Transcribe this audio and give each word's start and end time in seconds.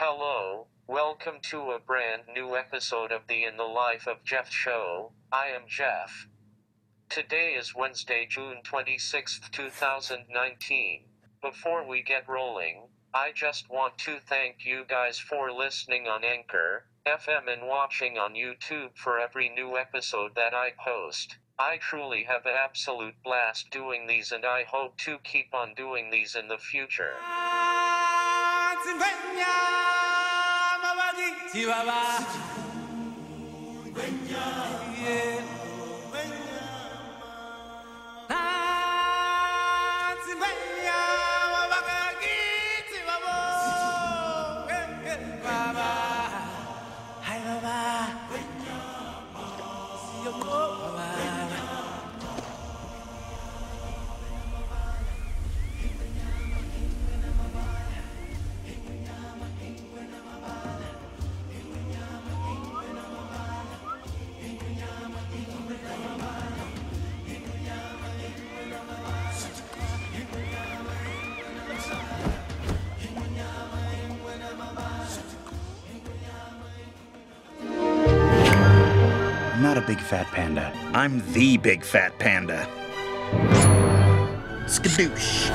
Hello, 0.00 0.68
welcome 0.86 1.40
to 1.50 1.72
a 1.72 1.80
brand 1.80 2.22
new 2.32 2.54
episode 2.54 3.10
of 3.10 3.26
the 3.26 3.42
In 3.42 3.56
the 3.56 3.64
Life 3.64 4.06
of 4.06 4.22
Jeff 4.22 4.48
show. 4.48 5.10
I 5.32 5.48
am 5.48 5.62
Jeff. 5.66 6.28
Today 7.08 7.54
is 7.54 7.74
Wednesday, 7.74 8.24
June 8.24 8.58
26th, 8.64 9.50
2019. 9.50 11.04
Before 11.42 11.84
we 11.84 12.02
get 12.02 12.28
rolling, 12.28 12.90
I 13.12 13.32
just 13.32 13.68
want 13.68 13.98
to 13.98 14.20
thank 14.20 14.64
you 14.64 14.84
guys 14.88 15.18
for 15.18 15.50
listening 15.50 16.06
on 16.06 16.22
Anchor, 16.22 16.86
FM, 17.04 17.52
and 17.52 17.66
watching 17.66 18.16
on 18.18 18.34
YouTube 18.34 18.96
for 18.96 19.18
every 19.18 19.48
new 19.48 19.76
episode 19.76 20.36
that 20.36 20.54
I 20.54 20.74
post. 20.78 21.38
I 21.58 21.78
truly 21.78 22.22
have 22.22 22.46
an 22.46 22.54
absolute 22.54 23.20
blast 23.24 23.70
doing 23.72 24.06
these, 24.06 24.30
and 24.30 24.44
I 24.44 24.62
hope 24.62 24.96
to 24.98 25.18
keep 25.24 25.52
on 25.52 25.74
doing 25.74 26.10
these 26.10 26.36
in 26.36 26.46
the 26.46 26.58
future. 26.58 27.14
I'm 34.10 34.30
not 34.30 34.77
a 79.78 79.86
big 79.86 80.00
fat 80.00 80.26
panda. 80.32 80.72
I'm 80.92 81.22
the 81.32 81.56
big 81.56 81.84
fat 81.84 82.18
panda. 82.18 82.66
Skadoosh. 84.66 85.50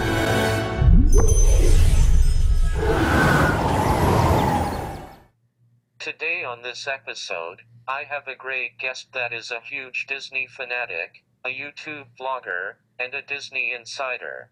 Today 5.99 6.45
on 6.45 6.61
this 6.61 6.87
episode, 6.87 7.63
I 7.85 8.03
have 8.03 8.25
a 8.29 8.35
great 8.35 8.77
guest 8.79 9.11
that 9.11 9.33
is 9.33 9.51
a 9.51 9.59
huge 9.59 10.05
Disney 10.07 10.47
fanatic, 10.47 11.25
a 11.43 11.49
YouTube 11.49 12.05
vlogger, 12.17 12.75
and 12.97 13.13
a 13.13 13.21
Disney 13.21 13.73
insider. 13.73 14.51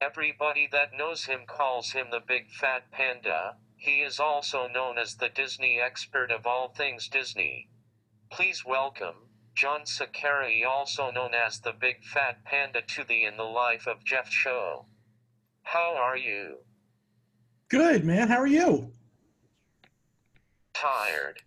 Everybody 0.00 0.68
that 0.70 0.96
knows 0.96 1.24
him 1.24 1.40
calls 1.48 1.90
him 1.90 2.06
the 2.12 2.20
Big 2.20 2.48
Fat 2.52 2.92
Panda. 2.92 3.56
He 3.76 4.02
is 4.02 4.20
also 4.20 4.68
known 4.68 4.98
as 4.98 5.16
the 5.16 5.28
Disney 5.28 5.80
expert 5.80 6.30
of 6.30 6.46
all 6.46 6.68
things 6.68 7.08
Disney. 7.08 7.70
Please 8.30 8.64
welcome 8.64 9.16
John 9.56 9.80
Saccheri, 9.80 10.64
also 10.64 11.10
known 11.10 11.34
as 11.34 11.58
the 11.58 11.72
Big 11.72 12.04
Fat 12.04 12.44
Panda, 12.44 12.80
to 12.80 13.04
the 13.04 13.24
In 13.24 13.36
the 13.36 13.42
Life 13.42 13.88
of 13.88 14.04
Jeff 14.04 14.30
show. 14.30 14.86
How 15.64 15.96
are 15.96 16.16
you? 16.16 16.58
Good, 17.68 18.04
man. 18.04 18.28
How 18.28 18.36
are 18.36 18.46
you? 18.46 18.92
Tired. 20.74 21.42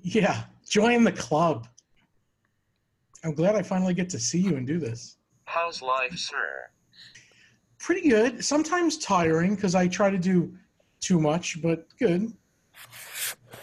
Yeah, 0.00 0.44
join 0.68 1.02
the 1.02 1.12
club. 1.12 1.66
I'm 3.24 3.34
glad 3.34 3.56
I 3.56 3.62
finally 3.62 3.92
get 3.92 4.08
to 4.10 4.18
see 4.20 4.38
you 4.38 4.56
and 4.56 4.66
do 4.66 4.78
this. 4.78 5.16
How's 5.44 5.82
life, 5.82 6.16
sir? 6.16 6.70
Pretty 7.78 8.08
good. 8.08 8.44
Sometimes 8.44 8.96
tiring 8.96 9.56
because 9.56 9.74
I 9.74 9.88
try 9.88 10.08
to 10.08 10.18
do 10.18 10.54
too 11.00 11.20
much, 11.20 11.60
but 11.60 11.86
good. 11.98 12.32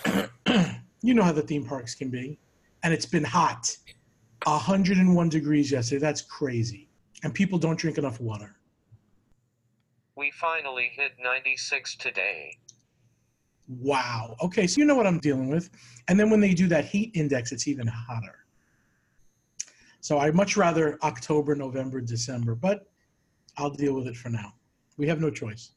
you 1.07 1.13
know 1.13 1.23
how 1.23 1.31
the 1.31 1.41
theme 1.41 1.65
parks 1.65 1.95
can 1.95 2.09
be. 2.09 2.37
And 2.83 2.93
it's 2.93 3.05
been 3.05 3.23
hot. 3.23 3.75
101 4.43 5.29
degrees 5.29 5.71
yesterday. 5.71 6.01
That's 6.01 6.21
crazy. 6.21 6.89
And 7.23 7.33
people 7.33 7.57
don't 7.57 7.79
drink 7.79 7.97
enough 7.97 8.19
water. 8.19 8.57
We 10.17 10.31
finally 10.31 10.91
hit 10.93 11.13
96 11.23 11.95
today. 11.95 12.57
Wow. 13.69 14.35
Okay, 14.43 14.67
so 14.67 14.79
you 14.79 14.85
know 14.85 14.95
what 14.95 15.07
I'm 15.07 15.19
dealing 15.19 15.49
with. 15.49 15.69
And 16.09 16.19
then 16.19 16.29
when 16.29 16.41
they 16.41 16.53
do 16.53 16.67
that 16.67 16.83
heat 16.83 17.11
index, 17.13 17.53
it's 17.53 17.67
even 17.69 17.87
hotter. 17.87 18.45
So 20.01 20.19
I 20.19 20.29
much 20.31 20.57
rather 20.57 20.97
October, 21.03 21.55
November, 21.55 22.01
December, 22.01 22.53
but 22.53 22.85
I'll 23.57 23.69
deal 23.69 23.93
with 23.93 24.07
it 24.07 24.17
for 24.17 24.29
now. 24.29 24.53
We 24.97 25.07
have 25.07 25.21
no 25.21 25.29
choice. 25.29 25.71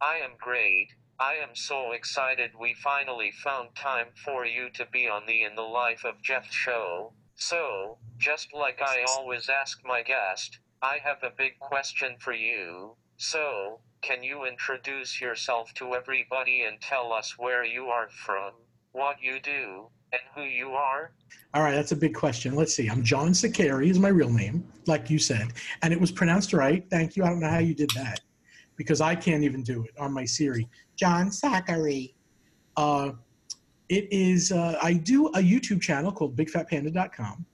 I 0.00 0.16
am 0.16 0.30
great. 0.38 0.88
I 1.22 1.34
am 1.34 1.54
so 1.54 1.92
excited 1.92 2.50
we 2.58 2.74
finally 2.74 3.30
found 3.30 3.76
time 3.76 4.08
for 4.24 4.44
you 4.44 4.70
to 4.70 4.84
be 4.92 5.08
on 5.08 5.22
the 5.24 5.44
In 5.44 5.54
the 5.54 5.62
Life 5.62 6.04
of 6.04 6.20
Jeff 6.20 6.52
show. 6.52 7.12
So, 7.36 7.98
just 8.18 8.52
like 8.52 8.82
I 8.82 9.04
always 9.08 9.48
ask 9.48 9.78
my 9.84 10.02
guest, 10.02 10.58
I 10.82 10.98
have 11.04 11.18
a 11.22 11.30
big 11.30 11.60
question 11.60 12.16
for 12.18 12.32
you. 12.32 12.96
So, 13.18 13.78
can 14.00 14.24
you 14.24 14.46
introduce 14.46 15.20
yourself 15.20 15.72
to 15.74 15.94
everybody 15.94 16.62
and 16.62 16.80
tell 16.80 17.12
us 17.12 17.38
where 17.38 17.64
you 17.64 17.84
are 17.84 18.08
from, 18.08 18.54
what 18.90 19.22
you 19.22 19.38
do, 19.38 19.90
and 20.12 20.22
who 20.34 20.42
you 20.42 20.70
are? 20.70 21.12
All 21.54 21.62
right, 21.62 21.76
that's 21.76 21.92
a 21.92 21.96
big 21.96 22.16
question. 22.16 22.56
Let's 22.56 22.74
see. 22.74 22.90
I'm 22.90 23.04
John 23.04 23.28
Saccheri 23.28 23.88
is 23.88 24.00
my 24.00 24.08
real 24.08 24.32
name, 24.32 24.66
like 24.88 25.08
you 25.08 25.20
said, 25.20 25.52
and 25.82 25.92
it 25.92 26.00
was 26.00 26.10
pronounced 26.10 26.52
right. 26.52 26.84
Thank 26.90 27.14
you. 27.14 27.22
I 27.22 27.28
don't 27.28 27.38
know 27.38 27.48
how 27.48 27.60
you 27.60 27.76
did 27.76 27.90
that 27.90 28.18
because 28.76 29.00
I 29.00 29.14
can't 29.14 29.44
even 29.44 29.62
do 29.62 29.84
it 29.84 29.92
on 29.98 30.12
my 30.12 30.24
Siri. 30.24 30.68
John 30.96 31.28
Saccheri. 31.28 32.14
Uh, 32.76 33.12
it 33.88 34.08
is. 34.10 34.52
Uh, 34.52 34.78
I 34.82 34.94
do 34.94 35.28
a 35.28 35.38
YouTube 35.38 35.80
channel 35.80 36.12
called 36.12 36.36
BigFatPanda.com, 36.36 37.44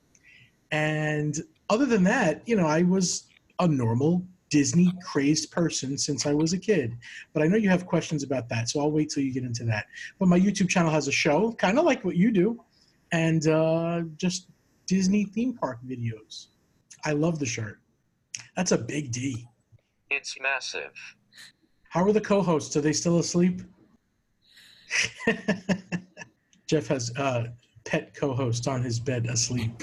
and 0.70 1.36
other 1.70 1.86
than 1.86 2.04
that, 2.04 2.42
you 2.46 2.56
know, 2.56 2.66
I 2.66 2.82
was 2.82 3.24
a 3.58 3.66
normal 3.66 4.24
Disney 4.50 4.92
crazed 5.04 5.50
person 5.50 5.98
since 5.98 6.26
I 6.26 6.32
was 6.32 6.52
a 6.52 6.58
kid. 6.58 6.96
But 7.32 7.42
I 7.42 7.46
know 7.46 7.56
you 7.56 7.68
have 7.68 7.86
questions 7.86 8.22
about 8.22 8.48
that, 8.48 8.68
so 8.68 8.80
I'll 8.80 8.90
wait 8.90 9.10
till 9.10 9.22
you 9.22 9.32
get 9.32 9.44
into 9.44 9.64
that. 9.64 9.86
But 10.18 10.28
my 10.28 10.38
YouTube 10.38 10.68
channel 10.68 10.90
has 10.90 11.08
a 11.08 11.12
show, 11.12 11.52
kind 11.52 11.78
of 11.78 11.84
like 11.84 12.04
what 12.04 12.16
you 12.16 12.30
do, 12.30 12.60
and 13.12 13.46
uh, 13.48 14.02
just 14.16 14.48
Disney 14.86 15.24
theme 15.24 15.54
park 15.54 15.78
videos. 15.86 16.46
I 17.04 17.12
love 17.12 17.38
the 17.38 17.46
shirt. 17.46 17.80
That's 18.56 18.72
a 18.72 18.78
big 18.78 19.12
D. 19.12 19.46
It's 20.10 20.36
massive. 20.40 20.92
How 21.90 22.04
are 22.04 22.12
the 22.12 22.20
co-hosts? 22.20 22.76
Are 22.76 22.80
they 22.80 22.92
still 22.92 23.18
asleep? 23.18 23.62
Jeff 26.66 26.86
has 26.88 27.16
uh, 27.16 27.48
pet 27.84 28.14
co-host 28.14 28.68
on 28.68 28.82
his 28.82 29.00
bed 29.00 29.26
asleep. 29.26 29.82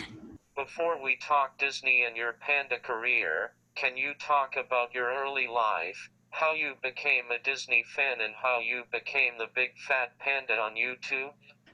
Before 0.56 1.02
we 1.02 1.18
talk 1.22 1.58
Disney 1.58 2.04
and 2.08 2.16
your 2.16 2.34
panda 2.34 2.80
career, 2.80 3.54
can 3.76 3.98
you 3.98 4.14
talk 4.20 4.56
about 4.56 4.94
your 4.94 5.12
early 5.14 5.48
life, 5.48 6.10
how 6.30 6.54
you 6.54 6.74
became 6.84 7.26
a 7.32 7.44
Disney 7.44 7.84
fan, 7.96 8.22
and 8.22 8.34
how 8.42 8.60
you 8.60 8.84
became 8.92 9.34
the 9.38 9.48
big 9.56 9.72
fat 9.88 10.12
panda 10.20 10.54
on 10.54 10.76
YouTube? 10.76 11.32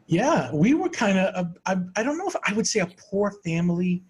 Yeah, 0.07 0.49
we 0.53 0.73
were 0.73 0.89
kind 0.89 1.19
of, 1.19 1.57
I, 1.65 1.77
I 1.95 2.03
don't 2.03 2.17
know 2.17 2.27
if 2.27 2.35
I 2.47 2.53
would 2.53 2.67
say 2.67 2.79
a 2.79 2.87
poor 3.09 3.33
family, 3.43 4.03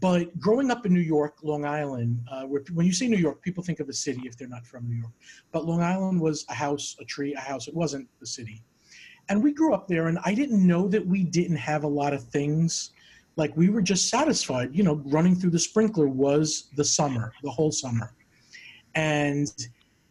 but 0.00 0.38
growing 0.38 0.70
up 0.70 0.86
in 0.86 0.94
New 0.94 1.00
York, 1.00 1.38
Long 1.42 1.64
Island, 1.64 2.20
uh, 2.30 2.42
where, 2.44 2.62
when 2.72 2.86
you 2.86 2.92
say 2.92 3.08
New 3.08 3.16
York, 3.16 3.42
people 3.42 3.64
think 3.64 3.80
of 3.80 3.88
a 3.88 3.92
city 3.92 4.22
if 4.24 4.36
they're 4.36 4.48
not 4.48 4.64
from 4.64 4.88
New 4.88 4.96
York. 4.96 5.12
But 5.50 5.66
Long 5.66 5.82
Island 5.82 6.20
was 6.20 6.44
a 6.48 6.54
house, 6.54 6.96
a 7.00 7.04
tree, 7.04 7.34
a 7.34 7.40
house. 7.40 7.66
It 7.66 7.74
wasn't 7.74 8.08
the 8.20 8.26
city. 8.26 8.62
And 9.28 9.42
we 9.42 9.52
grew 9.52 9.74
up 9.74 9.88
there, 9.88 10.06
and 10.06 10.18
I 10.24 10.34
didn't 10.34 10.64
know 10.64 10.88
that 10.88 11.04
we 11.04 11.24
didn't 11.24 11.56
have 11.56 11.84
a 11.84 11.88
lot 11.88 12.12
of 12.12 12.22
things. 12.24 12.90
Like 13.36 13.56
we 13.56 13.70
were 13.70 13.82
just 13.82 14.08
satisfied, 14.08 14.70
you 14.72 14.82
know, 14.82 15.02
running 15.06 15.34
through 15.34 15.50
the 15.50 15.58
sprinkler 15.58 16.06
was 16.06 16.68
the 16.76 16.84
summer, 16.84 17.32
the 17.42 17.50
whole 17.50 17.72
summer. 17.72 18.14
And 18.94 19.50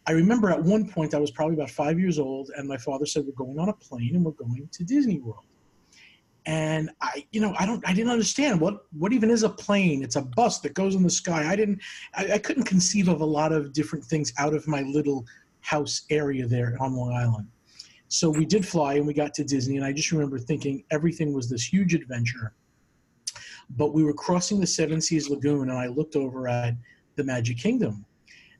I 0.08 0.14
remember 0.14 0.50
at 0.50 0.62
one 0.62 0.90
point 0.90 1.14
I 1.14 1.20
was 1.20 1.32
probably 1.32 1.56
about 1.56 1.70
five 1.70 2.00
years 2.00 2.20
old, 2.20 2.50
and 2.58 2.68
my 2.68 2.78
father 2.78 3.06
said, 3.06 3.26
"We're 3.26 3.34
going 3.34 3.60
on 3.60 3.70
a 3.70 3.74
plane 3.74 4.16
and 4.16 4.26
we're 4.26 4.32
going 4.32 4.68
to 4.72 4.84
Disney 4.84 5.20
World." 5.20 5.46
And 6.46 6.90
I, 7.02 7.28
you 7.32 7.40
know, 7.40 7.54
I 7.60 7.66
don't, 7.68 7.88
I 7.88 7.94
didn't 7.94 8.12
understand 8.12 8.60
what 8.60 8.86
what 8.98 9.14
even 9.14 9.30
is 9.30 9.44
a 9.44 9.50
plane. 9.50 10.04
It's 10.04 10.16
a 10.16 10.24
bus 10.24 10.60
that 10.62 10.74
goes 10.74 10.96
in 10.96 11.04
the 11.04 11.10
sky. 11.10 11.48
I 11.52 11.56
didn't, 11.56 11.80
I, 12.16 12.34
I 12.34 12.38
couldn't 12.40 12.64
conceive 12.64 13.10
of 13.10 13.22
a 13.22 13.26
lot 13.26 13.52
of 13.52 13.74
different 13.74 14.04
things 14.04 14.34
out 14.40 14.56
of 14.56 14.68
my 14.68 14.82
little 14.82 15.26
house 15.60 16.02
area 16.10 16.48
there 16.48 16.76
on 16.80 16.96
Long 16.96 17.14
Island. 17.14 17.48
So 18.08 18.30
we 18.30 18.46
did 18.46 18.68
fly 18.68 18.96
and 18.96 19.06
we 19.08 19.14
got 19.14 19.34
to 19.36 19.44
Disney, 19.44 19.78
and 19.78 19.86
I 19.86 19.94
just 19.94 20.12
remember 20.12 20.40
thinking 20.40 20.84
everything 20.90 21.32
was 21.32 21.50
this 21.50 21.64
huge 21.64 21.94
adventure. 21.94 22.54
But 23.78 23.94
we 23.94 24.04
were 24.04 24.14
crossing 24.14 24.60
the 24.60 24.68
Seven 24.68 25.00
Seas 25.00 25.30
Lagoon, 25.30 25.70
and 25.70 25.80
I 25.80 25.88
looked 25.88 26.16
over 26.16 26.48
at 26.48 26.76
the 27.16 27.24
Magic 27.24 27.58
Kingdom, 27.58 28.06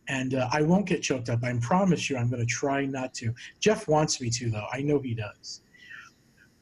And 0.08 0.36
uh, 0.36 0.48
I 0.52 0.62
won't 0.62 0.86
get 0.86 1.02
choked 1.02 1.30
up. 1.30 1.44
I 1.44 1.54
promise 1.62 2.10
you, 2.10 2.18
I'm 2.18 2.30
going 2.30 2.42
to 2.42 2.46
try 2.46 2.86
not 2.86 3.14
to. 3.16 3.34
Jeff 3.60 3.88
wants 3.88 4.22
me 4.22 4.30
to, 4.30 4.50
though. 4.50 4.68
I 4.72 4.82
know 4.82 5.00
he 5.00 5.14
does. 5.14 5.62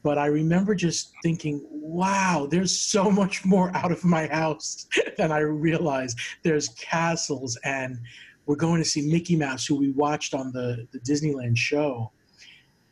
But 0.02 0.18
I 0.18 0.26
remember 0.26 0.74
just 0.74 1.12
thinking, 1.22 1.66
wow, 1.70 2.46
there's 2.50 2.78
so 2.78 3.10
much 3.10 3.44
more 3.44 3.74
out 3.76 3.92
of 3.92 4.04
my 4.04 4.26
house 4.28 4.86
than 5.18 5.30
I 5.30 5.40
realized. 5.40 6.18
There's 6.42 6.70
castles, 6.70 7.58
and 7.64 7.98
we're 8.46 8.56
going 8.56 8.82
to 8.82 8.88
see 8.88 9.02
Mickey 9.02 9.36
Mouse, 9.36 9.66
who 9.66 9.76
we 9.76 9.90
watched 9.90 10.34
on 10.34 10.52
the, 10.52 10.86
the 10.92 11.00
Disneyland 11.00 11.56
show. 11.56 12.12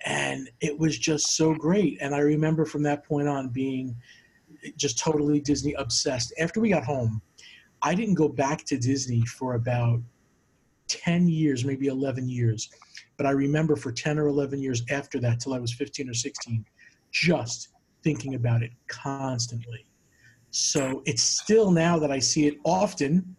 And 0.04 0.48
it 0.60 0.78
was 0.78 0.98
just 0.98 1.36
so 1.36 1.54
great. 1.54 1.98
And 2.00 2.14
I 2.14 2.18
remember 2.18 2.64
from 2.64 2.82
that 2.84 3.04
point 3.04 3.26
on 3.26 3.48
being 3.48 3.96
just 4.76 4.98
totally 4.98 5.40
Disney 5.40 5.72
obsessed. 5.74 6.32
After 6.38 6.60
we 6.60 6.68
got 6.70 6.84
home, 6.84 7.20
I 7.82 7.94
didn't 7.94 8.14
go 8.14 8.28
back 8.28 8.64
to 8.66 8.78
Disney 8.78 9.22
for 9.22 9.54
about 9.54 10.00
10 10.88 11.28
years, 11.28 11.64
maybe 11.64 11.86
11 11.86 12.28
years. 12.28 12.68
But 13.16 13.26
I 13.26 13.30
remember 13.30 13.76
for 13.76 13.92
10 13.92 14.18
or 14.18 14.26
11 14.26 14.60
years 14.60 14.82
after 14.90 15.18
that, 15.20 15.40
till 15.40 15.54
I 15.54 15.58
was 15.58 15.72
15 15.72 16.08
or 16.08 16.14
16, 16.14 16.64
just 17.12 17.68
thinking 18.02 18.34
about 18.34 18.62
it 18.62 18.70
constantly. 18.88 19.86
So 20.50 21.02
it's 21.04 21.22
still 21.22 21.70
now 21.70 21.98
that 21.98 22.10
I 22.10 22.18
see 22.18 22.46
it 22.46 22.56
often, 22.64 23.36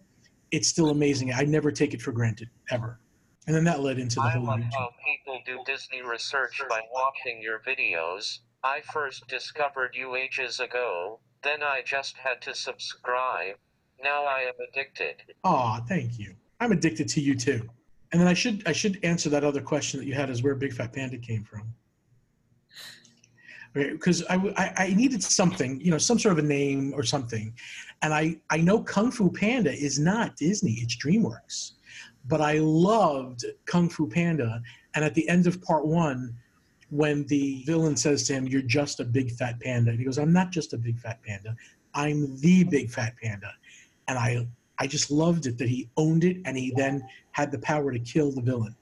it's 0.51 0.67
still 0.67 0.89
amazing. 0.89 1.33
I 1.33 1.43
never 1.43 1.71
take 1.71 1.93
it 1.93 2.01
for 2.01 2.11
granted, 2.11 2.49
ever. 2.71 2.99
And 3.47 3.55
then 3.55 3.63
that 3.63 3.79
led 3.81 3.97
into 3.97 4.15
the 4.15 4.21
I 4.21 4.29
whole 4.31 4.43
love 4.43 4.61
how 4.73 4.91
people 5.03 5.41
do 5.45 5.59
Disney 5.65 6.01
research 6.01 6.61
by 6.69 6.81
watching 6.93 7.41
your 7.41 7.59
videos. 7.59 8.39
I 8.63 8.81
first 8.93 9.27
discovered 9.27 9.95
you 9.95 10.15
ages 10.15 10.59
ago, 10.59 11.19
then 11.41 11.63
I 11.63 11.81
just 11.83 12.17
had 12.17 12.41
to 12.43 12.53
subscribe. 12.53 13.55
Now 14.03 14.25
I 14.25 14.41
am 14.41 14.53
addicted. 14.69 15.15
Aw, 15.43 15.81
thank 15.87 16.19
you. 16.19 16.35
I'm 16.59 16.71
addicted 16.71 17.07
to 17.09 17.21
you 17.21 17.35
too. 17.35 17.67
And 18.11 18.21
then 18.21 18.27
I 18.27 18.33
should 18.33 18.63
I 18.67 18.71
should 18.71 18.99
answer 19.03 19.29
that 19.29 19.43
other 19.43 19.61
question 19.61 19.99
that 19.99 20.05
you 20.05 20.13
had 20.13 20.29
is 20.29 20.43
where 20.43 20.55
Big 20.55 20.73
Fat 20.73 20.93
Panda 20.93 21.17
came 21.17 21.43
from. 21.43 21.73
Because 23.73 24.23
I 24.29 24.93
needed 24.95 25.21
something, 25.21 25.79
you 25.79 25.91
know, 25.91 25.97
some 25.97 26.17
sort 26.17 26.37
of 26.37 26.43
a 26.43 26.47
name 26.47 26.91
or 26.95 27.03
something, 27.03 27.53
and 28.01 28.13
I 28.13 28.37
I 28.49 28.57
know 28.57 28.81
Kung 28.81 29.11
Fu 29.11 29.29
Panda 29.29 29.71
is 29.71 29.99
not 29.99 30.35
Disney, 30.37 30.73
it's 30.81 30.95
DreamWorks, 30.97 31.73
but 32.27 32.41
I 32.41 32.57
loved 32.57 33.45
Kung 33.65 33.89
Fu 33.89 34.07
Panda, 34.07 34.61
and 34.95 35.05
at 35.05 35.13
the 35.13 35.27
end 35.29 35.45
of 35.45 35.61
part 35.61 35.85
one, 35.85 36.35
when 36.89 37.25
the 37.27 37.63
villain 37.65 37.95
says 37.95 38.25
to 38.27 38.33
him, 38.33 38.47
"You're 38.47 38.63
just 38.63 38.99
a 38.99 39.05
big 39.05 39.31
fat 39.31 39.59
panda," 39.59 39.91
and 39.91 39.99
he 39.99 40.05
goes, 40.05 40.17
"I'm 40.17 40.33
not 40.33 40.51
just 40.51 40.73
a 40.73 40.77
big 40.77 40.99
fat 40.99 41.21
panda, 41.21 41.55
I'm 41.93 42.39
the 42.39 42.63
big 42.63 42.89
fat 42.89 43.15
panda," 43.21 43.53
and 44.07 44.17
I 44.17 44.47
I 44.79 44.87
just 44.87 45.11
loved 45.11 45.45
it 45.45 45.57
that 45.57 45.67
he 45.67 45.89
owned 45.97 46.23
it 46.23 46.37
and 46.45 46.57
he 46.57 46.71
then 46.75 47.03
had 47.31 47.51
the 47.51 47.59
power 47.59 47.91
to 47.91 47.99
kill 47.99 48.31
the 48.31 48.41
villain. 48.41 48.75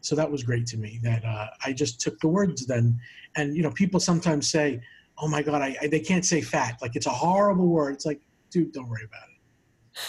So 0.00 0.14
that 0.16 0.30
was 0.30 0.42
great 0.42 0.66
to 0.66 0.76
me. 0.76 1.00
That 1.02 1.24
uh, 1.24 1.46
I 1.64 1.72
just 1.72 2.00
took 2.00 2.18
the 2.20 2.28
words 2.28 2.66
then, 2.66 3.00
and 3.36 3.56
you 3.56 3.62
know, 3.62 3.70
people 3.70 4.00
sometimes 4.00 4.48
say, 4.48 4.80
"Oh 5.18 5.28
my 5.28 5.42
God, 5.42 5.62
I, 5.62 5.76
I 5.82 5.86
they 5.86 6.00
can't 6.00 6.24
say 6.24 6.40
fat. 6.40 6.78
Like 6.80 6.96
it's 6.96 7.06
a 7.06 7.10
horrible 7.10 7.68
word." 7.68 7.94
It's 7.94 8.06
like, 8.06 8.20
dude, 8.50 8.72
don't 8.72 8.88
worry 8.88 9.04
about 9.04 9.28
it. 9.28 10.00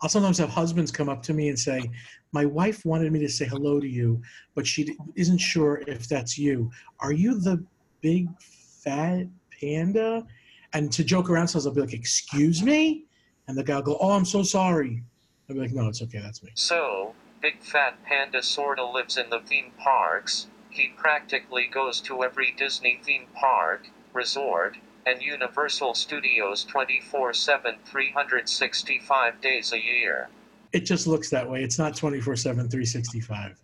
I'll 0.00 0.08
sometimes 0.08 0.38
have 0.38 0.50
husbands 0.50 0.92
come 0.92 1.08
up 1.08 1.22
to 1.24 1.34
me 1.34 1.48
and 1.48 1.58
say, 1.58 1.90
"My 2.32 2.44
wife 2.44 2.84
wanted 2.84 3.12
me 3.12 3.18
to 3.20 3.28
say 3.28 3.46
hello 3.46 3.80
to 3.80 3.88
you, 3.88 4.22
but 4.54 4.66
she 4.66 4.96
isn't 5.16 5.38
sure 5.38 5.82
if 5.86 6.08
that's 6.08 6.38
you. 6.38 6.70
Are 7.00 7.12
you 7.12 7.40
the 7.40 7.64
big 8.00 8.28
fat 8.40 9.26
panda?" 9.60 10.26
And 10.74 10.92
to 10.92 11.02
joke 11.02 11.30
around, 11.30 11.48
sometimes 11.48 11.66
I'll 11.66 11.74
be 11.74 11.80
like, 11.80 11.94
"Excuse 11.94 12.62
me," 12.62 13.06
and 13.48 13.56
the 13.56 13.64
guy 13.64 13.76
will 13.76 13.82
go, 13.82 13.98
"Oh, 14.00 14.12
I'm 14.12 14.24
so 14.24 14.42
sorry." 14.42 15.02
I'll 15.48 15.54
be 15.56 15.62
like, 15.62 15.72
"No, 15.72 15.88
it's 15.88 16.02
okay. 16.02 16.18
That's 16.18 16.42
me." 16.42 16.50
So, 16.54 17.14
Big 17.40 17.62
Fat 17.62 18.04
Panda 18.04 18.42
sorta 18.42 18.84
lives 18.84 19.16
in 19.16 19.30
the 19.30 19.40
theme 19.40 19.72
parks. 19.78 20.48
He 20.70 20.88
practically 20.96 21.66
goes 21.66 22.00
to 22.02 22.22
every 22.22 22.52
Disney 22.56 23.00
theme 23.02 23.26
park, 23.34 23.88
resort, 24.12 24.76
and 25.06 25.22
Universal 25.22 25.94
Studios 25.94 26.64
24 26.64 27.32
7, 27.32 27.76
365 27.84 29.40
days 29.40 29.72
a 29.72 29.82
year. 29.82 30.28
It 30.72 30.80
just 30.80 31.06
looks 31.06 31.30
that 31.30 31.48
way. 31.48 31.62
It's 31.62 31.78
not 31.78 31.96
24 31.96 32.36
7, 32.36 32.68
365. 32.68 33.58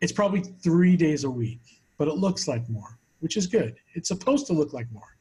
It's 0.00 0.12
probably 0.12 0.42
three 0.62 0.96
days 0.96 1.24
a 1.24 1.30
week, 1.30 1.60
but 1.96 2.08
it 2.08 2.14
looks 2.14 2.46
like 2.46 2.68
more, 2.68 2.98
which 3.20 3.36
is 3.36 3.46
good. 3.46 3.76
It's 3.94 4.08
supposed 4.08 4.46
to 4.48 4.52
look 4.52 4.72
like 4.72 4.90
more. 4.92 5.16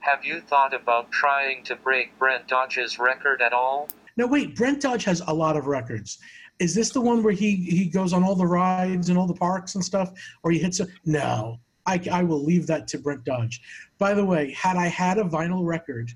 Have 0.00 0.24
you 0.24 0.40
thought 0.40 0.74
about 0.74 1.10
trying 1.10 1.64
to 1.64 1.76
break 1.76 2.18
Brent 2.18 2.46
Dodge's 2.46 2.98
record 2.98 3.40
at 3.40 3.52
all? 3.52 3.88
No, 4.16 4.26
wait, 4.26 4.54
Brent 4.54 4.80
Dodge 4.82 5.04
has 5.04 5.22
a 5.26 5.32
lot 5.32 5.56
of 5.56 5.66
records. 5.66 6.18
Is 6.60 6.74
this 6.74 6.90
the 6.90 7.00
one 7.00 7.22
where 7.22 7.32
he, 7.32 7.56
he 7.56 7.86
goes 7.86 8.12
on 8.12 8.22
all 8.22 8.36
the 8.36 8.46
rides 8.46 9.08
and 9.08 9.18
all 9.18 9.26
the 9.26 9.34
parks 9.34 9.74
and 9.74 9.84
stuff, 9.84 10.12
or 10.42 10.50
he 10.50 10.58
hits 10.58 10.80
a. 10.80 10.86
No, 11.04 11.58
I, 11.86 12.00
I 12.10 12.22
will 12.22 12.42
leave 12.42 12.66
that 12.68 12.88
to 12.88 12.98
Brent 12.98 13.24
Dodge. 13.24 13.60
By 13.98 14.14
the 14.14 14.24
way, 14.24 14.52
had 14.52 14.76
I 14.76 14.86
had 14.86 15.18
a 15.18 15.24
vinyl 15.24 15.64
record, 15.64 16.10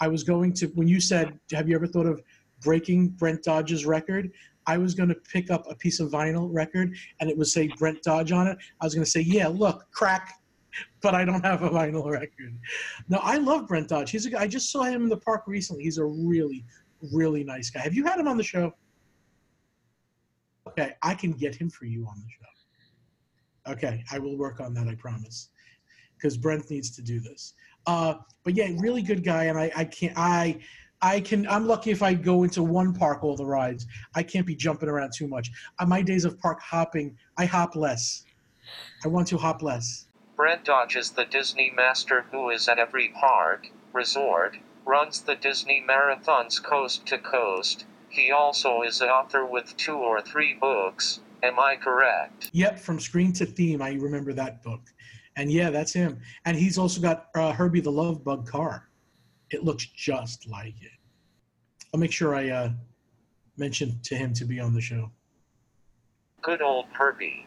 I 0.00 0.08
was 0.08 0.22
going 0.24 0.52
to, 0.54 0.66
when 0.68 0.88
you 0.88 1.00
said, 1.00 1.38
have 1.52 1.68
you 1.68 1.74
ever 1.74 1.86
thought 1.86 2.06
of 2.06 2.20
breaking 2.60 3.10
Brent 3.10 3.42
Dodge's 3.42 3.86
record? 3.86 4.30
I 4.66 4.76
was 4.76 4.94
going 4.94 5.08
to 5.08 5.14
pick 5.14 5.50
up 5.50 5.64
a 5.70 5.74
piece 5.74 5.98
of 6.00 6.10
vinyl 6.10 6.48
record 6.52 6.94
and 7.20 7.30
it 7.30 7.38
would 7.38 7.46
say 7.46 7.68
Brent 7.78 8.02
Dodge 8.02 8.32
on 8.32 8.46
it. 8.46 8.58
I 8.80 8.84
was 8.84 8.94
going 8.94 9.04
to 9.04 9.10
say, 9.10 9.20
yeah, 9.20 9.48
look, 9.48 9.86
crack, 9.92 10.34
but 11.00 11.14
I 11.14 11.24
don't 11.24 11.44
have 11.44 11.62
a 11.62 11.70
vinyl 11.70 12.04
record. 12.10 12.58
No, 13.08 13.18
I 13.22 13.38
love 13.38 13.66
Brent 13.66 13.88
Dodge. 13.88 14.10
He's 14.10 14.26
a 14.26 14.30
guy, 14.30 14.42
I 14.42 14.46
just 14.46 14.70
saw 14.70 14.82
him 14.82 15.04
in 15.04 15.08
the 15.08 15.16
park 15.16 15.44
recently. 15.46 15.84
He's 15.84 15.98
a 15.98 16.04
really, 16.04 16.66
really 17.12 17.44
nice 17.44 17.70
guy. 17.70 17.80
Have 17.80 17.94
you 17.94 18.04
had 18.04 18.18
him 18.18 18.28
on 18.28 18.36
the 18.36 18.44
show? 18.44 18.74
Okay, 20.68 20.92
I 21.02 21.14
can 21.14 21.32
get 21.32 21.54
him 21.54 21.70
for 21.70 21.86
you 21.86 22.06
on 22.06 22.16
the 22.16 22.26
show. 22.28 23.72
Okay, 23.72 24.04
I 24.12 24.18
will 24.18 24.36
work 24.36 24.60
on 24.60 24.74
that, 24.74 24.86
I 24.86 24.94
promise. 24.94 25.48
Because 26.16 26.36
Brent 26.36 26.70
needs 26.70 26.90
to 26.96 27.02
do 27.02 27.20
this. 27.20 27.54
Uh, 27.86 28.14
but 28.44 28.54
yeah, 28.54 28.68
really 28.78 29.02
good 29.02 29.24
guy, 29.24 29.44
and 29.44 29.58
I, 29.58 29.70
I 29.76 29.84
can't 29.84 30.12
I 30.16 30.58
I 31.00 31.20
can 31.20 31.46
I'm 31.48 31.66
lucky 31.66 31.90
if 31.90 32.02
I 32.02 32.12
go 32.14 32.42
into 32.42 32.62
one 32.62 32.92
park 32.92 33.22
all 33.22 33.36
the 33.36 33.46
rides. 33.46 33.86
I 34.14 34.22
can't 34.22 34.46
be 34.46 34.56
jumping 34.56 34.88
around 34.88 35.12
too 35.14 35.28
much. 35.28 35.50
On 35.78 35.88
my 35.88 36.02
days 36.02 36.24
of 36.24 36.38
park 36.38 36.60
hopping, 36.60 37.16
I 37.36 37.44
hop 37.44 37.76
less. 37.76 38.24
I 39.04 39.08
want 39.08 39.28
to 39.28 39.38
hop 39.38 39.62
less. 39.62 40.06
Brent 40.36 40.64
Dodge 40.64 40.96
is 40.96 41.12
the 41.12 41.24
Disney 41.24 41.70
master 41.74 42.26
who 42.30 42.50
is 42.50 42.68
at 42.68 42.78
every 42.78 43.08
park, 43.08 43.68
resort, 43.92 44.58
runs 44.84 45.22
the 45.22 45.34
Disney 45.34 45.82
marathons 45.86 46.62
coast 46.62 47.06
to 47.06 47.18
coast. 47.18 47.84
He 48.08 48.30
also 48.30 48.82
is 48.82 49.00
an 49.00 49.08
author 49.08 49.44
with 49.44 49.76
two 49.76 49.96
or 49.96 50.20
three 50.20 50.54
books. 50.54 51.20
Am 51.42 51.58
I 51.58 51.76
correct? 51.76 52.50
Yep, 52.52 52.78
from 52.80 52.98
screen 52.98 53.32
to 53.34 53.46
theme, 53.46 53.80
I 53.80 53.92
remember 53.92 54.32
that 54.32 54.62
book. 54.62 54.80
And 55.36 55.52
yeah, 55.52 55.70
that's 55.70 55.92
him. 55.92 56.20
And 56.44 56.56
he's 56.56 56.78
also 56.78 57.00
got 57.00 57.28
uh, 57.34 57.52
Herbie 57.52 57.80
the 57.80 57.92
Love 57.92 58.24
Bug 58.24 58.46
car. 58.48 58.88
It 59.50 59.64
looks 59.64 59.86
just 59.86 60.48
like 60.48 60.74
it. 60.82 60.90
I'll 61.94 62.00
make 62.00 62.12
sure 62.12 62.34
I 62.34 62.50
uh, 62.50 62.70
mention 63.56 64.00
to 64.02 64.16
him 64.16 64.32
to 64.34 64.44
be 64.44 64.58
on 64.58 64.74
the 64.74 64.80
show. 64.80 65.10
Good 66.42 66.60
old 66.60 66.86
Herbie. 66.92 67.46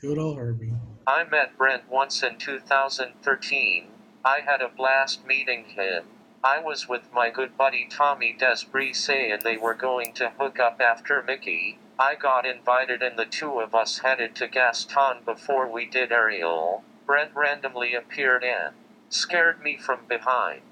Good 0.00 0.18
old 0.18 0.36
Herbie. 0.36 0.72
I 1.06 1.24
met 1.24 1.56
Brent 1.56 1.88
once 1.90 2.22
in 2.22 2.38
2013. 2.38 3.86
I 4.24 4.40
had 4.40 4.60
a 4.60 4.68
blast 4.68 5.26
meeting 5.26 5.64
him. 5.64 6.04
I 6.44 6.58
was 6.58 6.88
with 6.88 7.02
my 7.12 7.30
good 7.30 7.56
buddy 7.56 7.86
Tommy 7.88 8.34
Desbrise 8.36 9.08
and 9.08 9.42
they 9.42 9.56
were 9.56 9.74
going 9.74 10.12
to 10.14 10.30
hook 10.30 10.58
up 10.58 10.80
after 10.80 11.22
Mickey. 11.22 11.78
I 12.00 12.16
got 12.16 12.44
invited 12.44 13.00
and 13.00 13.16
the 13.16 13.26
two 13.26 13.60
of 13.60 13.76
us 13.76 13.98
headed 13.98 14.34
to 14.36 14.48
Gaston 14.48 15.18
before 15.24 15.70
we 15.70 15.86
did 15.86 16.10
Ariel. 16.10 16.82
Brent 17.06 17.30
randomly 17.36 17.94
appeared 17.94 18.42
and 18.42 18.74
scared 19.08 19.62
me 19.62 19.76
from 19.76 20.00
behind. 20.08 20.62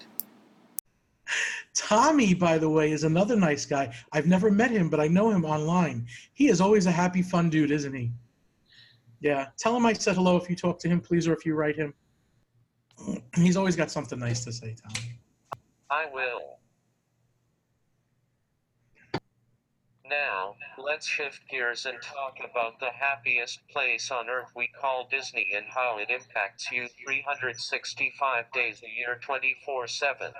Tommy, 1.72 2.34
by 2.34 2.58
the 2.58 2.68
way, 2.68 2.90
is 2.90 3.04
another 3.04 3.36
nice 3.36 3.64
guy. 3.64 3.94
I've 4.10 4.26
never 4.26 4.50
met 4.50 4.72
him, 4.72 4.90
but 4.90 4.98
I 4.98 5.06
know 5.06 5.30
him 5.30 5.44
online. 5.44 6.04
He 6.32 6.48
is 6.48 6.60
always 6.60 6.86
a 6.86 6.90
happy, 6.90 7.22
fun 7.22 7.48
dude, 7.48 7.70
isn't 7.70 7.94
he? 7.94 8.10
Yeah. 9.20 9.46
Tell 9.56 9.76
him 9.76 9.86
I 9.86 9.92
said 9.92 10.16
hello 10.16 10.36
if 10.36 10.50
you 10.50 10.56
talk 10.56 10.80
to 10.80 10.88
him, 10.88 11.00
please, 11.00 11.28
or 11.28 11.32
if 11.32 11.46
you 11.46 11.54
write 11.54 11.76
him. 11.76 11.94
He's 13.36 13.56
always 13.56 13.76
got 13.76 13.92
something 13.92 14.18
nice 14.18 14.42
to 14.44 14.52
say, 14.52 14.74
Tommy. 14.74 15.19
I 15.90 16.06
will. 16.12 16.58
Now, 20.08 20.56
let's 20.76 21.06
shift 21.06 21.48
gears 21.48 21.86
and 21.86 22.00
talk 22.02 22.36
about 22.38 22.80
the 22.80 22.90
happiest 22.90 23.60
place 23.68 24.10
on 24.10 24.28
earth 24.28 24.50
we 24.56 24.68
call 24.68 25.06
Disney 25.08 25.48
and 25.54 25.66
how 25.68 25.98
it 25.98 26.10
impacts 26.10 26.70
you 26.72 26.88
365 27.04 28.52
days 28.52 28.82
a 28.82 28.98
year 28.98 29.20
24 29.22 29.86
7. 29.86 30.32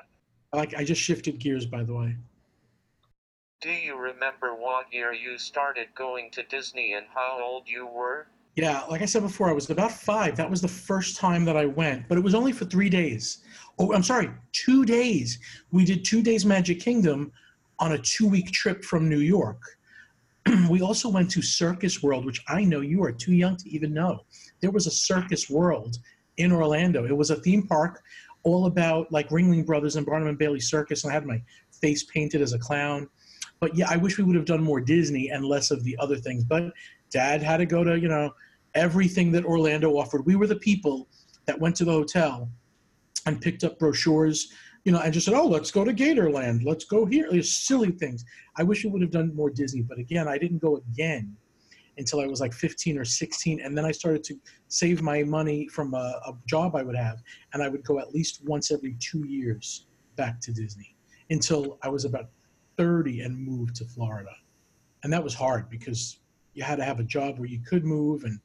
Like 0.53 0.75
I 0.75 0.85
just 0.85 1.01
shifted 1.01 1.39
gears, 1.39 1.67
by 1.67 1.85
the 1.85 1.95
way. 1.95 2.17
Do 3.61 3.71
you 3.71 3.97
remember 3.97 4.55
what 4.55 4.93
year 4.93 5.13
you 5.13 5.39
started 5.39 5.89
going 5.95 6.31
to 6.33 6.43
Disney 6.43 6.95
and 6.95 7.07
how 7.15 7.41
old 7.41 7.69
you 7.69 7.87
were? 7.87 8.27
Yeah, 8.57 8.83
like 8.85 9.03
I 9.03 9.05
said 9.05 9.23
before, 9.23 9.49
I 9.49 9.53
was 9.53 9.71
about 9.71 9.93
five. 9.93 10.37
That 10.37 10.51
was 10.51 10.61
the 10.61 10.69
first 10.69 11.17
time 11.17 11.45
that 11.45 11.57
I 11.57 11.67
went, 11.67 12.09
but 12.09 12.19
it 12.19 12.25
was 12.25 12.35
only 12.35 12.53
for 12.53 12.65
three 12.65 12.89
days. 12.89 13.39
Oh, 13.81 13.95
I'm 13.95 14.03
sorry, 14.03 14.29
two 14.53 14.85
days. 14.85 15.39
We 15.73 15.87
did 15.87 16.05
two 16.05 16.23
days 16.23 16.45
Magic 16.45 16.81
Kingdom 16.81 17.33
on 17.79 17.93
a 17.93 17.99
two 17.99 18.29
week 18.29 18.53
trip 18.53 18.85
from 18.85 19.09
New 19.09 19.21
York. 19.21 19.63
we 20.69 20.83
also 20.83 21.09
went 21.09 21.31
to 21.31 21.41
Circus 21.41 22.03
World, 22.03 22.27
which 22.27 22.43
I 22.47 22.63
know 22.63 22.83
you 22.83 23.03
are 23.03 23.11
too 23.11 23.33
young 23.33 23.57
to 23.57 23.71
even 23.71 23.95
know. 23.95 24.21
There 24.61 24.71
was 24.71 24.87
a 24.87 24.91
Circus 24.91 25.49
World 25.49 25.97
in 26.37 26.53
Orlando. 26.53 27.07
It 27.07 27.17
was 27.17 27.31
a 27.31 27.37
theme 27.37 27.67
park 27.67 28.03
all 28.43 28.67
about 28.67 29.11
like 29.11 29.31
Ringling 29.31 29.65
Brothers 29.65 29.97
and 29.97 30.05
Barnum 30.05 30.29
and 30.29 30.37
Bailey 30.37 30.61
Circus, 30.61 31.05
and 31.05 31.11
I 31.11 31.15
had 31.15 31.25
my 31.25 31.41
face 31.73 32.05
painted 32.05 32.43
as 32.43 32.53
a 32.53 32.59
clown. 32.59 33.09
But 33.61 33.75
yeah, 33.75 33.87
I 33.89 33.97
wish 33.97 34.19
we 34.19 34.25
would 34.25 34.37
have 34.37 34.45
done 34.45 34.63
more 34.63 34.83
Disney 34.83 35.31
and 35.31 35.43
less 35.43 35.71
of 35.71 35.85
the 35.85 35.97
other 35.99 36.17
things. 36.17 36.45
But 36.45 36.65
Dad 37.11 37.43
had 37.43 37.57
to 37.57 37.67
go 37.67 37.83
to 37.83 37.99
you 37.99 38.09
know 38.09 38.35
everything 38.75 39.33
that 39.33 39.47
Orlando 39.47 39.93
offered. 39.93 40.27
We 40.27 40.37
were 40.37 40.47
the 40.47 40.57
people 40.57 41.09
that 41.47 41.59
went 41.59 41.77
to 41.77 41.87
the 41.87 41.93
hotel 41.93 42.51
and 43.27 43.41
picked 43.41 43.65
up 43.65 43.79
brochures, 43.79 44.53
you 44.85 44.93
know, 44.93 45.01
and 45.01 45.13
just 45.13 45.27
said, 45.27 45.35
"Oh, 45.35 45.47
let's 45.47 45.71
go 45.71 45.85
to 45.85 45.93
Gatorland. 45.93 46.65
Let's 46.65 46.85
go 46.85 47.07
here." 47.07 47.29
There's 47.31 47.53
silly 47.53 47.91
things. 47.91 48.25
I 48.57 48.63
wish 48.63 48.85
we 48.85 48.91
would 48.91 49.03
have 49.03 49.11
done 49.11 49.35
more 49.35 49.51
Disney, 49.51 49.83
but 49.83 49.99
again, 49.99 50.29
I 50.29 50.39
didn't 50.39 50.59
go 50.59 50.77
again 50.77 51.37
until 51.99 52.21
I 52.21 52.27
was 52.27 52.41
like 52.41 52.55
15 52.55 52.97
or 52.97 53.05
16, 53.05 53.61
and 53.61 53.77
then 53.77 53.85
I 53.85 53.93
started 53.93 54.25
to 54.25 54.41
save 54.69 55.03
my 55.03 55.23
money 55.23 55.69
from 55.69 55.93
a, 55.95 56.21
a 56.27 56.33
job 56.47 56.75
I 56.75 56.83
would 56.83 56.97
have, 56.97 57.23
and 57.53 57.63
I 57.63 57.69
would 57.69 57.85
go 57.85 57.99
at 57.99 58.15
least 58.15 58.43
once 58.45 58.71
every 58.71 58.97
two 59.01 59.27
years 59.27 59.87
back 60.17 60.41
to 60.41 60.53
Disney 60.53 60.97
until 61.29 61.79
I 61.83 61.89
was 61.89 62.05
about 62.05 62.31
30 62.79 63.21
and 63.21 63.39
moved 63.39 63.77
to 63.77 63.85
Florida, 63.85 64.35
and 65.03 65.13
that 65.13 65.23
was 65.23 65.35
hard 65.35 65.69
because 65.69 66.21
you 66.55 66.63
had 66.63 66.77
to 66.77 66.85
have 66.85 67.01
a 67.01 67.05
job 67.05 67.39
where 67.39 67.49
you 67.49 67.61
could 67.61 67.85
move 67.85 68.25
and 68.25 68.41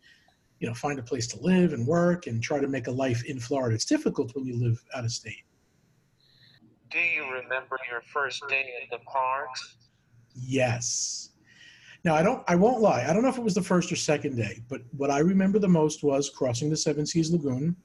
you 0.59 0.67
know 0.67 0.73
find 0.73 0.99
a 0.99 1.03
place 1.03 1.27
to 1.27 1.39
live 1.39 1.73
and 1.73 1.85
work 1.85 2.27
and 2.27 2.41
try 2.41 2.59
to 2.59 2.67
make 2.67 2.87
a 2.87 2.91
life 2.91 3.23
in 3.25 3.39
Florida. 3.39 3.75
It's 3.75 3.85
difficult 3.85 4.35
when 4.35 4.45
you 4.45 4.57
live 4.57 4.83
out 4.95 5.03
of 5.03 5.11
state. 5.11 5.43
Do 6.89 6.99
you 6.99 7.23
remember 7.23 7.77
your 7.89 8.01
first 8.01 8.47
day 8.47 8.65
in 8.81 8.87
the 8.89 9.03
parks? 9.05 9.75
Yes. 10.33 11.31
Now 12.03 12.15
I 12.15 12.23
don't 12.23 12.43
I 12.47 12.55
won't 12.55 12.81
lie. 12.81 13.05
I 13.07 13.13
don't 13.13 13.23
know 13.23 13.29
if 13.29 13.37
it 13.37 13.43
was 13.43 13.55
the 13.55 13.61
first 13.61 13.91
or 13.91 13.95
second 13.95 14.37
day, 14.37 14.61
but 14.69 14.81
what 14.95 15.09
I 15.09 15.19
remember 15.19 15.59
the 15.59 15.67
most 15.67 16.03
was 16.03 16.29
crossing 16.29 16.69
the 16.69 16.77
Seven 16.77 17.05
Seas 17.05 17.31
Lagoon 17.31 17.75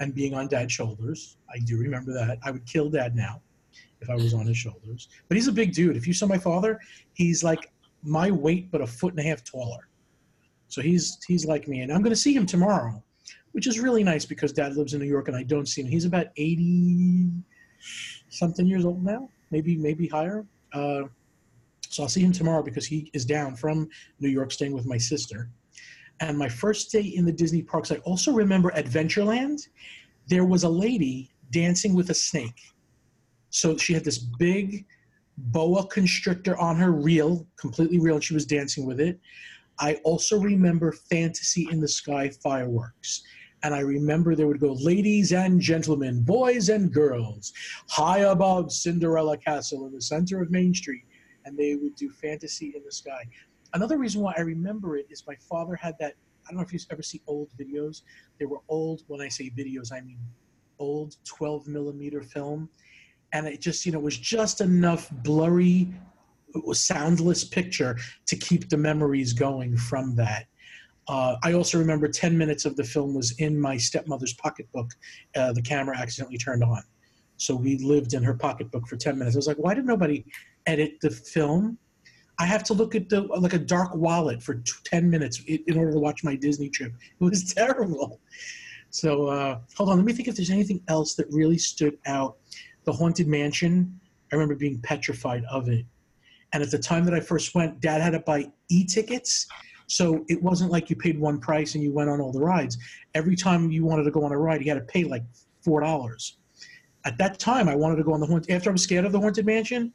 and 0.00 0.14
being 0.14 0.34
on 0.34 0.48
dad's 0.48 0.72
shoulders. 0.72 1.36
I 1.54 1.58
do 1.60 1.78
remember 1.78 2.12
that. 2.12 2.38
I 2.42 2.50
would 2.50 2.66
kill 2.66 2.90
dad 2.90 3.14
now 3.14 3.40
if 4.00 4.10
I 4.10 4.14
was 4.14 4.34
on 4.34 4.46
his 4.46 4.56
shoulders. 4.56 5.08
But 5.28 5.36
he's 5.36 5.46
a 5.46 5.52
big 5.52 5.72
dude. 5.72 5.96
If 5.96 6.06
you 6.06 6.12
saw 6.12 6.26
my 6.26 6.38
father, 6.38 6.80
he's 7.12 7.44
like 7.44 7.70
my 8.02 8.30
weight 8.30 8.70
but 8.70 8.80
a 8.80 8.86
foot 8.86 9.12
and 9.12 9.20
a 9.20 9.22
half 9.22 9.44
taller. 9.44 9.88
So 10.74 10.82
he's 10.82 11.18
he's 11.24 11.46
like 11.46 11.68
me, 11.68 11.82
and 11.82 11.92
I'm 11.92 12.02
going 12.02 12.10
to 12.10 12.16
see 12.16 12.34
him 12.34 12.46
tomorrow, 12.46 13.00
which 13.52 13.68
is 13.68 13.78
really 13.78 14.02
nice 14.02 14.24
because 14.24 14.52
Dad 14.52 14.74
lives 14.74 14.92
in 14.92 14.98
New 15.00 15.06
York 15.06 15.28
and 15.28 15.36
I 15.36 15.44
don't 15.44 15.68
see 15.68 15.82
him. 15.82 15.86
He's 15.86 16.04
about 16.04 16.26
eighty 16.36 17.30
something 18.28 18.66
years 18.66 18.84
old 18.84 19.04
now, 19.04 19.30
maybe 19.52 19.76
maybe 19.76 20.08
higher. 20.08 20.44
Uh, 20.72 21.02
so 21.88 22.02
I'll 22.02 22.08
see 22.08 22.22
him 22.22 22.32
tomorrow 22.32 22.60
because 22.60 22.86
he 22.86 23.08
is 23.14 23.24
down 23.24 23.54
from 23.54 23.88
New 24.18 24.28
York, 24.28 24.50
staying 24.50 24.72
with 24.72 24.84
my 24.84 24.98
sister. 24.98 25.48
And 26.18 26.36
my 26.36 26.48
first 26.48 26.90
day 26.90 27.02
in 27.02 27.24
the 27.24 27.32
Disney 27.32 27.62
parks, 27.62 27.92
I 27.92 27.98
also 27.98 28.32
remember 28.32 28.72
Adventureland. 28.72 29.68
There 30.26 30.44
was 30.44 30.64
a 30.64 30.68
lady 30.68 31.30
dancing 31.52 31.94
with 31.94 32.10
a 32.10 32.14
snake. 32.14 32.60
So 33.50 33.76
she 33.76 33.92
had 33.94 34.02
this 34.02 34.18
big 34.18 34.86
boa 35.38 35.86
constrictor 35.86 36.56
on 36.58 36.74
her 36.76 36.90
reel, 36.90 37.46
completely 37.56 38.00
real, 38.00 38.16
and 38.16 38.24
she 38.24 38.34
was 38.34 38.44
dancing 38.44 38.86
with 38.86 38.98
it. 38.98 39.20
I 39.78 39.94
also 40.04 40.38
remember 40.38 40.92
Fantasy 40.92 41.68
in 41.70 41.80
the 41.80 41.88
Sky 41.88 42.30
fireworks. 42.42 43.22
And 43.62 43.74
I 43.74 43.80
remember 43.80 44.34
they 44.34 44.44
would 44.44 44.60
go, 44.60 44.74
ladies 44.74 45.32
and 45.32 45.60
gentlemen, 45.60 46.22
boys 46.22 46.68
and 46.68 46.92
girls, 46.92 47.52
high 47.88 48.20
above 48.20 48.70
Cinderella 48.70 49.38
Castle 49.38 49.86
in 49.86 49.92
the 49.94 50.02
center 50.02 50.42
of 50.42 50.50
Main 50.50 50.74
Street. 50.74 51.04
And 51.46 51.56
they 51.56 51.74
would 51.74 51.96
do 51.96 52.10
Fantasy 52.10 52.74
in 52.76 52.82
the 52.84 52.92
Sky. 52.92 53.24
Another 53.72 53.98
reason 53.98 54.20
why 54.20 54.34
I 54.36 54.42
remember 54.42 54.96
it 54.96 55.06
is 55.10 55.24
my 55.26 55.36
father 55.48 55.74
had 55.76 55.94
that. 55.98 56.14
I 56.46 56.50
don't 56.50 56.58
know 56.58 56.62
if 56.62 56.72
you've 56.72 56.86
ever 56.90 57.02
seen 57.02 57.22
old 57.26 57.48
videos. 57.58 58.02
They 58.38 58.44
were 58.44 58.60
old, 58.68 59.02
when 59.06 59.22
I 59.22 59.28
say 59.28 59.50
videos, 59.56 59.92
I 59.92 60.02
mean 60.02 60.18
old 60.78 61.16
12 61.24 61.66
millimeter 61.66 62.22
film. 62.22 62.68
And 63.32 63.46
it 63.46 63.60
just, 63.60 63.84
you 63.86 63.92
know, 63.92 63.98
was 63.98 64.18
just 64.18 64.60
enough 64.60 65.10
blurry 65.22 65.88
soundless 66.72 67.44
picture 67.44 67.96
to 68.26 68.36
keep 68.36 68.68
the 68.68 68.76
memories 68.76 69.32
going 69.32 69.76
from 69.76 70.14
that. 70.16 70.46
Uh, 71.06 71.36
I 71.42 71.52
also 71.52 71.78
remember 71.78 72.08
10 72.08 72.36
minutes 72.36 72.64
of 72.64 72.76
the 72.76 72.84
film 72.84 73.14
was 73.14 73.32
in 73.32 73.60
my 73.60 73.76
stepmother's 73.76 74.32
pocketbook. 74.34 74.90
Uh, 75.36 75.52
the 75.52 75.62
camera 75.62 75.98
accidentally 75.98 76.38
turned 76.38 76.64
on. 76.64 76.82
So 77.36 77.54
we 77.54 77.78
lived 77.78 78.14
in 78.14 78.22
her 78.22 78.34
pocketbook 78.34 78.86
for 78.86 78.96
10 78.96 79.18
minutes. 79.18 79.36
I 79.36 79.38
was 79.38 79.46
like, 79.46 79.58
why 79.58 79.74
did 79.74 79.84
nobody 79.84 80.24
edit 80.66 80.94
the 81.02 81.10
film? 81.10 81.78
I 82.38 82.46
have 82.46 82.64
to 82.64 82.74
look 82.74 82.94
at 82.94 83.08
the 83.08 83.22
like 83.22 83.52
a 83.52 83.58
dark 83.58 83.94
wallet 83.94 84.42
for 84.42 84.62
10 84.84 85.08
minutes 85.08 85.42
in 85.46 85.78
order 85.78 85.92
to 85.92 85.98
watch 85.98 86.24
my 86.24 86.34
Disney 86.34 86.68
trip. 86.68 86.92
It 87.20 87.24
was 87.24 87.52
terrible. 87.54 88.20
So 88.90 89.28
uh, 89.28 89.58
hold 89.76 89.90
on, 89.90 89.96
let 89.96 90.04
me 90.04 90.12
think 90.12 90.28
if 90.28 90.36
there's 90.36 90.50
anything 90.50 90.82
else 90.88 91.14
that 91.14 91.26
really 91.30 91.58
stood 91.58 91.98
out. 92.06 92.36
The 92.84 92.92
Haunted 92.92 93.26
Mansion, 93.26 93.98
I 94.30 94.36
remember 94.36 94.54
being 94.54 94.78
petrified 94.80 95.44
of 95.50 95.68
it. 95.68 95.86
And 96.54 96.62
at 96.62 96.70
the 96.70 96.78
time 96.78 97.04
that 97.04 97.12
I 97.12 97.20
first 97.20 97.54
went, 97.54 97.80
dad 97.80 98.00
had 98.00 98.10
to 98.10 98.20
buy 98.20 98.48
e 98.68 98.84
tickets. 98.84 99.46
So 99.88 100.24
it 100.28 100.40
wasn't 100.40 100.70
like 100.70 100.88
you 100.88 100.96
paid 100.96 101.18
one 101.18 101.38
price 101.38 101.74
and 101.74 101.82
you 101.82 101.92
went 101.92 102.08
on 102.08 102.20
all 102.20 102.32
the 102.32 102.40
rides. 102.40 102.78
Every 103.14 103.36
time 103.36 103.70
you 103.70 103.84
wanted 103.84 104.04
to 104.04 104.12
go 104.12 104.24
on 104.24 104.32
a 104.32 104.38
ride, 104.38 104.64
you 104.64 104.72
had 104.72 104.78
to 104.78 104.92
pay 104.92 105.04
like 105.04 105.24
$4. 105.66 106.32
At 107.04 107.18
that 107.18 107.38
time, 107.38 107.68
I 107.68 107.74
wanted 107.74 107.96
to 107.96 108.04
go 108.04 108.14
on 108.14 108.20
the 108.20 108.26
Haunted, 108.26 108.50
after 108.50 108.70
I 108.70 108.72
was 108.72 108.82
scared 108.82 109.04
of 109.04 109.12
the 109.12 109.20
Haunted 109.20 109.44
Mansion, 109.44 109.92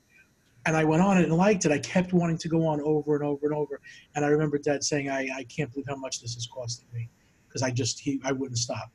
and 0.66 0.76
I 0.76 0.84
went 0.84 1.02
on 1.02 1.18
it 1.18 1.24
and 1.24 1.34
liked 1.34 1.66
it. 1.66 1.72
I 1.72 1.80
kept 1.80 2.14
wanting 2.14 2.38
to 2.38 2.50
go 2.50 2.68
on 2.68 2.82
over 2.82 3.16
and 3.16 3.24
over 3.24 3.48
and 3.48 3.56
over. 3.56 3.80
And 4.16 4.26
I 4.26 4.28
remember 4.28 4.60
Dad 4.60 4.84
saying, 4.84 5.10
"I, 5.10 5.30
I 5.38 5.44
can't 5.46 5.72
believe 5.72 5.88
how 5.88 5.96
much 5.96 6.22
this 6.22 6.36
is 6.36 6.46
costing 6.46 6.88
me," 6.94 7.10
because 7.48 7.64
I 7.64 7.72
just 7.72 8.00
he 8.00 8.20
I 8.24 8.34
wouldn't 8.34 8.60
stop. 8.60 8.92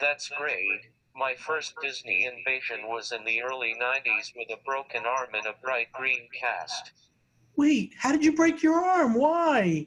That's 0.00 0.28
great. 0.28 0.90
My 1.16 1.34
first 1.34 1.74
Disney 1.80 2.26
invasion 2.26 2.88
was 2.88 3.12
in 3.12 3.24
the 3.24 3.42
early 3.42 3.74
90s 3.80 4.32
with 4.36 4.50
a 4.50 4.62
broken 4.66 5.06
arm 5.06 5.34
in 5.34 5.46
a 5.46 5.54
bright 5.62 5.90
green 5.92 6.28
cast. 6.38 6.92
Wait, 7.56 7.94
how 7.96 8.12
did 8.12 8.22
you 8.22 8.32
break 8.32 8.62
your 8.62 8.84
arm? 8.84 9.14
Why? 9.14 9.86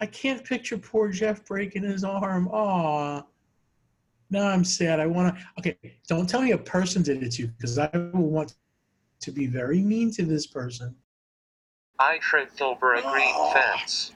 I 0.00 0.06
can't 0.06 0.44
picture 0.44 0.78
poor 0.78 1.10
Jeff 1.10 1.44
breaking 1.44 1.82
his 1.82 2.04
arm. 2.04 2.46
Aw. 2.48 3.22
Now 4.30 4.46
I'm 4.46 4.64
sad. 4.64 5.00
I 5.00 5.06
want 5.06 5.36
to. 5.36 5.44
Okay, 5.58 5.76
don't 6.08 6.28
tell 6.28 6.42
me 6.42 6.52
a 6.52 6.58
person 6.58 7.02
did 7.02 7.22
it 7.22 7.32
to 7.32 7.42
you 7.42 7.48
because 7.48 7.78
I 7.78 7.90
will 8.12 8.30
want 8.30 8.54
to 9.20 9.32
be 9.32 9.46
very 9.46 9.80
mean 9.80 10.12
to 10.12 10.24
this 10.24 10.46
person. 10.46 10.94
I 11.98 12.18
tripped 12.18 12.60
over 12.60 12.94
a 12.94 13.02
green 13.02 13.32
oh. 13.34 13.52
fence. 13.52 14.12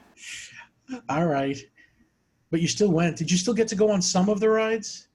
All 1.09 1.25
right. 1.25 1.57
But 2.51 2.61
you 2.61 2.67
still 2.67 2.91
went. 2.91 3.17
Did 3.17 3.31
you 3.31 3.37
still 3.37 3.53
get 3.53 3.67
to 3.69 3.75
go 3.75 3.91
on 3.91 4.01
some 4.01 4.29
of 4.29 4.39
the 4.39 4.49
rides? 4.49 5.07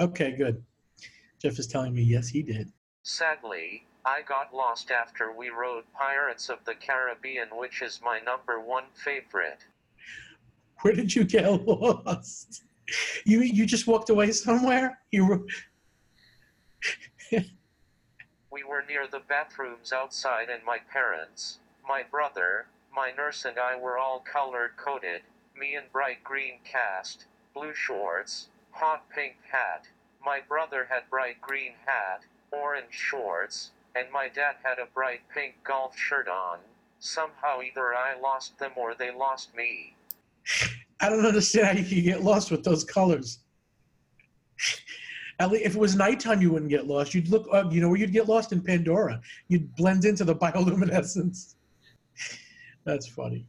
Okay, 0.00 0.32
good. 0.32 0.62
Jeff 1.40 1.58
is 1.58 1.66
telling 1.66 1.94
me 1.94 2.02
yes, 2.02 2.28
he 2.28 2.42
did. 2.42 2.72
Sadly, 3.02 3.84
I 4.04 4.22
got 4.22 4.54
lost 4.54 4.90
after 4.90 5.32
we 5.32 5.50
rode 5.50 5.84
Pirates 5.92 6.48
of 6.48 6.64
the 6.64 6.74
Caribbean, 6.74 7.48
which 7.52 7.82
is 7.82 8.00
my 8.04 8.18
number 8.20 8.60
one 8.60 8.84
favorite. 8.94 9.60
Where 10.80 10.94
did 10.94 11.14
you 11.14 11.24
get 11.24 11.46
lost? 11.66 12.62
You 13.24 13.40
you 13.42 13.66
just 13.66 13.86
walked 13.86 14.10
away 14.10 14.32
somewhere? 14.32 14.98
You 15.10 15.26
were 15.26 15.46
We 18.50 18.64
were 18.64 18.82
near 18.88 19.06
the 19.06 19.20
bathrooms 19.20 19.92
outside 19.92 20.48
and 20.48 20.64
my 20.64 20.78
parents, 20.90 21.58
my 21.86 22.02
brother, 22.02 22.66
my 22.98 23.12
nurse 23.16 23.44
and 23.44 23.60
I 23.60 23.78
were 23.78 23.96
all 23.96 24.18
color 24.18 24.72
coded, 24.76 25.20
me 25.56 25.76
in 25.76 25.84
bright 25.92 26.24
green 26.24 26.58
cast, 26.64 27.26
blue 27.54 27.72
shorts, 27.72 28.48
hot 28.72 29.08
pink 29.08 29.36
hat. 29.52 29.86
My 30.20 30.40
brother 30.40 30.88
had 30.90 31.08
bright 31.08 31.40
green 31.40 31.74
hat, 31.86 32.22
orange 32.50 32.90
shorts, 32.90 33.70
and 33.94 34.10
my 34.12 34.28
dad 34.28 34.56
had 34.64 34.80
a 34.80 34.92
bright 34.92 35.20
pink 35.32 35.54
golf 35.62 35.96
shirt 35.96 36.26
on. 36.26 36.58
Somehow 36.98 37.60
either 37.62 37.94
I 37.94 38.18
lost 38.20 38.58
them 38.58 38.72
or 38.74 38.96
they 38.96 39.12
lost 39.12 39.54
me. 39.54 39.94
I 41.00 41.08
don't 41.08 41.24
understand 41.24 41.78
how 41.78 41.84
you 41.84 42.02
get 42.02 42.24
lost 42.24 42.50
with 42.50 42.64
those 42.64 42.82
colors. 42.82 43.38
At 45.38 45.52
least 45.52 45.66
if 45.66 45.76
it 45.76 45.78
was 45.78 45.94
nighttime, 45.94 46.42
you 46.42 46.50
wouldn't 46.50 46.68
get 46.68 46.88
lost. 46.88 47.14
You'd 47.14 47.28
look, 47.28 47.46
uh, 47.52 47.68
you 47.70 47.80
know, 47.80 47.90
where 47.90 47.98
you'd 47.98 48.12
get 48.12 48.28
lost 48.28 48.50
in 48.50 48.60
Pandora. 48.60 49.20
You'd 49.46 49.72
blend 49.76 50.04
into 50.04 50.24
the 50.24 50.34
bioluminescence. 50.34 51.54
That's 52.84 53.06
funny. 53.06 53.46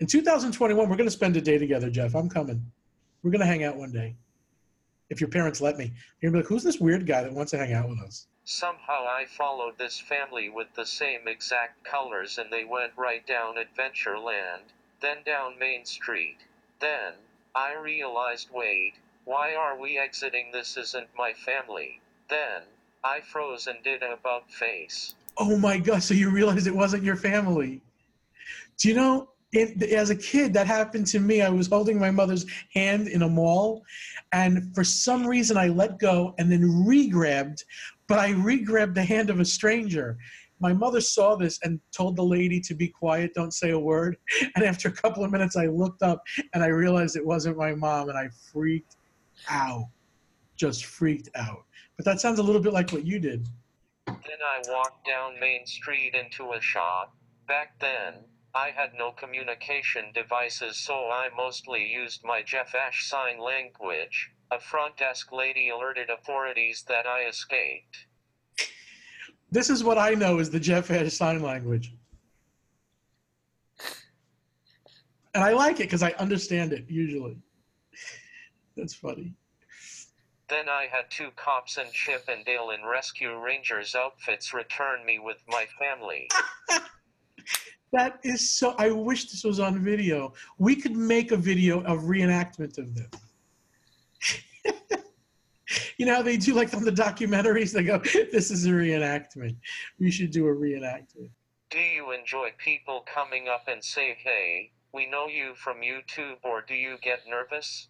In 0.00 0.06
2021, 0.06 0.88
we're 0.88 0.96
going 0.96 1.08
to 1.08 1.10
spend 1.10 1.36
a 1.36 1.40
day 1.40 1.58
together, 1.58 1.90
Jeff. 1.90 2.14
I'm 2.14 2.28
coming. 2.28 2.70
We're 3.22 3.30
going 3.30 3.40
to 3.40 3.46
hang 3.46 3.64
out 3.64 3.76
one 3.76 3.90
day. 3.90 4.14
If 5.10 5.20
your 5.20 5.30
parents 5.30 5.60
let 5.60 5.78
me. 5.78 5.92
You're 6.20 6.30
going 6.30 6.42
to 6.42 6.48
be 6.48 6.54
like, 6.54 6.60
who's 6.60 6.62
this 6.62 6.78
weird 6.78 7.06
guy 7.06 7.22
that 7.22 7.32
wants 7.32 7.50
to 7.52 7.58
hang 7.58 7.72
out 7.72 7.88
with 7.88 7.98
us? 8.00 8.26
Somehow 8.44 9.06
I 9.06 9.24
followed 9.26 9.76
this 9.76 9.98
family 9.98 10.48
with 10.48 10.68
the 10.74 10.86
same 10.86 11.26
exact 11.26 11.84
colors 11.84 12.38
and 12.38 12.52
they 12.52 12.64
went 12.64 12.92
right 12.96 13.26
down 13.26 13.56
Adventureland, 13.56 14.72
then 15.00 15.18
down 15.24 15.58
Main 15.58 15.84
Street. 15.84 16.38
Then, 16.80 17.14
I 17.54 17.74
realized 17.74 18.48
wait, 18.52 18.94
why 19.24 19.54
are 19.54 19.78
we 19.78 19.98
exiting? 19.98 20.52
This 20.52 20.76
isn't 20.76 21.08
my 21.16 21.32
family. 21.32 22.00
Then, 22.30 22.62
I 23.04 23.20
froze 23.20 23.66
and 23.66 23.82
did 23.82 24.02
a 24.02 24.12
about 24.12 24.50
face. 24.50 25.14
Oh 25.36 25.58
my 25.58 25.78
God. 25.78 26.02
So 26.02 26.14
you 26.14 26.30
realized 26.30 26.66
it 26.66 26.74
wasn't 26.74 27.04
your 27.04 27.16
family. 27.16 27.82
Do 28.78 28.88
you 28.88 28.94
know, 28.94 29.30
in, 29.52 29.82
as 29.92 30.10
a 30.10 30.16
kid, 30.16 30.52
that 30.54 30.66
happened 30.66 31.06
to 31.08 31.20
me. 31.20 31.42
I 31.42 31.48
was 31.48 31.68
holding 31.68 31.98
my 31.98 32.10
mother's 32.10 32.46
hand 32.72 33.08
in 33.08 33.22
a 33.22 33.28
mall, 33.28 33.82
and 34.32 34.74
for 34.74 34.84
some 34.84 35.26
reason, 35.26 35.56
I 35.56 35.68
let 35.68 35.98
go 35.98 36.34
and 36.38 36.50
then 36.50 36.86
re 36.86 37.08
grabbed, 37.08 37.64
but 38.06 38.18
I 38.18 38.30
re 38.30 38.58
grabbed 38.58 38.94
the 38.94 39.04
hand 39.04 39.30
of 39.30 39.40
a 39.40 39.44
stranger. 39.44 40.18
My 40.60 40.72
mother 40.72 41.00
saw 41.00 41.36
this 41.36 41.58
and 41.62 41.80
told 41.92 42.16
the 42.16 42.24
lady 42.24 42.60
to 42.60 42.74
be 42.74 42.88
quiet, 42.88 43.32
don't 43.34 43.54
say 43.54 43.70
a 43.70 43.78
word. 43.78 44.16
And 44.56 44.64
after 44.64 44.88
a 44.88 44.92
couple 44.92 45.24
of 45.24 45.30
minutes, 45.30 45.56
I 45.56 45.66
looked 45.66 46.02
up 46.02 46.22
and 46.52 46.64
I 46.64 46.68
realized 46.68 47.16
it 47.16 47.24
wasn't 47.24 47.56
my 47.56 47.74
mom, 47.74 48.08
and 48.08 48.18
I 48.18 48.28
freaked 48.52 48.96
out. 49.48 49.88
Just 50.56 50.84
freaked 50.84 51.30
out. 51.36 51.64
But 51.96 52.04
that 52.04 52.20
sounds 52.20 52.38
a 52.38 52.42
little 52.42 52.60
bit 52.60 52.72
like 52.72 52.90
what 52.90 53.04
you 53.04 53.18
did. 53.18 53.48
Then 54.06 54.16
I 54.44 54.60
walked 54.68 55.06
down 55.06 55.38
Main 55.40 55.66
Street 55.66 56.14
into 56.14 56.52
a 56.52 56.60
shop. 56.60 57.14
Back 57.46 57.78
then, 57.80 58.14
I 58.58 58.72
had 58.74 58.94
no 58.94 59.12
communication 59.12 60.06
devices, 60.12 60.78
so 60.78 60.94
I 61.10 61.28
mostly 61.36 61.86
used 61.86 62.24
my 62.24 62.42
Jeff 62.42 62.74
Ashe 62.74 63.08
sign 63.08 63.38
language. 63.38 64.32
A 64.50 64.58
front 64.58 64.96
desk 64.96 65.30
lady 65.30 65.68
alerted 65.68 66.10
authorities 66.10 66.84
that 66.88 67.06
I 67.06 67.26
escaped. 67.26 68.06
This 69.52 69.70
is 69.70 69.84
what 69.84 69.96
I 69.96 70.10
know 70.14 70.40
is 70.40 70.50
the 70.50 70.58
Jeff 70.58 70.90
Ashe 70.90 71.12
sign 71.12 71.40
language. 71.40 71.94
And 75.34 75.44
I 75.44 75.52
like 75.52 75.76
it 75.76 75.84
because 75.84 76.02
I 76.02 76.10
understand 76.18 76.72
it 76.72 76.86
usually. 76.88 77.36
That's 78.76 78.94
funny. 78.94 79.34
Then 80.48 80.68
I 80.68 80.88
had 80.90 81.10
two 81.10 81.30
cops 81.36 81.76
and 81.76 81.92
Chip 81.92 82.24
and 82.26 82.44
Dale 82.44 82.70
in 82.70 82.84
Rescue 82.84 83.38
Rangers 83.38 83.94
outfits 83.94 84.52
return 84.52 85.06
me 85.06 85.20
with 85.20 85.38
my 85.46 85.66
family. 85.78 86.28
That 87.92 88.20
is 88.22 88.50
so. 88.50 88.74
I 88.78 88.90
wish 88.90 89.30
this 89.30 89.44
was 89.44 89.60
on 89.60 89.82
video. 89.82 90.34
We 90.58 90.76
could 90.76 90.96
make 90.96 91.32
a 91.32 91.36
video 91.36 91.80
of 91.84 92.00
reenactment 92.00 92.76
of 92.78 92.94
this. 92.94 93.08
you 95.96 96.06
know 96.06 96.16
how 96.16 96.22
they 96.22 96.36
do 96.36 96.54
like 96.54 96.74
on 96.74 96.84
the 96.84 96.92
documentaries? 96.92 97.72
They 97.72 97.84
go, 97.84 97.98
"This 97.98 98.50
is 98.50 98.66
a 98.66 98.70
reenactment." 98.70 99.56
We 99.98 100.10
should 100.10 100.30
do 100.30 100.46
a 100.48 100.54
reenactment. 100.54 101.30
Do 101.70 101.78
you 101.78 102.12
enjoy 102.12 102.52
people 102.56 103.04
coming 103.12 103.48
up 103.48 103.64
and 103.68 103.84
say, 103.84 104.16
hey, 104.24 104.72
we 104.94 105.06
know 105.06 105.26
you 105.26 105.54
from 105.54 105.82
YouTube, 105.82 106.36
or 106.42 106.62
do 106.66 106.74
you 106.74 106.96
get 107.02 107.20
nervous? 107.28 107.88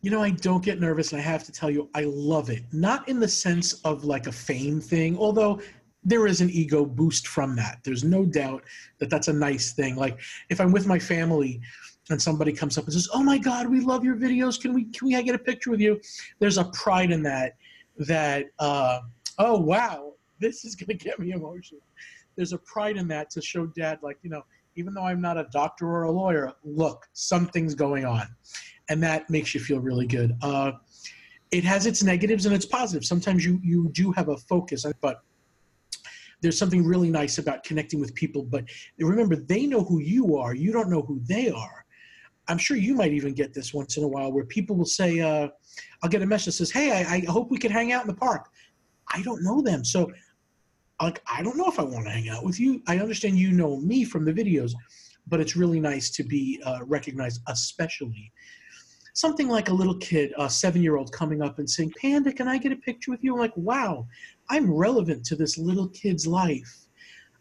You 0.00 0.10
know, 0.10 0.22
I 0.22 0.30
don't 0.30 0.64
get 0.64 0.80
nervous, 0.80 1.12
and 1.12 1.20
I 1.20 1.24
have 1.24 1.44
to 1.44 1.52
tell 1.52 1.70
you, 1.70 1.90
I 1.94 2.04
love 2.04 2.48
it. 2.48 2.64
Not 2.72 3.06
in 3.06 3.20
the 3.20 3.28
sense 3.28 3.74
of 3.82 4.04
like 4.04 4.28
a 4.28 4.32
fame 4.32 4.80
thing, 4.80 5.18
although 5.18 5.60
there 6.04 6.26
is 6.26 6.40
an 6.40 6.50
ego 6.50 6.84
boost 6.84 7.28
from 7.28 7.54
that. 7.56 7.78
There's 7.84 8.04
no 8.04 8.24
doubt 8.24 8.64
that 8.98 9.10
that's 9.10 9.28
a 9.28 9.32
nice 9.32 9.72
thing. 9.72 9.96
Like 9.96 10.18
if 10.50 10.60
I'm 10.60 10.72
with 10.72 10.86
my 10.86 10.98
family 10.98 11.60
and 12.10 12.20
somebody 12.20 12.52
comes 12.52 12.76
up 12.76 12.84
and 12.84 12.92
says, 12.92 13.08
"Oh 13.14 13.22
my 13.22 13.38
God, 13.38 13.68
we 13.68 13.80
love 13.80 14.04
your 14.04 14.16
videos. 14.16 14.60
Can 14.60 14.72
we 14.72 14.84
can 14.84 15.06
we 15.06 15.22
get 15.22 15.34
a 15.34 15.38
picture 15.38 15.70
with 15.70 15.80
you?" 15.80 16.00
There's 16.38 16.58
a 16.58 16.64
pride 16.66 17.10
in 17.10 17.22
that. 17.22 17.56
That 17.98 18.46
uh, 18.58 19.00
oh 19.38 19.58
wow, 19.60 20.14
this 20.40 20.64
is 20.64 20.74
gonna 20.74 20.94
get 20.94 21.18
me 21.18 21.32
emotional. 21.32 21.82
There's 22.36 22.52
a 22.52 22.58
pride 22.58 22.96
in 22.96 23.06
that 23.08 23.30
to 23.30 23.42
show 23.42 23.66
Dad, 23.66 23.98
like 24.02 24.18
you 24.22 24.30
know, 24.30 24.42
even 24.74 24.94
though 24.94 25.04
I'm 25.04 25.20
not 25.20 25.36
a 25.36 25.46
doctor 25.52 25.86
or 25.86 26.04
a 26.04 26.10
lawyer, 26.10 26.52
look, 26.64 27.06
something's 27.12 27.74
going 27.74 28.04
on, 28.04 28.26
and 28.88 29.02
that 29.02 29.30
makes 29.30 29.54
you 29.54 29.60
feel 29.60 29.78
really 29.78 30.06
good. 30.06 30.34
Uh, 30.42 30.72
it 31.52 31.64
has 31.64 31.86
its 31.86 32.02
negatives 32.02 32.46
and 32.46 32.54
its 32.54 32.64
positives. 32.64 33.06
Sometimes 33.06 33.44
you 33.44 33.60
you 33.62 33.90
do 33.90 34.10
have 34.12 34.28
a 34.28 34.36
focus, 34.36 34.84
but 35.00 35.22
there's 36.42 36.58
something 36.58 36.84
really 36.84 37.08
nice 37.08 37.38
about 37.38 37.64
connecting 37.64 38.00
with 38.00 38.14
people. 38.14 38.42
But 38.42 38.64
remember, 38.98 39.36
they 39.36 39.66
know 39.66 39.82
who 39.82 40.00
you 40.00 40.36
are. 40.36 40.54
You 40.54 40.72
don't 40.72 40.90
know 40.90 41.02
who 41.02 41.20
they 41.24 41.50
are. 41.50 41.86
I'm 42.48 42.58
sure 42.58 42.76
you 42.76 42.94
might 42.94 43.12
even 43.12 43.32
get 43.32 43.54
this 43.54 43.72
once 43.72 43.96
in 43.96 44.02
a 44.02 44.08
while 44.08 44.32
where 44.32 44.44
people 44.44 44.76
will 44.76 44.84
say, 44.84 45.20
uh, 45.20 45.48
I'll 46.02 46.10
get 46.10 46.22
a 46.22 46.26
message 46.26 46.46
that 46.46 46.52
says, 46.52 46.72
Hey, 46.72 46.90
I, 46.90 47.16
I 47.16 47.20
hope 47.30 47.50
we 47.50 47.58
can 47.58 47.70
hang 47.70 47.92
out 47.92 48.02
in 48.02 48.08
the 48.08 48.14
park. 48.14 48.50
I 49.14 49.22
don't 49.22 49.42
know 49.44 49.62
them. 49.62 49.84
So, 49.84 50.10
like, 51.00 51.22
I 51.32 51.42
don't 51.42 51.56
know 51.56 51.68
if 51.68 51.78
I 51.78 51.84
want 51.84 52.06
to 52.06 52.10
hang 52.10 52.28
out 52.28 52.44
with 52.44 52.58
you. 52.58 52.82
I 52.88 52.98
understand 52.98 53.38
you 53.38 53.52
know 53.52 53.76
me 53.76 54.04
from 54.04 54.24
the 54.24 54.32
videos, 54.32 54.72
but 55.28 55.40
it's 55.40 55.56
really 55.56 55.80
nice 55.80 56.10
to 56.10 56.24
be 56.24 56.60
uh, 56.64 56.80
recognized, 56.84 57.40
especially 57.48 58.32
something 59.14 59.48
like 59.48 59.68
a 59.68 59.72
little 59.72 59.96
kid, 59.96 60.32
a 60.38 60.48
seven 60.48 60.82
year 60.82 60.96
old, 60.96 61.12
coming 61.12 61.42
up 61.42 61.58
and 61.58 61.68
saying, 61.68 61.92
Panda, 62.00 62.32
can 62.32 62.48
I 62.48 62.58
get 62.58 62.72
a 62.72 62.76
picture 62.76 63.10
with 63.10 63.22
you? 63.22 63.34
I'm 63.34 63.40
like, 63.40 63.56
wow, 63.56 64.06
I'm 64.52 64.70
relevant 64.70 65.24
to 65.26 65.34
this 65.34 65.56
little 65.56 65.88
kid's 65.88 66.26
life. 66.26 66.76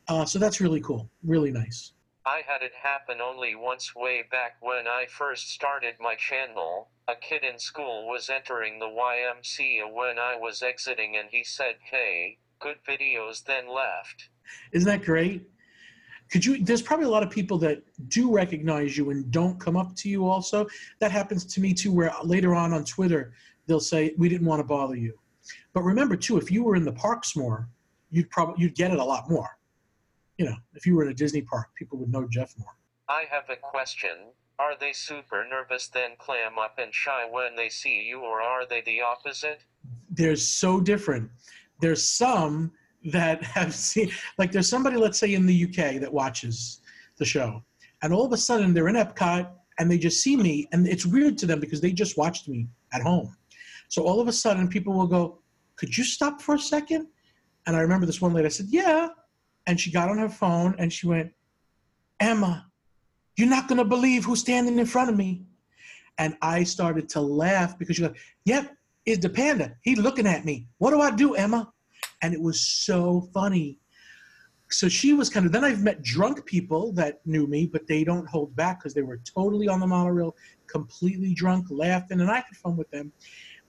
Uh, 0.07 0.23
so 0.23 0.39
that's 0.39 0.61
really 0.61 0.79
cool, 0.79 1.09
really 1.25 1.51
nice. 1.51 1.91
I 2.25 2.41
had 2.47 2.61
it 2.61 2.71
happen 2.81 3.19
only 3.19 3.53
once 3.53 3.93
way 3.93 4.23
back 4.31 4.55
when 4.61 4.87
I 4.87 5.07
first 5.09 5.49
started 5.49 5.95
my 5.99 6.15
channel. 6.15 6.87
A 7.09 7.15
kid 7.15 7.43
in 7.43 7.59
school 7.59 8.07
was 8.07 8.29
entering 8.29 8.79
the 8.79 8.85
YMCA 8.85 9.91
when 9.93 10.19
I 10.19 10.37
was 10.37 10.63
exiting 10.63 11.17
and 11.17 11.27
he 11.29 11.43
said, 11.43 11.75
Hey, 11.83 12.37
good 12.59 12.77
videos, 12.87 13.43
then 13.43 13.67
left. 13.67 14.29
Isn't 14.71 14.87
that 14.87 15.03
great? 15.03 15.45
Could 16.31 16.45
you? 16.45 16.63
There's 16.63 16.81
probably 16.81 17.07
a 17.07 17.09
lot 17.09 17.23
of 17.23 17.29
people 17.29 17.57
that 17.57 17.83
do 18.07 18.33
recognize 18.33 18.97
you 18.97 19.09
and 19.09 19.29
don't 19.31 19.59
come 19.59 19.75
up 19.75 19.93
to 19.97 20.07
you. 20.07 20.29
Also, 20.29 20.65
that 20.99 21.11
happens 21.11 21.43
to 21.43 21.59
me 21.59 21.73
too. 21.73 21.91
Where 21.91 22.13
later 22.23 22.55
on 22.55 22.71
on 22.71 22.85
Twitter, 22.85 23.33
they'll 23.67 23.81
say 23.81 24.13
we 24.17 24.29
didn't 24.29 24.47
want 24.47 24.61
to 24.61 24.63
bother 24.63 24.95
you. 24.95 25.17
But 25.73 25.81
remember 25.81 26.15
too, 26.15 26.37
if 26.37 26.51
you 26.51 26.63
were 26.63 26.75
in 26.75 26.85
the 26.85 26.91
parks 26.91 27.35
more, 27.35 27.69
you'd 28.09 28.29
probably 28.29 28.61
you'd 28.63 28.75
get 28.75 28.91
it 28.91 28.99
a 28.99 29.03
lot 29.03 29.29
more. 29.29 29.57
You 30.37 30.45
know, 30.45 30.55
if 30.73 30.85
you 30.85 30.95
were 30.95 31.03
in 31.03 31.09
a 31.09 31.13
Disney 31.13 31.41
park, 31.41 31.67
people 31.75 31.97
would 31.99 32.11
know 32.11 32.27
Jeff 32.29 32.53
more. 32.57 32.75
I 33.09 33.25
have 33.29 33.49
a 33.49 33.55
question. 33.55 34.33
Are 34.59 34.75
they 34.79 34.93
super 34.93 35.45
nervous 35.49 35.87
then 35.87 36.11
clam 36.17 36.59
up 36.59 36.77
and 36.77 36.93
shy 36.93 37.27
when 37.29 37.55
they 37.55 37.69
see 37.69 38.03
you, 38.03 38.21
or 38.21 38.41
are 38.41 38.65
they 38.65 38.81
the 38.81 39.01
opposite? 39.01 39.63
They're 40.09 40.35
so 40.35 40.79
different. 40.79 41.29
There's 41.79 42.03
some 42.03 42.71
that 43.05 43.43
have 43.57 43.73
seen, 43.73 44.11
like, 44.37 44.51
there's 44.51 44.69
somebody, 44.69 44.97
let's 44.97 45.17
say, 45.17 45.33
in 45.33 45.45
the 45.45 45.63
UK 45.65 45.99
that 45.99 46.13
watches 46.13 46.81
the 47.17 47.25
show, 47.25 47.63
and 48.03 48.13
all 48.13 48.25
of 48.25 48.33
a 48.33 48.37
sudden 48.37 48.73
they're 48.73 48.87
in 48.87 48.95
Epcot 48.95 49.49
and 49.79 49.89
they 49.89 49.97
just 49.97 50.21
see 50.21 50.35
me, 50.35 50.67
and 50.71 50.87
it's 50.87 51.05
weird 51.05 51.37
to 51.39 51.45
them 51.47 51.59
because 51.59 51.81
they 51.81 51.91
just 51.91 52.17
watched 52.17 52.47
me 52.47 52.67
at 52.93 53.01
home. 53.01 53.35
So 53.91 54.03
all 54.03 54.21
of 54.21 54.29
a 54.29 54.31
sudden, 54.31 54.69
people 54.69 54.93
will 54.93 55.05
go, 55.05 55.39
Could 55.75 55.95
you 55.95 56.05
stop 56.05 56.41
for 56.41 56.55
a 56.55 56.59
second? 56.59 57.07
And 57.67 57.75
I 57.75 57.81
remember 57.81 58.05
this 58.05 58.21
one 58.21 58.33
lady, 58.33 58.45
I 58.45 58.49
said, 58.49 58.67
Yeah. 58.69 59.09
And 59.67 59.77
she 59.77 59.91
got 59.91 60.07
on 60.07 60.17
her 60.17 60.29
phone 60.29 60.75
and 60.79 60.91
she 60.91 61.07
went, 61.07 61.33
Emma, 62.21 62.65
you're 63.35 63.49
not 63.49 63.67
going 63.67 63.79
to 63.79 63.85
believe 63.85 64.23
who's 64.23 64.39
standing 64.39 64.79
in 64.79 64.85
front 64.85 65.09
of 65.09 65.17
me. 65.17 65.43
And 66.17 66.37
I 66.41 66.63
started 66.63 67.09
to 67.09 67.21
laugh 67.21 67.77
because 67.77 67.97
she 67.97 68.03
goes, 68.03 68.15
Yep, 68.45 68.73
it's 69.05 69.21
the 69.21 69.29
panda. 69.29 69.75
He's 69.81 69.97
looking 69.97 70.25
at 70.25 70.45
me. 70.45 70.67
What 70.77 70.91
do 70.91 71.01
I 71.01 71.11
do, 71.11 71.35
Emma? 71.35 71.69
And 72.21 72.33
it 72.33 72.41
was 72.41 72.61
so 72.61 73.27
funny. 73.33 73.77
So 74.69 74.87
she 74.87 75.11
was 75.11 75.29
kind 75.29 75.45
of, 75.45 75.51
then 75.51 75.65
I've 75.65 75.83
met 75.83 76.01
drunk 76.01 76.45
people 76.45 76.93
that 76.93 77.19
knew 77.25 77.45
me, 77.45 77.65
but 77.65 77.87
they 77.87 78.05
don't 78.05 78.29
hold 78.29 78.55
back 78.55 78.79
because 78.79 78.93
they 78.93 79.01
were 79.01 79.19
totally 79.25 79.67
on 79.67 79.81
the 79.81 79.87
monorail, 79.87 80.33
completely 80.67 81.33
drunk, 81.33 81.67
laughing, 81.69 82.21
and 82.21 82.31
I 82.31 82.35
had 82.35 82.55
fun 82.63 82.77
with 82.77 82.89
them. 82.89 83.11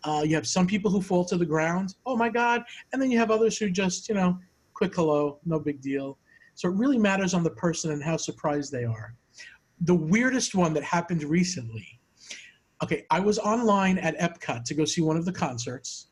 Uh, 0.04 0.22
you 0.26 0.34
have 0.34 0.46
some 0.46 0.66
people 0.66 0.90
who 0.90 1.00
fall 1.00 1.24
to 1.24 1.36
the 1.36 1.46
ground, 1.46 1.94
oh 2.06 2.16
my 2.16 2.28
God. 2.28 2.62
And 2.92 3.00
then 3.00 3.10
you 3.10 3.18
have 3.18 3.30
others 3.30 3.56
who 3.56 3.70
just, 3.70 4.08
you 4.08 4.14
know, 4.14 4.38
quick 4.74 4.94
hello, 4.94 5.38
no 5.44 5.60
big 5.60 5.80
deal. 5.80 6.18
So 6.54 6.68
it 6.68 6.74
really 6.74 6.98
matters 6.98 7.34
on 7.34 7.42
the 7.42 7.50
person 7.50 7.92
and 7.92 8.02
how 8.02 8.16
surprised 8.16 8.72
they 8.72 8.84
are. 8.84 9.14
The 9.82 9.94
weirdest 9.94 10.54
one 10.54 10.74
that 10.74 10.82
happened 10.84 11.24
recently 11.24 12.00
okay, 12.82 13.04
I 13.10 13.20
was 13.20 13.38
online 13.38 13.98
at 13.98 14.18
Epcot 14.18 14.64
to 14.64 14.74
go 14.74 14.84
see 14.84 15.00
one 15.00 15.16
of 15.16 15.24
the 15.24 15.32
concerts, 15.32 16.08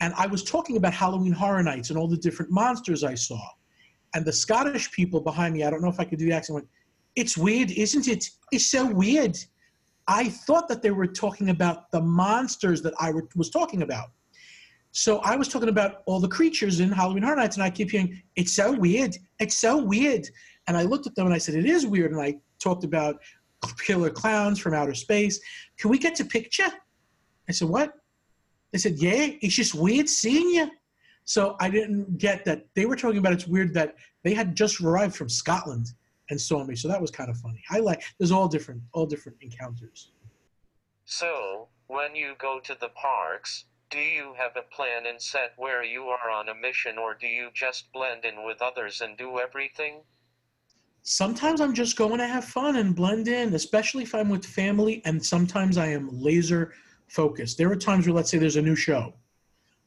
and 0.00 0.14
I 0.16 0.26
was 0.26 0.44
talking 0.44 0.76
about 0.76 0.94
Halloween 0.94 1.32
Horror 1.32 1.62
Nights 1.62 1.90
and 1.90 1.98
all 1.98 2.06
the 2.06 2.16
different 2.16 2.50
monsters 2.50 3.02
I 3.02 3.14
saw. 3.14 3.40
And 4.14 4.24
the 4.24 4.32
Scottish 4.32 4.90
people 4.92 5.20
behind 5.20 5.54
me, 5.54 5.64
I 5.64 5.70
don't 5.70 5.82
know 5.82 5.88
if 5.88 5.98
I 5.98 6.04
could 6.04 6.18
do 6.18 6.26
the 6.26 6.32
accent, 6.32 6.54
went, 6.54 6.68
It's 7.16 7.36
weird, 7.36 7.70
isn't 7.70 8.08
it? 8.08 8.30
It's 8.52 8.70
so 8.70 8.86
weird. 8.86 9.36
I 10.08 10.28
thought 10.28 10.68
that 10.68 10.82
they 10.82 10.90
were 10.90 11.06
talking 11.06 11.50
about 11.50 11.90
the 11.90 12.00
monsters 12.00 12.82
that 12.82 12.94
I 13.00 13.12
was 13.34 13.50
talking 13.50 13.82
about. 13.82 14.10
So 14.92 15.18
I 15.18 15.36
was 15.36 15.48
talking 15.48 15.68
about 15.68 16.02
all 16.06 16.20
the 16.20 16.28
creatures 16.28 16.80
in 16.80 16.90
Halloween 16.90 17.22
Horror 17.22 17.36
Nights, 17.36 17.56
and 17.56 17.62
I 17.62 17.70
keep 17.70 17.90
hearing, 17.90 18.22
it's 18.34 18.52
so 18.52 18.72
weird. 18.72 19.16
It's 19.40 19.56
so 19.56 19.76
weird. 19.76 20.26
And 20.68 20.76
I 20.76 20.82
looked 20.82 21.06
at 21.06 21.14
them 21.14 21.26
and 21.26 21.34
I 21.34 21.38
said, 21.38 21.54
it 21.54 21.66
is 21.66 21.86
weird. 21.86 22.12
And 22.12 22.20
I 22.20 22.36
talked 22.60 22.84
about 22.84 23.20
killer 23.84 24.10
clowns 24.10 24.58
from 24.58 24.74
outer 24.74 24.94
space. 24.94 25.40
Can 25.78 25.90
we 25.90 25.98
get 25.98 26.14
to 26.16 26.24
picture? 26.24 26.70
I 27.48 27.52
said, 27.52 27.68
what? 27.68 27.92
They 28.72 28.78
said, 28.78 28.96
yeah, 28.98 29.28
it's 29.42 29.54
just 29.54 29.74
weird 29.74 30.08
seeing 30.08 30.48
you. 30.48 30.70
So 31.24 31.56
I 31.60 31.68
didn't 31.68 32.18
get 32.18 32.44
that 32.44 32.66
they 32.74 32.86
were 32.86 32.96
talking 32.96 33.18
about 33.18 33.32
it's 33.32 33.46
weird 33.46 33.74
that 33.74 33.96
they 34.22 34.32
had 34.32 34.56
just 34.56 34.80
arrived 34.80 35.16
from 35.16 35.28
Scotland 35.28 35.88
and 36.30 36.40
saw 36.40 36.64
me. 36.64 36.74
So 36.76 36.88
that 36.88 37.00
was 37.00 37.10
kind 37.10 37.30
of 37.30 37.36
funny. 37.38 37.62
I 37.70 37.78
like 37.80 38.02
there's 38.18 38.32
all 38.32 38.48
different 38.48 38.82
all 38.92 39.06
different 39.06 39.38
encounters. 39.40 40.12
So, 41.04 41.68
when 41.86 42.16
you 42.16 42.34
go 42.38 42.58
to 42.64 42.76
the 42.80 42.88
parks, 42.88 43.66
Do 43.90 43.98
you 43.98 44.34
have 44.36 44.56
a 44.56 44.62
plan 44.74 45.06
and 45.06 45.20
set 45.22 45.52
where 45.56 45.84
you 45.84 46.04
are 46.04 46.28
on 46.30 46.48
a 46.48 46.54
mission 46.54 46.98
or 46.98 47.14
do 47.14 47.28
you 47.28 47.50
just 47.54 47.92
blend 47.92 48.24
in 48.24 48.44
with 48.44 48.60
others 48.60 49.00
and 49.00 49.16
do 49.16 49.38
everything? 49.38 50.02
Sometimes 51.02 51.60
I'm 51.60 51.72
just 51.72 51.96
going 51.96 52.18
to 52.18 52.26
have 52.26 52.44
fun 52.44 52.76
and 52.76 52.96
blend 52.96 53.28
in, 53.28 53.54
especially 53.54 54.02
if 54.02 54.12
I'm 54.12 54.28
with 54.28 54.44
family, 54.44 55.02
and 55.04 55.24
sometimes 55.24 55.78
I 55.78 55.86
am 55.86 56.08
laser 56.10 56.72
focused. 57.06 57.58
There 57.58 57.70
are 57.70 57.76
times 57.76 58.06
where, 58.06 58.14
let's 58.14 58.28
say, 58.28 58.38
there's 58.38 58.56
a 58.56 58.62
new 58.62 58.74
show. 58.74 59.14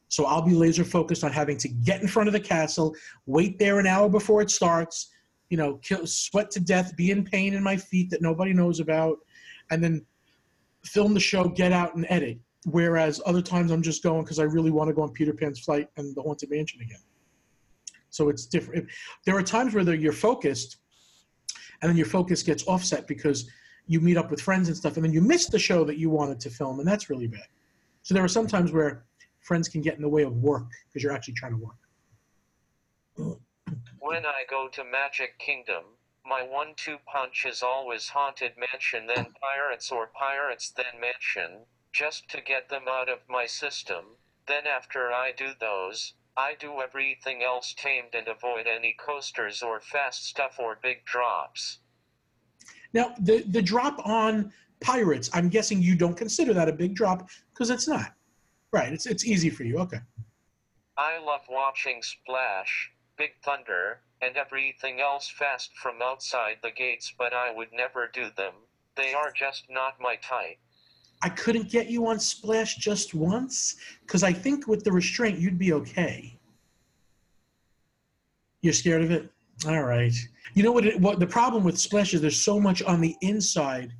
So 0.08 0.24
I'll 0.24 0.40
be 0.40 0.54
laser 0.54 0.82
focused 0.82 1.22
on 1.22 1.30
having 1.30 1.58
to 1.58 1.68
get 1.68 2.00
in 2.00 2.08
front 2.08 2.28
of 2.28 2.32
the 2.32 2.40
castle, 2.40 2.96
wait 3.26 3.58
there 3.58 3.78
an 3.78 3.86
hour 3.86 4.08
before 4.08 4.40
it 4.40 4.50
starts, 4.50 5.10
you 5.50 5.56
know, 5.56 5.74
kill, 5.82 6.06
sweat 6.06 6.50
to 6.52 6.60
death, 6.60 6.96
be 6.96 7.10
in 7.10 7.24
pain 7.24 7.54
in 7.54 7.62
my 7.62 7.76
feet 7.76 8.08
that 8.10 8.22
nobody 8.22 8.52
knows 8.52 8.80
about, 8.80 9.18
and 9.70 9.82
then 9.82 10.04
film 10.84 11.12
the 11.12 11.20
show, 11.20 11.48
get 11.48 11.72
out 11.72 11.94
and 11.96 12.06
edit. 12.08 12.38
Whereas 12.66 13.20
other 13.26 13.42
times 13.42 13.70
I'm 13.70 13.82
just 13.82 14.02
going 14.02 14.22
because 14.22 14.38
I 14.38 14.44
really 14.44 14.70
want 14.70 14.88
to 14.88 14.94
go 14.94 15.02
on 15.02 15.10
Peter 15.10 15.32
Pan's 15.32 15.60
flight 15.60 15.88
and 15.96 16.14
the 16.14 16.22
Haunted 16.22 16.50
Mansion 16.50 16.80
again. 16.80 17.00
So 18.10 18.28
it's 18.28 18.46
different. 18.46 18.88
There 19.24 19.36
are 19.36 19.42
times 19.42 19.74
where 19.74 19.94
you're 19.94 20.12
focused, 20.12 20.78
and 21.82 21.88
then 21.88 21.96
your 21.96 22.06
focus 22.06 22.42
gets 22.42 22.64
offset 22.66 23.06
because 23.06 23.50
you 23.86 24.00
meet 24.00 24.16
up 24.16 24.30
with 24.30 24.40
friends 24.40 24.68
and 24.68 24.76
stuff, 24.76 24.96
and 24.96 25.04
then 25.04 25.12
you 25.12 25.20
miss 25.20 25.46
the 25.46 25.58
show 25.58 25.84
that 25.84 25.96
you 25.96 26.10
wanted 26.10 26.38
to 26.40 26.50
film, 26.50 26.78
and 26.78 26.86
that's 26.86 27.10
really 27.10 27.26
bad. 27.26 27.46
So 28.02 28.14
there 28.14 28.24
are 28.24 28.28
some 28.28 28.46
times 28.46 28.72
where 28.72 29.04
friends 29.40 29.68
can 29.68 29.80
get 29.80 29.96
in 29.96 30.02
the 30.02 30.08
way 30.08 30.22
of 30.22 30.36
work 30.36 30.68
because 30.88 31.02
you're 31.02 31.12
actually 31.12 31.34
trying 31.34 31.52
to 31.52 31.58
work. 31.58 31.76
Mm. 33.18 33.40
When 33.98 34.26
I 34.26 34.44
go 34.48 34.68
to 34.68 34.84
Magic 34.84 35.38
Kingdom, 35.38 35.84
my 36.26 36.42
one 36.42 36.74
two 36.76 36.98
punch 37.06 37.44
is 37.46 37.62
always 37.62 38.08
Haunted 38.08 38.52
Mansion, 38.56 39.06
then 39.06 39.26
Pirates 39.40 39.90
or 39.90 40.08
Pirates, 40.08 40.70
then 40.70 41.00
Mansion, 41.00 41.66
just 41.92 42.28
to 42.30 42.40
get 42.40 42.68
them 42.68 42.84
out 42.88 43.08
of 43.08 43.18
my 43.28 43.46
system. 43.46 44.04
Then, 44.46 44.66
after 44.66 45.12
I 45.12 45.32
do 45.36 45.50
those, 45.60 46.14
I 46.36 46.54
do 46.58 46.80
everything 46.80 47.42
else 47.42 47.74
tamed 47.76 48.14
and 48.14 48.26
avoid 48.28 48.66
any 48.66 48.94
coasters 48.98 49.62
or 49.62 49.80
fast 49.80 50.26
stuff 50.26 50.56
or 50.58 50.78
big 50.82 51.04
drops. 51.04 51.78
Now, 52.92 53.14
the, 53.20 53.42
the 53.42 53.62
drop 53.62 54.04
on 54.06 54.52
Pirates, 54.80 55.30
I'm 55.32 55.48
guessing 55.48 55.82
you 55.82 55.94
don't 55.94 56.16
consider 56.16 56.54
that 56.54 56.68
a 56.68 56.72
big 56.72 56.94
drop 56.94 57.28
because 57.52 57.70
it's 57.70 57.86
not. 57.86 58.14
Right, 58.72 58.92
it's, 58.92 59.06
it's 59.06 59.24
easy 59.24 59.50
for 59.50 59.64
you. 59.64 59.78
Okay. 59.78 60.00
I 60.96 61.18
love 61.18 61.42
watching 61.48 62.02
Splash, 62.02 62.92
Big 63.20 63.32
Thunder, 63.44 64.00
and 64.22 64.34
everything 64.38 64.98
else 64.98 65.28
fast 65.28 65.76
from 65.76 66.00
outside 66.02 66.56
the 66.62 66.70
gates, 66.70 67.12
but 67.18 67.34
I 67.34 67.52
would 67.52 67.68
never 67.70 68.10
do 68.10 68.30
them. 68.34 68.54
They 68.96 69.12
are 69.12 69.30
just 69.30 69.64
not 69.68 70.00
my 70.00 70.16
type. 70.16 70.56
I 71.20 71.28
couldn't 71.28 71.70
get 71.70 71.90
you 71.90 72.06
on 72.06 72.18
Splash 72.18 72.76
just 72.76 73.14
once 73.14 73.76
because 74.06 74.22
I 74.22 74.32
think 74.32 74.66
with 74.66 74.84
the 74.84 74.92
restraint 74.92 75.38
you'd 75.38 75.58
be 75.58 75.74
okay. 75.74 76.38
You're 78.62 78.72
scared 78.72 79.02
of 79.02 79.10
it? 79.10 79.30
All 79.68 79.82
right. 79.82 80.14
You 80.54 80.62
know 80.62 80.72
what? 80.72 80.86
It, 80.86 80.98
what 80.98 81.20
the 81.20 81.26
problem 81.26 81.62
with 81.62 81.78
Splash 81.78 82.14
is? 82.14 82.22
There's 82.22 82.40
so 82.40 82.58
much 82.58 82.82
on 82.82 83.02
the 83.02 83.14
inside 83.20 83.92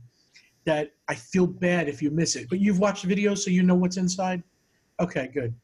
that 0.64 0.92
I 1.08 1.14
feel 1.14 1.46
bad 1.46 1.90
if 1.90 2.00
you 2.00 2.10
miss 2.10 2.36
it. 2.36 2.48
But 2.48 2.58
you've 2.58 2.78
watched 2.78 3.06
videos, 3.06 3.38
so 3.40 3.50
you 3.50 3.64
know 3.64 3.74
what's 3.74 3.98
inside. 3.98 4.42
Okay, 4.98 5.28
good. 5.34 5.54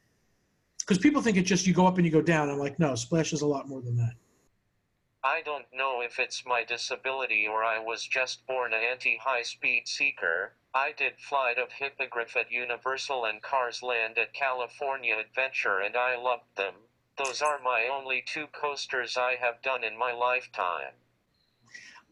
Because 0.87 1.03
people 1.03 1.21
think 1.21 1.37
it's 1.37 1.49
just 1.49 1.67
you 1.67 1.75
go 1.75 1.87
up 1.87 1.97
and 1.97 2.07
you 2.07 2.13
go 2.13 2.23
down. 2.23 2.49
I'm 2.49 2.59
like, 2.59 2.79
no, 2.79 2.95
Splash 2.95 3.33
is 3.33 3.43
a 3.43 3.47
lot 3.47 3.69
more 3.69 3.81
than 3.81 3.97
that. 3.97 4.13
I 5.25 5.43
don't 5.43 5.67
know 5.75 6.01
if 6.03 6.21
it's 6.21 6.47
my 6.47 6.63
disability 6.63 7.49
or 7.49 7.65
I 7.65 7.81
was 7.81 8.07
just 8.07 8.47
born 8.47 8.73
an 8.73 8.83
anti 8.89 9.17
high 9.17 9.43
speed 9.43 9.89
seeker. 9.89 10.53
I 10.73 10.93
did 10.97 11.19
Flight 11.19 11.59
of 11.59 11.73
Hippogriff 11.73 12.37
at 12.37 12.53
Universal 12.53 13.25
and 13.25 13.43
Cars 13.43 13.83
Land 13.83 14.19
at 14.19 14.33
California 14.33 15.17
Adventure 15.19 15.81
and 15.81 15.97
I 15.97 16.17
loved 16.17 16.55
them. 16.57 16.75
Those 17.19 17.43
are 17.43 17.59
my 17.59 17.89
only 17.93 18.23
two 18.25 18.47
coasters 18.53 19.17
I 19.17 19.35
have 19.41 19.61
done 19.63 19.83
in 19.83 19.99
my 19.99 20.13
lifetime. 20.13 20.93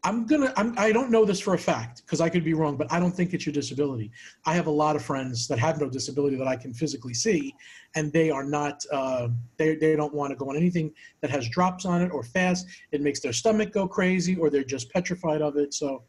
I'm 0.05 0.27
gonna. 0.27 0.53
I'm, 0.55 0.77
I 0.77 0.91
don't 0.91 1.09
know 1.09 1.25
this 1.25 1.39
for 1.39 1.55
a 1.55 1.57
fact 1.57 2.03
because 2.05 2.21
I 2.21 2.29
could 2.29 2.43
be 2.43 2.53
wrong, 2.53 2.77
but 2.77 2.91
I 2.91 2.99
don't 2.99 3.11
think 3.11 3.33
it's 3.33 3.43
your 3.43 3.53
disability. 3.53 4.11
I 4.45 4.53
have 4.53 4.67
a 4.67 4.71
lot 4.71 4.95
of 4.95 5.03
friends 5.03 5.47
that 5.47 5.57
have 5.57 5.81
no 5.81 5.89
disability 5.89 6.35
that 6.35 6.47
I 6.47 6.55
can 6.55 6.75
physically 6.75 7.15
see, 7.15 7.55
and 7.95 8.11
they 8.13 8.29
are 8.29 8.43
not. 8.43 8.83
Uh, 8.91 9.29
they 9.57 9.75
they 9.75 9.95
don't 9.95 10.13
want 10.13 10.31
to 10.31 10.35
go 10.35 10.49
on 10.49 10.55
anything 10.55 10.93
that 11.21 11.29
has 11.29 11.47
drops 11.49 11.85
on 11.85 12.01
it 12.01 12.11
or 12.11 12.23
fast. 12.23 12.67
It 12.91 13.01
makes 13.01 13.19
their 13.19 13.33
stomach 13.33 13.71
go 13.71 13.87
crazy, 13.87 14.35
or 14.35 14.49
they're 14.49 14.63
just 14.63 14.91
petrified 14.91 15.41
of 15.41 15.57
it. 15.57 15.73
So, 15.73 16.03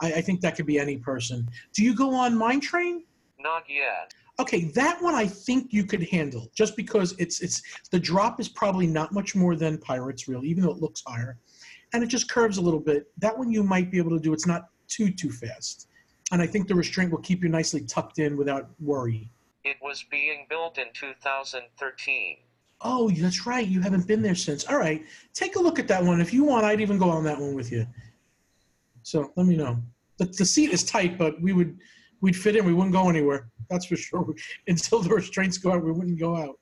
I, 0.00 0.14
I 0.14 0.20
think 0.20 0.40
that 0.42 0.56
could 0.56 0.66
be 0.66 0.78
any 0.78 0.96
person. 0.96 1.48
Do 1.72 1.82
you 1.82 1.94
go 1.94 2.14
on 2.14 2.36
Mine 2.36 2.60
Train? 2.60 3.04
Not 3.38 3.64
yet. 3.68 4.12
Okay, 4.38 4.64
that 4.74 5.02
one 5.02 5.14
I 5.14 5.26
think 5.26 5.72
you 5.72 5.84
could 5.84 6.08
handle 6.08 6.50
just 6.54 6.76
because 6.76 7.14
it's 7.18 7.40
it's 7.40 7.62
the 7.90 7.98
drop 7.98 8.40
is 8.40 8.48
probably 8.48 8.86
not 8.86 9.12
much 9.12 9.34
more 9.34 9.56
than 9.56 9.78
Pirates, 9.78 10.28
really, 10.28 10.48
even 10.48 10.62
though 10.62 10.70
it 10.70 10.78
looks 10.78 11.02
higher 11.06 11.38
and 11.92 12.02
it 12.02 12.06
just 12.06 12.30
curves 12.30 12.58
a 12.58 12.60
little 12.60 12.80
bit. 12.80 13.10
That 13.18 13.36
one 13.36 13.50
you 13.50 13.62
might 13.62 13.90
be 13.90 13.98
able 13.98 14.10
to 14.10 14.18
do. 14.18 14.32
It's 14.32 14.46
not 14.46 14.68
too 14.88 15.10
too 15.10 15.30
fast, 15.30 15.88
and 16.32 16.40
I 16.40 16.46
think 16.46 16.68
the 16.68 16.74
restraint 16.74 17.10
will 17.10 17.18
keep 17.18 17.42
you 17.42 17.48
nicely 17.48 17.82
tucked 17.82 18.18
in 18.18 18.36
without 18.36 18.70
worry. 18.80 19.30
It 19.70 19.76
was 19.80 20.02
being 20.10 20.46
built 20.48 20.78
in 20.78 20.86
2013. 20.94 22.38
Oh, 22.80 23.08
that's 23.08 23.46
right. 23.46 23.64
You 23.64 23.80
haven't 23.80 24.04
been 24.08 24.20
there 24.20 24.34
since. 24.34 24.64
All 24.66 24.78
right, 24.78 25.04
take 25.32 25.54
a 25.54 25.60
look 25.60 25.78
at 25.78 25.86
that 25.86 26.02
one. 26.02 26.20
If 26.20 26.32
you 26.34 26.42
want, 26.42 26.64
I'd 26.64 26.80
even 26.80 26.98
go 26.98 27.08
on 27.08 27.22
that 27.22 27.38
one 27.38 27.54
with 27.54 27.70
you. 27.70 27.86
So 29.04 29.30
let 29.36 29.46
me 29.46 29.54
know. 29.56 29.80
The, 30.18 30.24
the 30.24 30.44
seat 30.44 30.70
is 30.70 30.82
tight, 30.82 31.16
but 31.16 31.40
we 31.40 31.52
would 31.52 31.78
we'd 32.20 32.34
fit 32.36 32.56
in. 32.56 32.64
We 32.64 32.74
wouldn't 32.74 32.92
go 32.92 33.08
anywhere. 33.08 33.48
That's 33.68 33.86
for 33.86 33.94
sure. 33.94 34.34
Until 34.66 35.02
the 35.02 35.10
restraints 35.10 35.56
go 35.56 35.70
out, 35.70 35.84
we 35.84 35.92
wouldn't 35.92 36.18
go 36.18 36.36
out. 36.36 36.58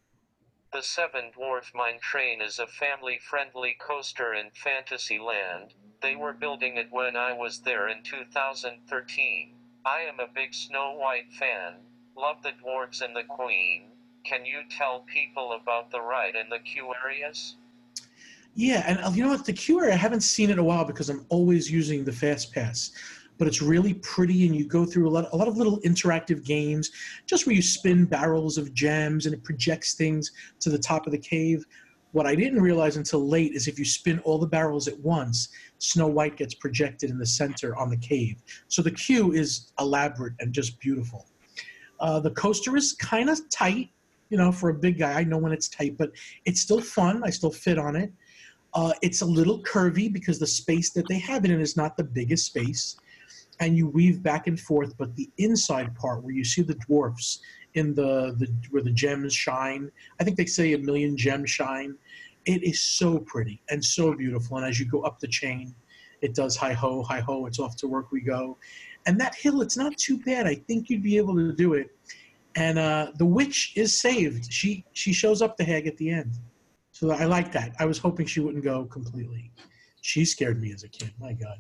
The 0.75 0.83
Seven 0.83 1.31
Dwarf 1.35 1.75
Mine 1.75 1.99
Train 2.03 2.43
is 2.43 2.59
a 2.59 2.67
family 2.67 3.19
friendly 3.19 3.75
coaster 3.81 4.35
in 4.35 4.51
Fantasyland. 4.51 5.73
They 6.03 6.15
were 6.15 6.35
building 6.35 6.77
it 6.77 6.89
when 6.91 7.17
I 7.17 7.33
was 7.33 7.61
there 7.61 7.89
in 7.89 8.03
2013. 8.03 9.55
I 9.87 10.01
am 10.01 10.21
a 10.21 10.27
big 10.27 10.53
Snow 10.53 10.93
White 10.93 11.33
fan. 11.33 11.77
Love 12.19 12.43
the 12.43 12.51
dwarves 12.63 13.01
and 13.03 13.15
the 13.15 13.23
queen. 13.23 13.83
Can 14.25 14.45
you 14.45 14.63
tell 14.77 15.05
people 15.13 15.59
about 15.63 15.91
the 15.93 16.01
ride 16.01 16.35
and 16.35 16.51
the 16.51 16.59
queue 16.59 16.93
areas? 17.05 17.57
Yeah, 18.55 18.83
and 18.89 18.99
uh, 18.99 19.11
you 19.15 19.23
know 19.23 19.31
what? 19.31 19.45
The 19.45 19.53
queue 19.53 19.81
area, 19.81 19.95
I 19.95 19.97
haven't 19.97 20.23
seen 20.23 20.51
it 20.51 20.55
in 20.55 20.59
a 20.59 20.65
while 20.65 20.85
because 20.85 21.09
I'm 21.11 21.25
always 21.29 21.71
using 21.71 22.05
the 22.05 22.13
Fast 22.13 22.53
Pass 22.53 22.91
but 23.39 23.47
it's 23.47 23.63
really 23.63 23.95
pretty 23.95 24.47
and 24.47 24.55
you 24.55 24.67
go 24.67 24.85
through 24.85 25.09
a 25.09 25.11
lot, 25.11 25.29
a 25.33 25.37
lot 25.37 25.49
of 25.49 25.57
little 25.57 25.81
interactive 25.81 26.45
games 26.45 26.91
just 27.25 27.47
where 27.47 27.55
you 27.55 27.63
spin 27.63 28.05
barrels 28.05 28.59
of 28.59 28.75
gems 28.75 29.27
and 29.27 29.35
it 29.35 29.43
projects 29.45 29.95
things 29.95 30.33
to 30.61 30.71
the 30.71 30.79
top 30.79 31.07
of 31.07 31.13
the 31.13 31.19
cave 31.19 31.65
what 32.13 32.27
i 32.27 32.35
didn't 32.35 32.61
realize 32.61 32.97
until 32.97 33.27
late 33.27 33.53
is 33.53 33.69
if 33.69 33.79
you 33.79 33.85
spin 33.85 34.19
all 34.21 34.39
the 34.39 34.47
barrels 34.47 34.89
at 34.89 34.99
once 35.01 35.49
snow 35.79 36.09
white 36.09 36.37
gets 36.37 36.55
projected 36.55 37.11
in 37.11 37.19
the 37.19 37.27
center 37.27 37.77
on 37.77 37.89
the 37.89 37.97
cave 37.97 38.43
so 38.67 38.83
the 38.83 38.91
queue 38.91 39.33
is 39.33 39.73
elaborate 39.79 40.35
and 40.41 40.53
just 40.53 40.79
beautiful 40.81 41.27
uh, 42.01 42.21
the 42.21 42.31
coaster 42.33 42.77
is 42.77 42.93
kind 42.95 43.29
of 43.29 43.49
tight 43.51 43.91
you 44.31 44.37
know 44.39 44.53
for 44.53 44.71
a 44.71 44.75
big 44.75 44.99
guy 44.99 45.13
i 45.15 45.25
know 45.25 45.39
when 45.39 45.53
it's 45.53 45.69
tight 45.69 45.97
but 45.97 46.11
it's 46.45 46.61
still 46.61 46.81
fun 46.81 47.23
i 47.25 47.31
still 47.31 47.51
fit 47.51 47.79
on 47.79 47.97
it 47.97 48.13
uh, 48.75 48.93
it's 49.01 49.23
a 49.23 49.27
little 49.27 49.63
curvy 49.63 50.13
because 50.13 50.39
the 50.39 50.47
space 50.47 50.91
that 50.91 51.09
they 51.09 51.19
have 51.19 51.45
it 51.45 51.51
in 51.51 51.61
is 51.61 51.77
not 51.77 51.97
the 51.97 52.05
biggest 52.05 52.47
space 52.47 52.97
and 53.61 53.77
you 53.77 53.89
weave 53.89 54.23
back 54.23 54.47
and 54.47 54.59
forth. 54.59 54.97
But 54.97 55.15
the 55.17 55.29
inside 55.39 55.95
part, 55.97 56.23
where 56.23 56.35
you 56.35 56.45
see 56.45 56.63
the 56.63 56.75
dwarfs 56.75 57.41
in 57.75 57.95
the, 57.95 58.35
the 58.39 58.53
where 58.71 58.83
the 58.83 58.91
gems 58.91 59.35
shine, 59.35 59.91
I 60.21 60.25
think 60.25 60.37
they 60.37 60.47
say 60.47 60.73
a 60.73 60.79
million 60.79 61.17
gems 61.17 61.51
shine. 61.51 61.97
It 62.45 62.63
is 62.63 62.81
so 62.81 63.19
pretty 63.19 63.63
and 63.71 63.85
so 63.85 64.15
beautiful. 64.15 64.57
And 64.57 64.67
as 64.67 64.81
you 64.81 64.87
go 64.87 65.03
up 65.03 65.19
the 65.19 65.29
chain, 65.29 65.75
it 66.23 66.35
does 66.35 66.57
hi 66.57 66.73
ho, 66.73 67.03
hi 67.03 67.21
ho. 67.21 67.47
It's 67.47 67.59
off 67.59 67.77
to 67.77 67.89
work 67.89 68.11
we 68.11 68.21
go. 68.21 68.57
And 69.09 69.19
that 69.23 69.35
hill, 69.35 69.63
it's 69.63 69.79
not 69.79 69.97
too 69.97 70.19
bad. 70.19 70.47
I 70.47 70.55
think 70.55 70.91
you'd 70.91 71.03
be 71.03 71.17
able 71.17 71.35
to 71.37 71.55
do 71.55 71.73
it. 71.73 71.97
And 72.57 72.79
uh, 72.79 73.13
the 73.17 73.25
witch 73.25 73.73
is 73.75 73.99
saved. 73.99 74.53
She 74.53 74.85
she 74.93 75.15
shows 75.15 75.41
up 75.41 75.57
the 75.57 75.65
hag 75.65 75.87
at 75.87 75.97
the 75.97 76.11
end. 76.11 76.33
So 76.93 77.11
I 77.13 77.25
like 77.25 77.51
that. 77.53 77.73
I 77.79 77.87
was 77.87 77.97
hoping 77.97 78.27
she 78.27 78.41
wouldn't 78.41 78.65
go 78.65 78.85
completely. 78.85 79.51
She 80.03 80.27
scared 80.27 80.61
me 80.61 80.75
as 80.75 80.83
a 80.83 80.89
kid. 80.89 81.11
My 81.19 81.33
God. 81.33 81.59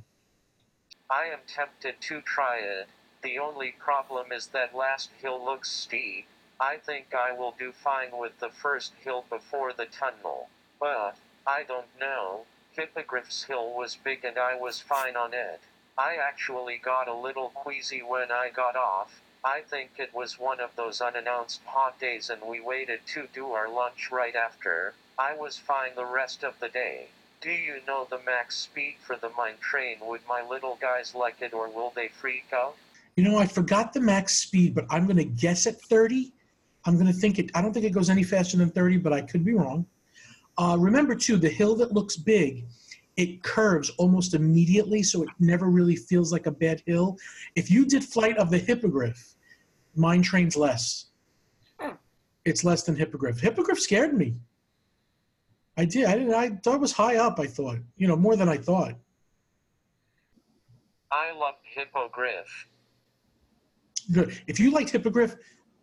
I 1.10 1.24
am 1.32 1.38
tempted 1.46 1.94
to 2.02 2.20
try 2.20 2.58
it. 2.58 2.86
The 3.22 3.38
only 3.38 3.74
problem 3.78 4.30
is 4.30 4.48
that 4.48 4.74
last 4.76 5.08
hill 5.22 5.42
looks 5.42 5.70
steep. 5.70 6.26
I 6.60 6.76
think 6.76 7.14
I 7.14 7.32
will 7.32 7.54
do 7.58 7.72
fine 7.72 8.10
with 8.12 8.38
the 8.40 8.50
first 8.50 8.92
hill 9.02 9.24
before 9.30 9.72
the 9.72 9.86
tunnel. 9.86 10.50
But, 10.78 11.16
I 11.46 11.62
don't 11.62 11.86
know. 11.98 12.44
Hippogriff's 12.72 13.44
Hill 13.44 13.72
was 13.74 13.96
big 13.96 14.24
and 14.24 14.38
I 14.38 14.54
was 14.54 14.80
fine 14.80 15.16
on 15.16 15.32
it. 15.32 15.60
I 15.98 16.16
actually 16.16 16.80
got 16.82 17.08
a 17.08 17.14
little 17.14 17.50
queasy 17.50 18.02
when 18.02 18.30
I 18.30 18.50
got 18.54 18.76
off. 18.76 19.20
I 19.44 19.60
think 19.60 19.90
it 19.98 20.14
was 20.14 20.38
one 20.38 20.60
of 20.60 20.70
those 20.76 21.00
unannounced 21.00 21.60
hot 21.66 21.98
days 21.98 22.30
and 22.30 22.40
we 22.42 22.60
waited 22.60 23.00
to 23.14 23.26
do 23.34 23.52
our 23.52 23.68
lunch 23.68 24.10
right 24.12 24.36
after. 24.36 24.94
I 25.18 25.34
was 25.34 25.58
fine 25.58 25.90
the 25.96 26.04
rest 26.04 26.44
of 26.44 26.54
the 26.60 26.68
day. 26.68 27.08
Do 27.40 27.50
you 27.50 27.80
know 27.86 28.06
the 28.08 28.20
max 28.24 28.56
speed 28.56 28.96
for 29.00 29.16
the 29.16 29.30
mine 29.36 29.58
train? 29.60 29.96
Would 30.02 30.20
my 30.28 30.42
little 30.48 30.78
guys 30.80 31.14
like 31.14 31.42
it 31.42 31.52
or 31.52 31.68
will 31.68 31.92
they 31.94 32.08
freak 32.08 32.46
out? 32.52 32.76
You 33.16 33.24
know, 33.24 33.36
I 33.36 33.46
forgot 33.46 33.92
the 33.92 34.00
max 34.00 34.38
speed, 34.38 34.74
but 34.74 34.86
I'm 34.90 35.04
going 35.04 35.16
to 35.16 35.24
guess 35.24 35.66
at 35.66 35.80
30 35.80 36.32
I'm 36.84 36.94
going 36.94 37.06
to 37.06 37.12
think 37.12 37.38
it. 37.38 37.50
I 37.54 37.60
don't 37.60 37.72
think 37.72 37.84
it 37.84 37.92
goes 37.92 38.08
any 38.08 38.22
faster 38.22 38.56
than 38.56 38.70
30, 38.70 38.98
but 38.98 39.12
I 39.12 39.20
could 39.20 39.44
be 39.44 39.52
wrong. 39.52 39.84
Uh, 40.56 40.76
remember 40.78 41.14
too, 41.14 41.36
the 41.36 41.48
hill 41.48 41.76
that 41.76 41.92
looks 41.92 42.16
big, 42.16 42.64
it 43.18 43.42
curves 43.42 43.90
almost 43.98 44.32
immediately, 44.34 45.02
so 45.02 45.24
it 45.24 45.28
never 45.40 45.66
really 45.66 45.96
feels 45.96 46.32
like 46.32 46.46
a 46.46 46.52
bad 46.52 46.80
hill. 46.86 47.18
If 47.56 47.68
you 47.68 47.84
did 47.84 48.04
flight 48.04 48.38
of 48.38 48.48
the 48.48 48.58
hippogriff, 48.58 49.34
mine 49.96 50.22
trains 50.22 50.56
less. 50.56 51.06
It's 52.44 52.62
less 52.62 52.84
than 52.84 52.94
hippogriff. 52.94 53.40
Hippogriff 53.40 53.80
scared 53.80 54.16
me. 54.16 54.36
I 55.76 55.84
did. 55.84 56.06
I 56.06 56.16
didn't. 56.16 56.32
I 56.32 56.50
thought 56.62 56.76
it 56.76 56.80
was 56.80 56.92
high 56.92 57.16
up. 57.16 57.40
I 57.40 57.46
thought, 57.46 57.78
you 57.96 58.06
know, 58.06 58.16
more 58.16 58.36
than 58.36 58.48
I 58.48 58.56
thought. 58.56 58.94
I 61.10 61.32
love 61.32 61.54
Hippogriff. 61.74 62.68
Good. 64.12 64.40
If 64.46 64.60
you 64.60 64.70
liked 64.70 64.90
hippogriff, 64.90 65.34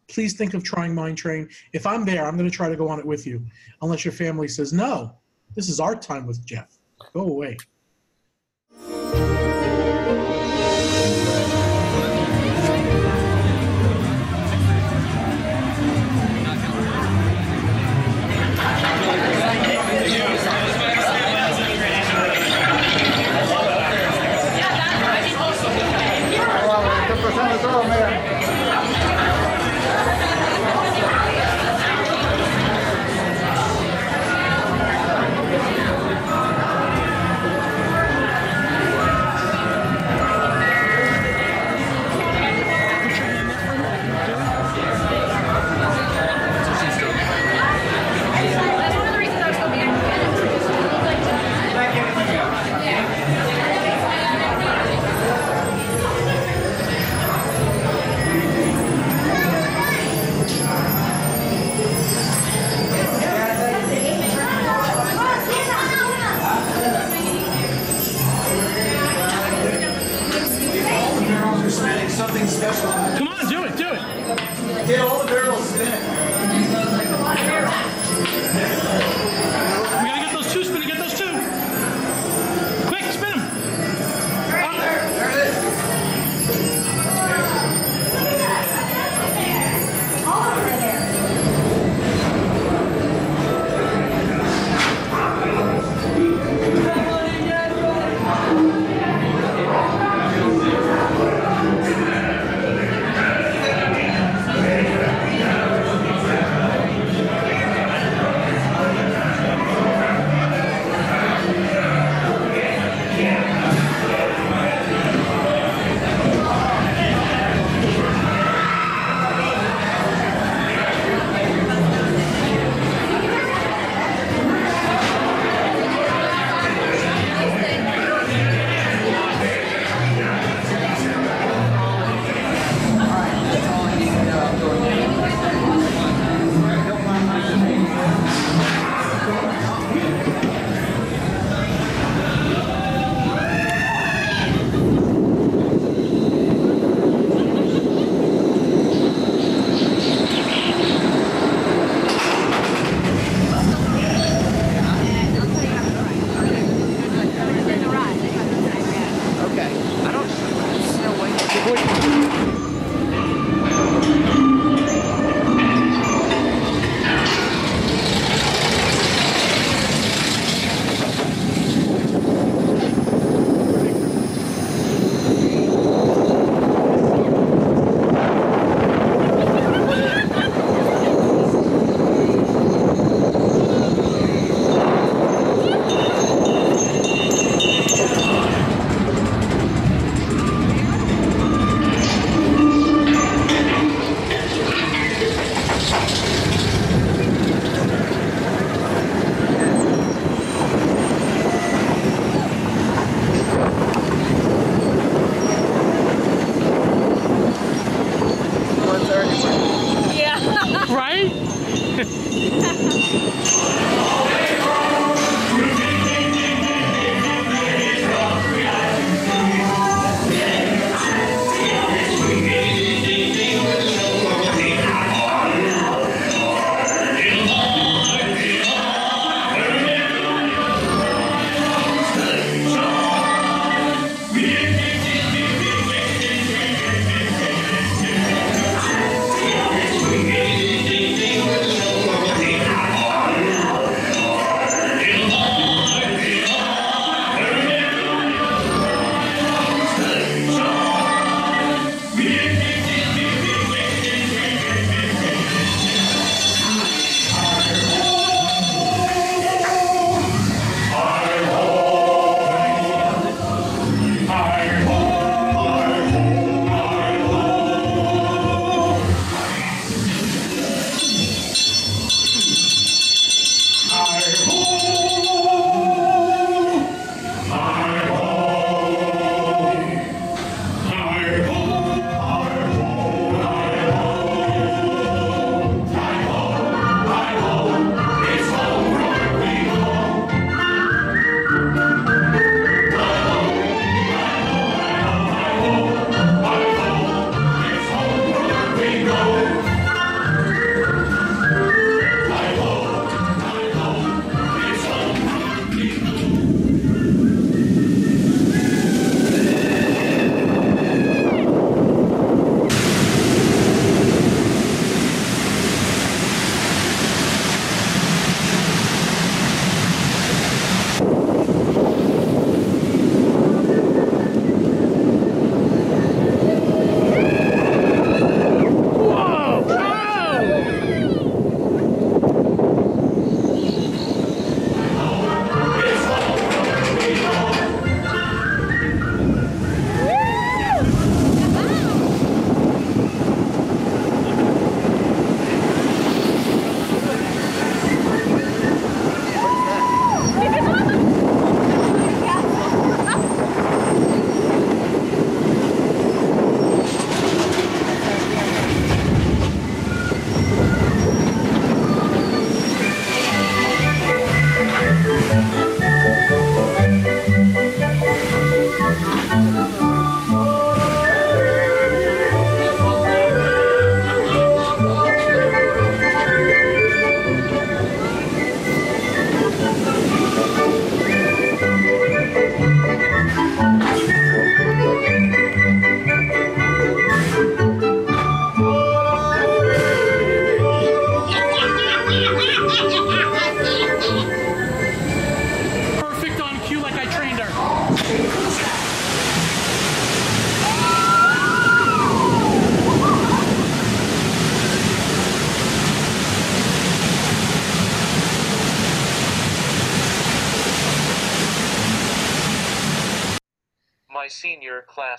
please 0.07 0.33
think 0.33 0.53
of 0.53 0.63
trying 0.63 0.95
mine 0.95 1.15
train. 1.15 1.49
If 1.73 1.85
I'm 1.85 2.05
there, 2.05 2.25
I'm 2.25 2.37
going 2.37 2.49
to 2.49 2.55
try 2.55 2.69
to 2.69 2.77
go 2.77 2.87
on 2.87 2.99
it 2.99 3.05
with 3.05 3.27
you, 3.27 3.45
unless 3.81 4.05
your 4.05 4.13
family 4.13 4.47
says 4.47 4.71
no. 4.71 5.17
This 5.53 5.67
is 5.67 5.79
our 5.81 5.95
time 5.95 6.25
with 6.25 6.45
Jeff. 6.45 6.74
Go 7.15 7.21
away. 7.21 7.55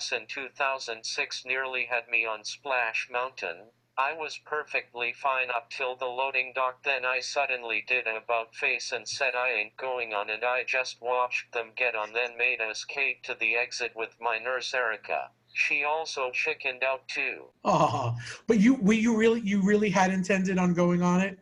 Class 0.07 0.19
in 0.19 0.27
2006 0.27 1.45
nearly 1.45 1.85
had 1.89 2.07
me 2.09 2.25
on 2.25 2.43
Splash 2.43 3.07
Mountain. 3.11 3.57
I 3.97 4.13
was 4.13 4.39
perfectly 4.45 5.11
fine 5.11 5.49
up 5.49 5.71
till 5.71 5.95
the 5.95 6.05
loading 6.05 6.53
dock, 6.53 6.83
then 6.83 7.03
I 7.03 7.19
suddenly 7.19 7.83
did 7.87 8.05
a 8.05 8.17
about 8.17 8.53
face 8.53 8.91
and 8.91 9.07
said 9.07 9.33
I 9.35 9.49
ain't 9.49 9.75
going 9.75 10.13
on, 10.13 10.29
and 10.29 10.43
I 10.43 10.63
just 10.63 11.01
watched 11.01 11.51
them 11.51 11.71
get 11.75 11.95
on, 11.95 12.13
then 12.13 12.37
made 12.37 12.61
a 12.61 12.75
skate 12.75 13.23
to 13.23 13.35
the 13.39 13.55
exit 13.55 13.93
with 13.95 14.15
my 14.21 14.37
nurse 14.37 14.73
Erica. 14.73 15.29
She 15.53 15.83
also 15.83 16.29
chickened 16.31 16.83
out 16.83 17.07
too. 17.07 17.45
Oh, 17.65 18.15
but 18.45 18.59
you 18.59 18.75
were 18.75 18.93
you 18.93 19.17
really 19.17 19.41
you 19.41 19.63
really 19.63 19.89
had 19.89 20.11
intended 20.11 20.59
on 20.59 20.73
going 20.73 21.01
on 21.01 21.21
it 21.21 21.39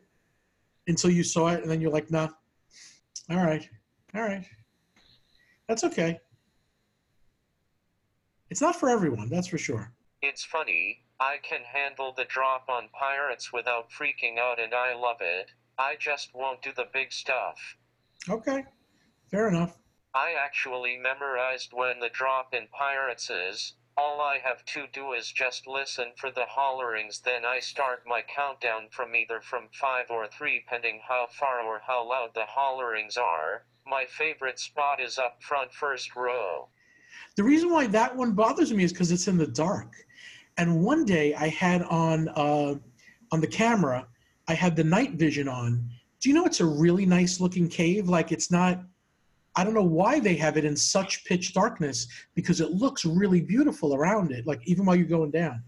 until 0.87 1.09
you 1.09 1.23
saw 1.23 1.49
it, 1.49 1.61
and 1.61 1.69
then 1.69 1.81
you're 1.81 1.91
like, 1.91 2.09
nah. 2.09 2.29
All 3.29 3.37
right, 3.37 3.67
all 4.15 4.21
right, 4.21 4.45
that's 5.67 5.83
okay. 5.83 6.19
It's 8.55 8.61
not 8.61 8.77
for 8.77 8.87
everyone, 8.87 9.27
that's 9.27 9.47
for 9.47 9.57
sure. 9.57 9.91
It's 10.21 10.45
funny, 10.45 11.03
I 11.19 11.39
can 11.43 11.63
handle 11.65 12.13
the 12.13 12.23
drop 12.23 12.69
on 12.69 12.87
pirates 12.97 13.51
without 13.51 13.91
freaking 13.91 14.39
out, 14.39 14.61
and 14.61 14.73
I 14.73 14.95
love 14.95 15.17
it. 15.19 15.51
I 15.77 15.97
just 15.99 16.33
won't 16.33 16.61
do 16.61 16.71
the 16.71 16.87
big 16.93 17.11
stuff. 17.11 17.75
Okay, 18.29 18.63
fair 19.29 19.49
enough. 19.49 19.77
I 20.13 20.35
actually 20.39 20.95
memorized 20.95 21.73
when 21.73 21.99
the 21.99 22.07
drop 22.07 22.53
in 22.53 22.69
pirates 22.69 23.29
is. 23.29 23.73
All 23.97 24.21
I 24.21 24.37
have 24.37 24.63
to 24.67 24.87
do 24.87 25.11
is 25.11 25.33
just 25.33 25.67
listen 25.67 26.13
for 26.15 26.31
the 26.31 26.45
hollerings, 26.45 27.23
then 27.23 27.43
I 27.43 27.59
start 27.59 28.07
my 28.07 28.21
countdown 28.21 28.87
from 28.89 29.17
either 29.17 29.41
from 29.41 29.67
5 29.73 30.05
or 30.09 30.27
3, 30.29 30.63
pending 30.65 31.01
how 31.09 31.27
far 31.29 31.59
or 31.59 31.81
how 31.85 32.07
loud 32.07 32.33
the 32.33 32.45
hollerings 32.45 33.17
are. 33.17 33.65
My 33.85 34.05
favorite 34.05 34.59
spot 34.59 35.01
is 35.01 35.17
up 35.17 35.43
front, 35.43 35.73
first 35.73 36.15
row. 36.15 36.69
The 37.35 37.43
reason 37.43 37.69
why 37.69 37.87
that 37.87 38.15
one 38.15 38.31
bothers 38.31 38.71
me 38.71 38.83
is 38.83 38.93
because 38.93 39.11
it's 39.11 39.27
in 39.27 39.37
the 39.37 39.47
dark. 39.47 39.93
And 40.57 40.83
one 40.83 41.03
day 41.03 41.33
I 41.33 41.49
had 41.49 41.83
on 41.83 42.29
uh, 42.29 42.75
on 43.31 43.41
the 43.41 43.47
camera, 43.47 44.07
I 44.47 44.53
had 44.53 44.75
the 44.75 44.83
night 44.83 45.13
vision 45.13 45.49
on. 45.49 45.89
Do 46.21 46.29
you 46.29 46.35
know 46.35 46.45
it's 46.45 46.61
a 46.61 46.65
really 46.65 47.05
nice 47.05 47.41
looking 47.41 47.67
cave? 47.67 48.07
Like 48.07 48.31
it's 48.31 48.51
not. 48.51 48.81
I 49.57 49.63
don't 49.63 49.73
know 49.73 49.83
why 49.83 50.19
they 50.19 50.35
have 50.35 50.57
it 50.57 50.65
in 50.65 50.75
such 50.75 51.23
pitch 51.25 51.53
darkness 51.53 52.07
because 52.35 52.59
it 52.61 52.71
looks 52.71 53.05
really 53.05 53.41
beautiful 53.41 53.95
around 53.95 54.31
it, 54.31 54.45
like 54.45 54.59
even 54.65 54.85
while 54.85 54.95
you're 54.95 55.05
going 55.05 55.31
down. 55.31 55.63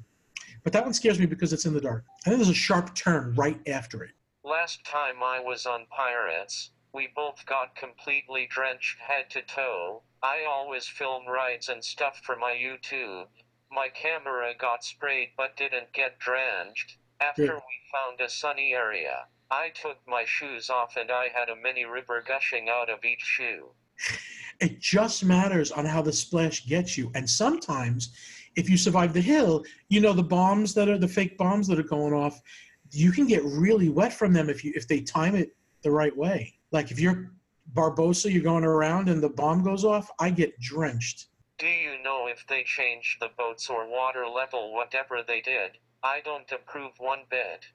But 0.64 0.74
that 0.74 0.84
one 0.84 0.94
scares 0.94 1.20
me 1.20 1.26
because 1.26 1.54
it's 1.54 1.66
in 1.66 1.74
the 1.74 1.80
dark. 1.80 2.04
And 2.26 2.32
then 2.32 2.40
there's 2.40 2.50
a 2.50 2.54
sharp 2.54 2.94
turn 2.96 3.34
right 3.36 3.60
after 3.68 4.04
it. 4.04 4.12
Last 4.44 4.84
time 4.86 5.24
I 5.24 5.40
was 5.40 5.66
on 5.66 5.86
Pirates, 5.90 6.72
we 6.98 7.08
both 7.16 7.46
got 7.46 7.76
completely 7.76 8.48
drenched 8.50 8.98
head 8.98 9.30
to 9.30 9.44
toe. 9.44 10.02
I 10.24 10.46
always 10.50 10.88
film 10.88 11.28
rides 11.28 11.70
and 11.70 11.86
stuff 11.86 12.20
for 12.24 12.36
my 12.36 12.54
YouTube. 12.54 13.28
My 13.72 13.88
camera 13.90 14.54
got 14.58 14.84
sprayed 14.84 15.30
but 15.38 15.56
didn't 15.56 15.94
get 15.94 16.18
drenched. 16.18 16.98
After 17.22 17.54
we 17.54 17.92
found 17.94 18.20
a 18.20 18.28
sunny 18.28 18.74
area, 18.74 19.28
I 19.52 19.70
took 19.80 19.98
my 20.08 20.24
shoes 20.26 20.72
off 20.72 20.98
and 20.98 21.12
I 21.12 21.28
had 21.28 21.50
a 21.50 21.56
mini 21.56 21.86
river 21.86 22.24
gushing 22.28 22.68
out 22.68 22.90
of 22.90 23.06
each 23.06 23.22
shoe. 23.22 23.70
It 24.60 24.80
just 24.80 25.24
matters 25.24 25.72
on 25.72 25.86
how 25.86 26.02
the 26.02 26.12
splash 26.12 26.66
gets 26.66 26.98
you. 26.98 27.12
And 27.14 27.30
sometimes, 27.30 28.10
if 28.56 28.68
you 28.68 28.76
survive 28.76 29.14
the 29.14 29.22
hill, 29.22 29.64
you 29.88 30.02
know 30.02 30.14
the 30.14 30.24
bombs 30.24 30.74
that 30.74 30.90
are 30.90 30.98
the 30.98 31.08
fake 31.08 31.38
bombs 31.38 31.68
that 31.68 31.78
are 31.78 31.84
going 31.84 32.12
off. 32.12 32.42
You 32.90 33.12
can 33.12 33.28
get 33.28 33.44
really 33.44 33.90
wet 33.90 34.12
from 34.12 34.34
them 34.34 34.50
if 34.50 34.66
you 34.66 34.74
if 34.76 34.88
they 34.88 35.02
time 35.02 35.36
it 35.36 35.52
the 35.84 35.92
right 35.92 36.18
way. 36.18 36.57
Like 36.72 36.92
if 36.92 37.00
you're 37.00 37.32
Barbossa, 37.74 38.32
you're 38.32 38.44
going 38.44 38.64
around 38.64 39.10
and 39.10 39.22
the 39.22 39.30
bomb 39.30 39.64
goes 39.64 39.84
off. 39.84 40.10
I 40.20 40.30
get 40.30 40.60
drenched. 40.60 41.28
Do 41.60 41.68
you 41.68 42.02
know 42.04 42.28
if 42.28 42.46
they 42.48 42.64
changed 42.64 43.18
the 43.20 43.30
boats 43.38 43.70
or 43.70 43.90
water 43.90 44.26
level, 44.28 44.74
whatever 44.74 45.22
they 45.28 45.42
did? 45.42 45.78
I 46.04 46.22
don't 46.24 46.50
approve 46.52 46.92
one 47.00 47.22
bit. 47.30 47.66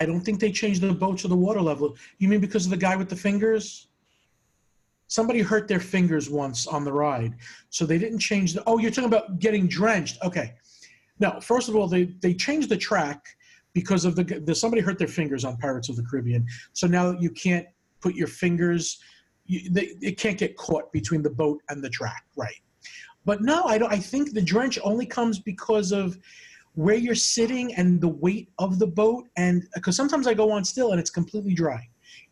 I 0.00 0.06
don't 0.06 0.20
think 0.20 0.40
they 0.40 0.52
changed 0.52 0.80
the 0.82 0.92
boats 0.92 1.24
or 1.24 1.28
the 1.28 1.36
water 1.36 1.60
level. 1.60 1.96
You 2.18 2.28
mean 2.28 2.40
because 2.40 2.64
of 2.64 2.70
the 2.70 2.76
guy 2.76 2.96
with 2.96 3.08
the 3.08 3.16
fingers? 3.16 3.88
Somebody 5.06 5.40
hurt 5.40 5.68
their 5.68 5.80
fingers 5.80 6.28
once 6.28 6.66
on 6.66 6.84
the 6.84 6.92
ride, 6.92 7.34
so 7.70 7.84
they 7.86 7.98
didn't 7.98 8.18
change 8.18 8.54
the. 8.54 8.62
Oh, 8.66 8.78
you're 8.78 8.90
talking 8.90 9.12
about 9.12 9.38
getting 9.38 9.68
drenched. 9.68 10.18
Okay. 10.22 10.54
No, 11.18 11.38
first 11.40 11.68
of 11.68 11.76
all, 11.76 11.86
they 11.86 12.04
they 12.20 12.34
changed 12.34 12.68
the 12.68 12.76
track 12.76 13.24
because 13.74 14.04
of 14.04 14.16
the, 14.16 14.24
the 14.24 14.54
somebody 14.54 14.82
hurt 14.82 14.98
their 14.98 15.08
fingers 15.08 15.44
on 15.44 15.56
Pirates 15.58 15.88
of 15.88 15.96
the 15.96 16.02
Caribbean. 16.02 16.46
So 16.72 16.86
now 16.86 17.12
you 17.12 17.30
can't 17.30 17.66
put 18.02 18.14
your 18.14 18.28
fingers. 18.28 18.98
You, 19.46 19.70
they, 19.70 19.94
it 20.00 20.18
can't 20.18 20.38
get 20.38 20.56
caught 20.56 20.92
between 20.92 21.22
the 21.22 21.30
boat 21.30 21.60
and 21.68 21.82
the 21.82 21.90
track, 21.90 22.24
right? 22.36 22.60
But 23.24 23.40
no, 23.40 23.64
I 23.64 23.78
don't. 23.78 23.92
I 23.92 23.98
think 23.98 24.32
the 24.32 24.42
drench 24.42 24.78
only 24.82 25.06
comes 25.06 25.38
because 25.38 25.92
of 25.92 26.18
where 26.74 26.94
you're 26.94 27.14
sitting 27.14 27.74
and 27.74 28.00
the 28.00 28.08
weight 28.08 28.48
of 28.58 28.78
the 28.78 28.86
boat 28.86 29.28
and 29.36 29.66
because 29.74 29.94
sometimes 29.94 30.26
i 30.26 30.34
go 30.34 30.50
on 30.50 30.64
still 30.64 30.92
and 30.92 31.00
it's 31.00 31.10
completely 31.10 31.54
dry 31.54 31.86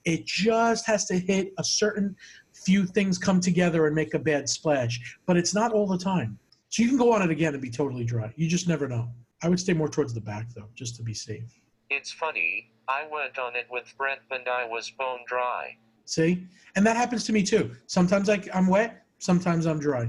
it 0.05 0.25
just 0.25 0.87
has 0.87 1.05
to 1.05 1.19
hit 1.19 1.53
a 1.59 1.65
certain 1.65 2.17
few 2.53 2.87
things 2.87 3.19
come 3.19 3.41
together 3.41 3.87
and 3.87 3.95
make 3.95 4.15
a 4.15 4.19
bad 4.19 4.49
splash 4.49 5.19
but 5.27 5.37
it's 5.37 5.55
not 5.55 5.73
all 5.73 5.87
the 5.87 5.99
time 5.99 6.39
so 6.71 6.83
you 6.83 6.89
can 6.89 6.99
go 6.99 7.13
on 7.13 7.23
it 7.23 7.31
again 7.31 7.53
and 7.53 7.63
be 7.63 7.71
totally 7.71 8.05
dry 8.05 8.33
you 8.37 8.49
just 8.49 8.67
never 8.67 8.89
know 8.89 9.09
i 9.43 9.49
would 9.49 9.61
stay 9.61 9.75
more 9.75 9.89
towards 9.89 10.15
the 10.15 10.21
back 10.21 10.47
though 10.55 10.69
just 10.75 10.97
to 10.97 11.03
be 11.03 11.13
safe 11.13 11.61
It's 11.91 12.13
funny, 12.13 12.71
I 12.87 13.05
went 13.11 13.37
on 13.37 13.57
it 13.57 13.67
with 13.69 13.93
Brent 13.99 14.21
and 14.31 14.49
I 14.49 14.65
was 14.65 14.91
bone 14.91 15.25
dry. 15.27 15.77
see? 16.05 16.47
And 16.77 16.87
that 16.87 16.97
happens 16.97 17.25
to 17.25 17.33
me 17.33 17.43
too. 17.43 17.73
Sometimes 17.89 18.29
I, 18.29 18.41
i'm 18.55 18.69
wet 18.69 19.05
sometimes 19.19 19.67
i'm 19.67 19.81
dry. 19.81 20.09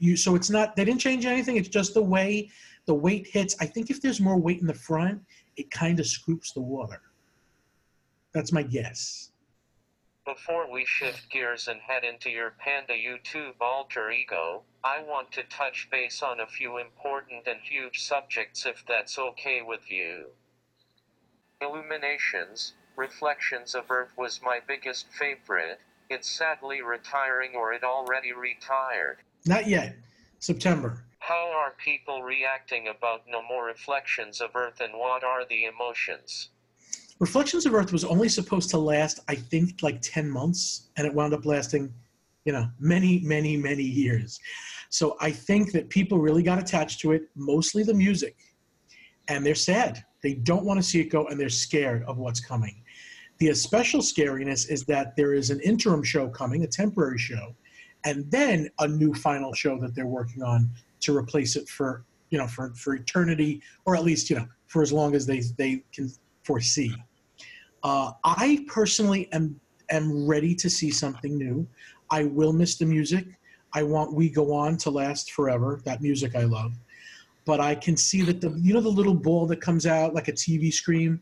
You 0.00 0.16
so 0.16 0.34
it's 0.34 0.50
not 0.50 0.74
they 0.74 0.84
didn't 0.84 1.00
change 1.00 1.26
anything 1.26 1.56
it's 1.56 1.68
just 1.68 1.94
the 1.94 2.02
way 2.02 2.50
the 2.86 2.94
weight 2.94 3.28
hits. 3.28 3.54
I 3.60 3.66
think 3.66 3.90
if 3.90 4.02
there's 4.02 4.20
more 4.20 4.38
weight 4.38 4.60
in 4.60 4.66
the 4.66 4.74
front 4.74 5.22
it 5.56 5.70
kind 5.70 6.00
of 6.00 6.06
scoops 6.06 6.52
the 6.52 6.60
water. 6.60 7.00
That's 8.32 8.52
my 8.52 8.64
guess. 8.64 9.30
Before 10.24 10.70
we 10.70 10.84
shift 10.84 11.30
gears 11.30 11.68
and 11.68 11.80
head 11.80 12.02
into 12.04 12.28
your 12.28 12.50
Panda 12.58 12.94
YouTube 12.94 13.60
alter 13.60 14.10
ego, 14.10 14.62
I 14.82 15.02
want 15.02 15.30
to 15.32 15.42
touch 15.44 15.88
base 15.90 16.22
on 16.22 16.40
a 16.40 16.46
few 16.46 16.78
important 16.78 17.46
and 17.46 17.60
huge 17.60 18.00
subjects 18.00 18.66
if 18.66 18.84
that's 18.86 19.18
okay 19.18 19.62
with 19.62 19.90
you. 19.90 20.26
Illuminations, 21.60 22.72
Reflections 22.96 23.74
of 23.74 23.90
Earth 23.90 24.12
was 24.16 24.40
my 24.42 24.60
biggest 24.66 25.06
favorite. 25.08 25.78
It's 26.08 26.30
sadly 26.30 26.80
retiring 26.80 27.52
or 27.54 27.72
it 27.72 27.84
already 27.84 28.32
retired. 28.32 29.18
not 29.46 29.66
yet 29.66 29.94
september 30.38 31.04
How 31.18 31.50
are 31.50 31.72
people 31.72 32.22
reacting 32.22 32.88
about 32.88 33.22
no 33.28 33.42
more 33.42 33.66
reflections 33.66 34.40
of 34.40 34.56
Earth 34.56 34.80
and 34.80 34.94
what 34.94 35.22
are 35.22 35.44
the 35.44 35.66
emotions? 35.66 36.48
Reflections 37.18 37.66
of 37.66 37.74
Earth 37.74 37.92
was 37.92 38.04
only 38.04 38.30
supposed 38.30 38.70
to 38.70 38.78
last, 38.78 39.20
I 39.28 39.34
think, 39.34 39.82
like 39.82 40.00
10 40.00 40.30
months, 40.30 40.88
and 40.96 41.06
it 41.06 41.12
wound 41.12 41.34
up 41.34 41.44
lasting, 41.44 41.92
you 42.46 42.52
know, 42.52 42.66
many, 42.78 43.20
many, 43.20 43.58
many 43.58 43.82
years. 43.82 44.40
So 44.88 45.18
I 45.20 45.30
think 45.30 45.72
that 45.72 45.90
people 45.90 46.18
really 46.18 46.42
got 46.42 46.58
attached 46.58 47.00
to 47.00 47.12
it, 47.12 47.28
mostly 47.36 47.82
the 47.82 47.92
music, 47.92 48.36
and 49.28 49.44
they're 49.44 49.54
sad. 49.54 50.02
They 50.22 50.34
don't 50.34 50.64
want 50.64 50.78
to 50.78 50.82
see 50.82 51.00
it 51.00 51.10
go, 51.10 51.26
and 51.26 51.40
they're 51.40 51.48
scared 51.48 52.04
of 52.04 52.18
what's 52.18 52.40
coming. 52.40 52.82
The 53.38 53.54
special 53.54 54.00
scariness 54.00 54.70
is 54.70 54.84
that 54.84 55.16
there 55.16 55.32
is 55.32 55.50
an 55.50 55.60
interim 55.60 56.02
show 56.02 56.28
coming, 56.28 56.64
a 56.64 56.66
temporary 56.66 57.18
show, 57.18 57.54
and 58.04 58.30
then 58.30 58.68
a 58.80 58.88
new 58.88 59.14
final 59.14 59.54
show 59.54 59.78
that 59.80 59.94
they're 59.94 60.06
working 60.06 60.42
on 60.42 60.70
to 61.00 61.16
replace 61.16 61.56
it 61.56 61.68
for, 61.68 62.04
you 62.28 62.38
know, 62.38 62.46
for, 62.46 62.74
for 62.74 62.94
eternity, 62.94 63.62
or 63.86 63.96
at 63.96 64.04
least, 64.04 64.28
you 64.28 64.36
know, 64.36 64.46
for 64.66 64.82
as 64.82 64.92
long 64.92 65.14
as 65.14 65.24
they, 65.26 65.40
they 65.56 65.82
can 65.92 66.10
foresee. 66.42 66.94
Uh, 67.82 68.12
I 68.24 68.64
personally 68.68 69.32
am 69.32 69.58
am 69.90 70.26
ready 70.26 70.54
to 70.54 70.70
see 70.70 70.90
something 70.90 71.36
new. 71.36 71.66
I 72.10 72.24
will 72.24 72.52
miss 72.52 72.76
the 72.76 72.86
music. 72.86 73.26
I 73.72 73.82
want 73.82 74.14
We 74.14 74.28
Go 74.28 74.52
On 74.52 74.76
to 74.78 74.90
last 74.90 75.32
forever. 75.32 75.80
That 75.84 76.00
music 76.00 76.34
I 76.34 76.44
love. 76.44 76.74
But 77.50 77.58
I 77.58 77.74
can 77.74 77.96
see 77.96 78.22
that 78.22 78.40
the 78.40 78.50
you 78.62 78.72
know 78.74 78.80
the 78.80 78.96
little 79.00 79.12
ball 79.12 79.44
that 79.48 79.60
comes 79.60 79.84
out 79.84 80.14
like 80.14 80.28
a 80.28 80.32
TV 80.32 80.72
screen. 80.72 81.20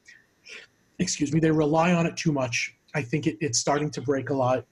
Excuse 0.98 1.32
me. 1.32 1.40
They 1.40 1.50
rely 1.50 1.94
on 1.94 2.04
it 2.04 2.18
too 2.18 2.32
much. 2.32 2.76
I 2.94 3.00
think 3.00 3.26
it, 3.26 3.38
it's 3.40 3.58
starting 3.58 3.90
to 3.92 4.02
break 4.02 4.28
a 4.28 4.34
lot. 4.34 4.66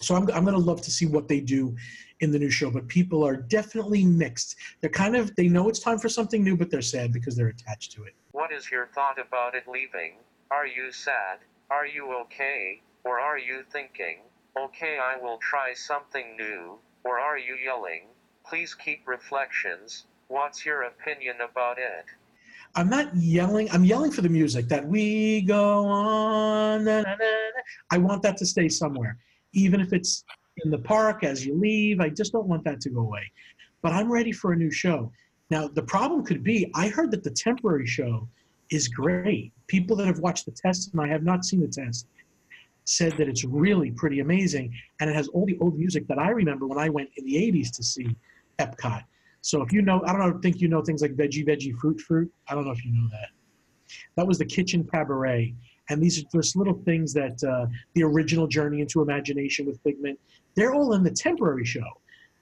So 0.00 0.14
I'm 0.14 0.30
I'm 0.30 0.44
gonna 0.44 0.56
love 0.56 0.80
to 0.82 0.92
see 0.92 1.06
what 1.06 1.26
they 1.26 1.40
do 1.40 1.74
in 2.20 2.30
the 2.30 2.38
new 2.38 2.50
show. 2.50 2.70
But 2.70 2.86
people 2.86 3.26
are 3.26 3.34
definitely 3.34 4.06
mixed. 4.06 4.54
They're 4.80 4.90
kind 5.04 5.16
of 5.16 5.34
they 5.34 5.48
know 5.48 5.68
it's 5.68 5.80
time 5.80 5.98
for 5.98 6.08
something 6.08 6.44
new, 6.44 6.56
but 6.56 6.70
they're 6.70 6.82
sad 6.82 7.12
because 7.12 7.34
they're 7.34 7.48
attached 7.48 7.90
to 7.94 8.04
it. 8.04 8.14
What 8.30 8.52
is 8.52 8.70
your 8.70 8.86
thought 8.94 9.18
about 9.18 9.56
it 9.56 9.64
leaving? 9.66 10.18
Are 10.52 10.68
you 10.68 10.92
sad? 10.92 11.40
Are 11.68 11.84
you 11.84 12.14
okay? 12.20 12.80
Or 13.02 13.18
are 13.18 13.38
you 13.38 13.64
thinking, 13.72 14.18
okay, 14.56 15.00
I 15.00 15.16
will 15.20 15.38
try 15.38 15.74
something 15.74 16.36
new? 16.36 16.78
Or 17.02 17.18
are 17.18 17.38
you 17.38 17.56
yelling, 17.56 18.02
please 18.46 18.72
keep 18.76 19.00
reflections? 19.08 20.04
What's 20.28 20.64
your 20.66 20.82
opinion 20.82 21.36
about 21.40 21.78
it? 21.78 22.04
I'm 22.74 22.90
not 22.90 23.14
yelling. 23.16 23.70
I'm 23.70 23.84
yelling 23.84 24.10
for 24.10 24.20
the 24.20 24.28
music 24.28 24.68
that 24.68 24.86
we 24.86 25.40
go 25.42 25.86
on. 25.86 26.84
na, 26.84 27.00
na, 27.00 27.14
na. 27.14 27.24
I 27.90 27.96
want 27.96 28.22
that 28.22 28.36
to 28.36 28.46
stay 28.46 28.68
somewhere, 28.68 29.16
even 29.54 29.80
if 29.80 29.94
it's 29.94 30.24
in 30.64 30.70
the 30.70 30.78
park 30.78 31.24
as 31.24 31.46
you 31.46 31.54
leave. 31.54 32.00
I 32.00 32.10
just 32.10 32.32
don't 32.32 32.46
want 32.46 32.62
that 32.64 32.80
to 32.82 32.90
go 32.90 33.00
away. 33.00 33.22
But 33.80 33.92
I'm 33.92 34.12
ready 34.12 34.32
for 34.32 34.52
a 34.52 34.56
new 34.56 34.70
show. 34.70 35.10
Now, 35.50 35.66
the 35.66 35.82
problem 35.82 36.24
could 36.24 36.44
be 36.44 36.70
I 36.74 36.88
heard 36.88 37.10
that 37.12 37.24
the 37.24 37.30
temporary 37.30 37.86
show 37.86 38.28
is 38.70 38.86
great. 38.86 39.52
People 39.66 39.96
that 39.96 40.06
have 40.06 40.18
watched 40.18 40.44
the 40.44 40.52
test, 40.52 40.92
and 40.92 41.00
I 41.00 41.08
have 41.08 41.22
not 41.22 41.46
seen 41.46 41.60
the 41.60 41.68
test, 41.68 42.06
said 42.84 43.12
that 43.12 43.28
it's 43.28 43.44
really 43.44 43.92
pretty 43.92 44.20
amazing. 44.20 44.74
And 45.00 45.08
it 45.08 45.16
has 45.16 45.28
all 45.28 45.46
the 45.46 45.56
old 45.60 45.78
music 45.78 46.06
that 46.08 46.18
I 46.18 46.28
remember 46.28 46.66
when 46.66 46.78
I 46.78 46.90
went 46.90 47.08
in 47.16 47.24
the 47.24 47.34
80s 47.34 47.70
to 47.76 47.82
see 47.82 48.14
Epcot. 48.58 49.04
So 49.42 49.62
if 49.62 49.72
you 49.72 49.82
know, 49.82 50.02
I 50.06 50.12
don't 50.12 50.40
think 50.40 50.60
you 50.60 50.68
know 50.68 50.82
things 50.82 51.02
like 51.02 51.12
Veggie 51.12 51.46
Veggie 51.46 51.74
Fruit 51.78 52.00
Fruit. 52.00 52.30
I 52.48 52.54
don't 52.54 52.64
know 52.64 52.72
if 52.72 52.84
you 52.84 52.92
know 52.92 53.08
that. 53.10 53.28
That 54.16 54.26
was 54.26 54.38
the 54.38 54.44
Kitchen 54.44 54.84
Cabaret. 54.84 55.54
And 55.90 56.02
these 56.02 56.18
are 56.18 56.26
just 56.34 56.56
little 56.56 56.80
things 56.84 57.14
that 57.14 57.42
uh, 57.44 57.66
the 57.94 58.02
original 58.02 58.46
Journey 58.46 58.80
into 58.80 59.00
Imagination 59.00 59.64
with 59.64 59.80
Figment, 59.82 60.18
they're 60.54 60.74
all 60.74 60.92
in 60.92 61.02
the 61.02 61.10
temporary 61.10 61.64
show. 61.64 61.86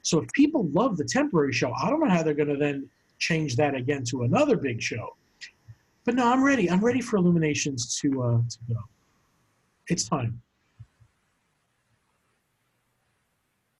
So 0.02 0.20
if 0.20 0.32
people 0.32 0.68
love 0.72 0.96
the 0.96 1.04
temporary 1.04 1.52
show, 1.52 1.72
I 1.72 1.90
don't 1.90 2.00
know 2.00 2.08
how 2.08 2.22
they're 2.22 2.34
going 2.34 2.48
to 2.48 2.56
then 2.56 2.88
change 3.18 3.56
that 3.56 3.74
again 3.74 4.04
to 4.04 4.22
another 4.22 4.56
big 4.56 4.82
show. 4.82 5.16
But 6.04 6.14
no, 6.14 6.30
I'm 6.32 6.42
ready. 6.42 6.70
I'm 6.70 6.84
ready 6.84 7.00
for 7.00 7.16
Illuminations 7.16 7.98
to 8.00 8.22
uh, 8.22 8.38
to 8.38 8.58
go. 8.72 8.80
It's 9.88 10.08
time. 10.08 10.40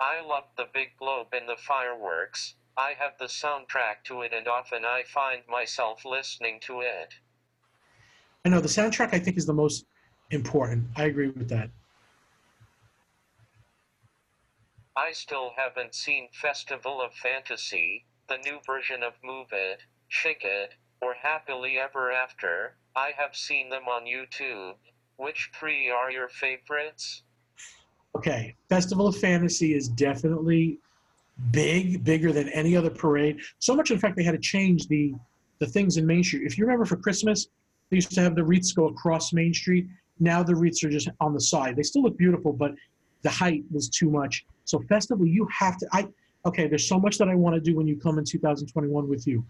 I 0.01 0.21
love 0.27 0.45
the 0.57 0.67
big 0.75 0.89
globe 0.99 1.29
and 1.33 1.49
the 1.49 1.57
fireworks. 1.57 2.57
I 2.79 2.93
have 2.99 3.13
the 3.19 3.27
soundtrack 3.27 4.05
to 4.05 4.23
it 4.23 4.33
and 4.35 4.47
often 4.47 4.85
I 4.85 5.03
find 5.05 5.43
myself 5.49 6.05
listening 6.05 6.61
to 6.67 6.81
it. 6.81 7.15
I 8.45 8.49
know 8.51 8.61
the 8.61 8.69
soundtrack. 8.69 9.13
I 9.13 9.19
think 9.19 9.37
is 9.37 9.47
the 9.47 9.55
most 9.55 9.87
important. 10.31 10.87
I 10.97 11.05
agree 11.05 11.31
with 11.31 11.49
that. 11.49 11.71
I 14.97 15.13
still 15.13 15.53
haven't 15.57 15.95
seen 15.95 16.29
Festival 16.33 17.03
of 17.03 17.13
Fantasy, 17.15 18.07
the 18.29 18.39
new 18.39 18.61
version 18.65 19.03
of 19.03 19.15
Move 19.23 19.49
It, 19.53 19.83
Shake 20.09 20.45
It, 20.45 20.75
or 21.03 21.15
Happily 21.15 21.79
Ever 21.79 22.13
After. 22.13 22.77
I 22.95 23.13
have 23.17 23.37
seen 23.37 23.69
them 23.69 23.89
on 23.89 24.05
YouTube. 24.05 24.77
Which 25.17 25.51
three 25.59 25.91
are 25.91 26.11
your 26.11 26.29
favorites? 26.29 27.23
Okay, 28.15 28.55
Festival 28.69 29.07
of 29.07 29.17
Fantasy 29.17 29.75
is 29.75 29.89
definitely 29.89 30.79
big, 31.51 32.05
bigger 32.05 32.33
than 32.33 32.49
any 32.51 32.77
other 32.77 32.91
parade. 32.91 33.41
So 33.59 33.75
much, 33.75 33.91
in 33.91 33.99
fact, 33.99 34.17
they 34.17 34.25
had 34.25 34.33
to 34.33 34.39
change 34.39 34.89
the 34.89 35.15
the 35.59 35.67
things 35.67 35.97
in 35.97 36.07
Main 36.07 36.23
Street. 36.23 36.43
If 36.45 36.59
you 36.59 36.67
remember, 36.67 36.85
for 36.85 36.97
Christmas, 36.97 37.49
they 37.91 37.97
used 37.97 38.13
to 38.13 38.21
have 38.21 38.35
the 38.35 38.45
wreaths 38.45 38.73
go 38.73 38.89
across 38.89 39.33
Main 39.33 39.55
Street. 39.55 39.87
Now 40.21 40.43
the 40.43 40.55
wreaths 40.55 40.85
are 40.85 40.91
just 40.91 41.09
on 41.21 41.33
the 41.33 41.41
side. 41.41 41.77
They 41.77 41.83
still 41.83 42.03
look 42.03 42.19
beautiful, 42.19 42.53
but 42.53 42.75
the 43.23 43.31
height 43.31 43.65
was 43.73 43.89
too 43.89 44.11
much. 44.11 44.45
So 44.65 44.81
festival, 44.81 45.27
you 45.27 45.49
have 45.51 45.79
to. 45.79 45.87
I 45.93 46.09
okay. 46.45 46.69
There's 46.69 46.89
so 46.89 46.99
much 46.99 47.19
that 47.19 47.29
I 47.29 47.35
want 47.35 47.55
to 47.55 47.61
do 47.61 47.77
when 47.77 47.87
you 47.87 47.97
come 47.97 48.19
in 48.19 48.25
2021 48.25 49.09
with 49.09 49.27
you. 49.27 49.45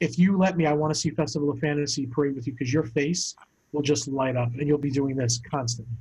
If 0.00 0.18
you 0.18 0.38
let 0.38 0.56
me, 0.56 0.66
I 0.66 0.72
want 0.72 0.94
to 0.94 0.98
see 0.98 1.10
Festival 1.10 1.50
of 1.50 1.58
Fantasy 1.58 2.06
parade 2.06 2.34
with 2.34 2.46
you 2.46 2.54
because 2.54 2.72
your 2.72 2.84
face 2.84 3.34
will 3.72 3.82
just 3.82 4.08
light 4.08 4.36
up, 4.36 4.52
and 4.54 4.66
you'll 4.66 4.78
be 4.78 4.90
doing 4.90 5.14
this 5.14 5.40
constantly. 5.50 5.94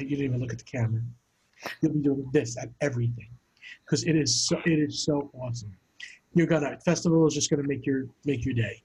You 0.00 0.10
didn't 0.10 0.24
even 0.26 0.40
look 0.40 0.52
at 0.52 0.58
the 0.58 0.64
camera. 0.64 1.00
You'll 1.80 1.92
be 1.92 2.00
doing 2.00 2.28
this 2.32 2.56
at 2.58 2.68
everything 2.80 3.28
because 3.84 4.04
it 4.04 4.16
is 4.16 4.46
so 4.46 4.58
it 4.64 4.78
is 4.78 5.04
so 5.04 5.30
awesome. 5.34 5.72
You're 6.34 6.46
gonna 6.46 6.78
festival 6.84 7.26
is 7.26 7.34
just 7.34 7.50
gonna 7.50 7.66
make 7.66 7.86
your 7.86 8.06
make 8.24 8.44
your 8.44 8.54
day. 8.54 8.82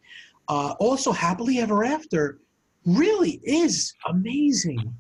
Uh, 0.48 0.74
also, 0.80 1.12
happily 1.12 1.60
ever 1.60 1.84
after 1.84 2.40
really 2.86 3.40
is 3.44 3.94
amazing. 4.08 4.94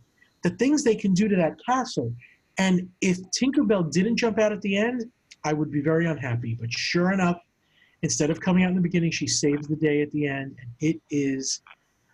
The 0.43 0.51
things 0.51 0.84
they 0.84 0.95
can 0.95 1.13
do 1.13 1.28
to 1.28 1.36
that 1.36 1.55
castle, 1.65 2.13
and 2.57 2.89
if 3.01 3.17
Tinkerbell 3.32 3.91
didn't 3.91 4.17
jump 4.17 4.39
out 4.39 4.51
at 4.51 4.61
the 4.61 4.76
end, 4.76 5.05
I 5.43 5.53
would 5.53 5.72
be 5.72 5.82
very 5.82 6.05
unhappy. 6.05 6.57
But 6.59 6.72
sure 6.72 7.11
enough, 7.11 7.38
instead 8.01 8.30
of 8.30 8.39
coming 8.39 8.63
out 8.63 8.69
in 8.69 8.76
the 8.76 8.82
beginning, 8.82 9.11
she 9.11 9.28
saves 9.28 9.67
the 9.67 9.76
day 9.76 10.01
at 10.01 10.11
the 10.11 10.28
end, 10.28 10.55
and 10.59 10.69
it 10.80 11.01
is. 11.09 11.61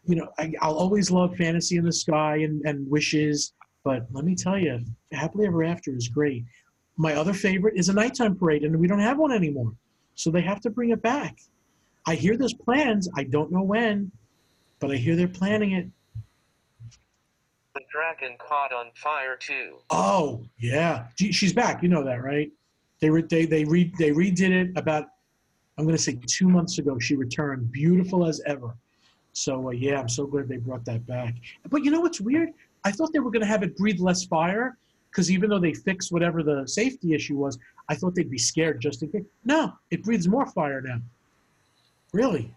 You 0.05 0.15
know, 0.15 0.29
I, 0.39 0.53
I'll 0.61 0.75
always 0.75 1.11
love 1.11 1.35
Fantasy 1.35 1.75
in 1.75 1.83
the 1.83 1.91
Sky 1.91 2.37
and, 2.37 2.61
and 2.65 2.89
Wishes, 2.89 3.53
but 3.87 4.05
let 4.11 4.25
me 4.25 4.35
tell 4.35 4.59
you, 4.59 4.81
Happily 5.13 5.47
Ever 5.47 5.63
After 5.63 5.95
is 5.95 6.09
great. 6.09 6.43
My 6.97 7.13
other 7.13 7.31
favorite 7.31 7.77
is 7.77 7.87
a 7.87 7.93
nighttime 7.93 8.35
parade, 8.35 8.65
and 8.65 8.77
we 8.77 8.85
don't 8.85 8.99
have 8.99 9.17
one 9.17 9.31
anymore. 9.31 9.71
So 10.15 10.29
they 10.29 10.41
have 10.41 10.59
to 10.61 10.69
bring 10.69 10.89
it 10.89 11.01
back. 11.01 11.37
I 12.05 12.15
hear 12.15 12.35
there's 12.35 12.53
plans. 12.53 13.07
I 13.15 13.23
don't 13.23 13.49
know 13.49 13.61
when, 13.61 14.11
but 14.81 14.91
I 14.91 14.95
hear 14.95 15.15
they're 15.15 15.29
planning 15.29 15.71
it. 15.71 15.87
The 17.75 17.81
Dragon 17.89 18.35
Caught 18.39 18.73
on 18.73 18.87
Fire 18.95 19.37
too. 19.37 19.77
Oh, 19.89 20.43
yeah. 20.59 21.05
She- 21.17 21.31
She's 21.31 21.53
back. 21.53 21.81
You 21.81 21.87
know 21.87 22.03
that, 22.03 22.21
right? 22.21 22.51
They 22.99 23.09
re- 23.09 23.21
they 23.21 23.45
they 23.45 23.63
re- 23.63 23.93
they 23.97 24.09
redid 24.11 24.49
it 24.51 24.71
about 24.75 25.05
I'm 25.77 25.85
going 25.85 25.95
to 25.95 26.01
say 26.01 26.19
2 26.25 26.49
months 26.49 26.77
ago. 26.79 26.99
She 26.99 27.15
returned 27.15 27.71
beautiful 27.71 28.25
as 28.25 28.41
ever. 28.47 28.75
So 29.31 29.67
uh, 29.67 29.71
yeah, 29.71 29.99
I'm 30.01 30.09
so 30.09 30.25
glad 30.25 30.49
they 30.49 30.57
brought 30.57 30.83
that 30.85 31.05
back. 31.05 31.35
But 31.69 31.85
you 31.85 31.91
know 31.91 32.01
what's 32.01 32.19
weird? 32.19 32.49
I 32.83 32.91
thought 32.91 33.11
they 33.13 33.19
were 33.19 33.31
going 33.31 33.41
to 33.41 33.47
have 33.47 33.63
it 33.63 33.75
breathe 33.77 33.99
less 33.99 34.23
fire 34.25 34.77
because 35.11 35.31
even 35.31 35.49
though 35.49 35.59
they 35.59 35.73
fixed 35.73 36.11
whatever 36.11 36.43
the 36.43 36.67
safety 36.67 37.13
issue 37.13 37.37
was, 37.37 37.57
I 37.89 37.95
thought 37.95 38.15
they'd 38.15 38.29
be 38.29 38.37
scared 38.37 38.81
just 38.81 39.03
in 39.03 39.09
case. 39.09 39.23
No, 39.45 39.73
it 39.91 40.03
breathes 40.03 40.27
more 40.27 40.45
fire 40.47 40.81
now. 40.81 40.99
Really? 42.13 42.53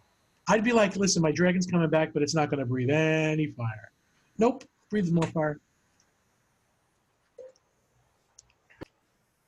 I'd 0.48 0.64
be 0.64 0.72
like, 0.72 0.96
listen, 0.96 1.22
my 1.22 1.32
dragon's 1.32 1.66
coming 1.66 1.88
back, 1.88 2.12
but 2.12 2.22
it's 2.22 2.34
not 2.34 2.50
going 2.50 2.60
to 2.60 2.66
breathe 2.66 2.90
any 2.90 3.46
fire. 3.52 3.92
Nope, 4.38 4.64
breathes 4.90 5.12
more 5.12 5.26
fire. 5.28 5.60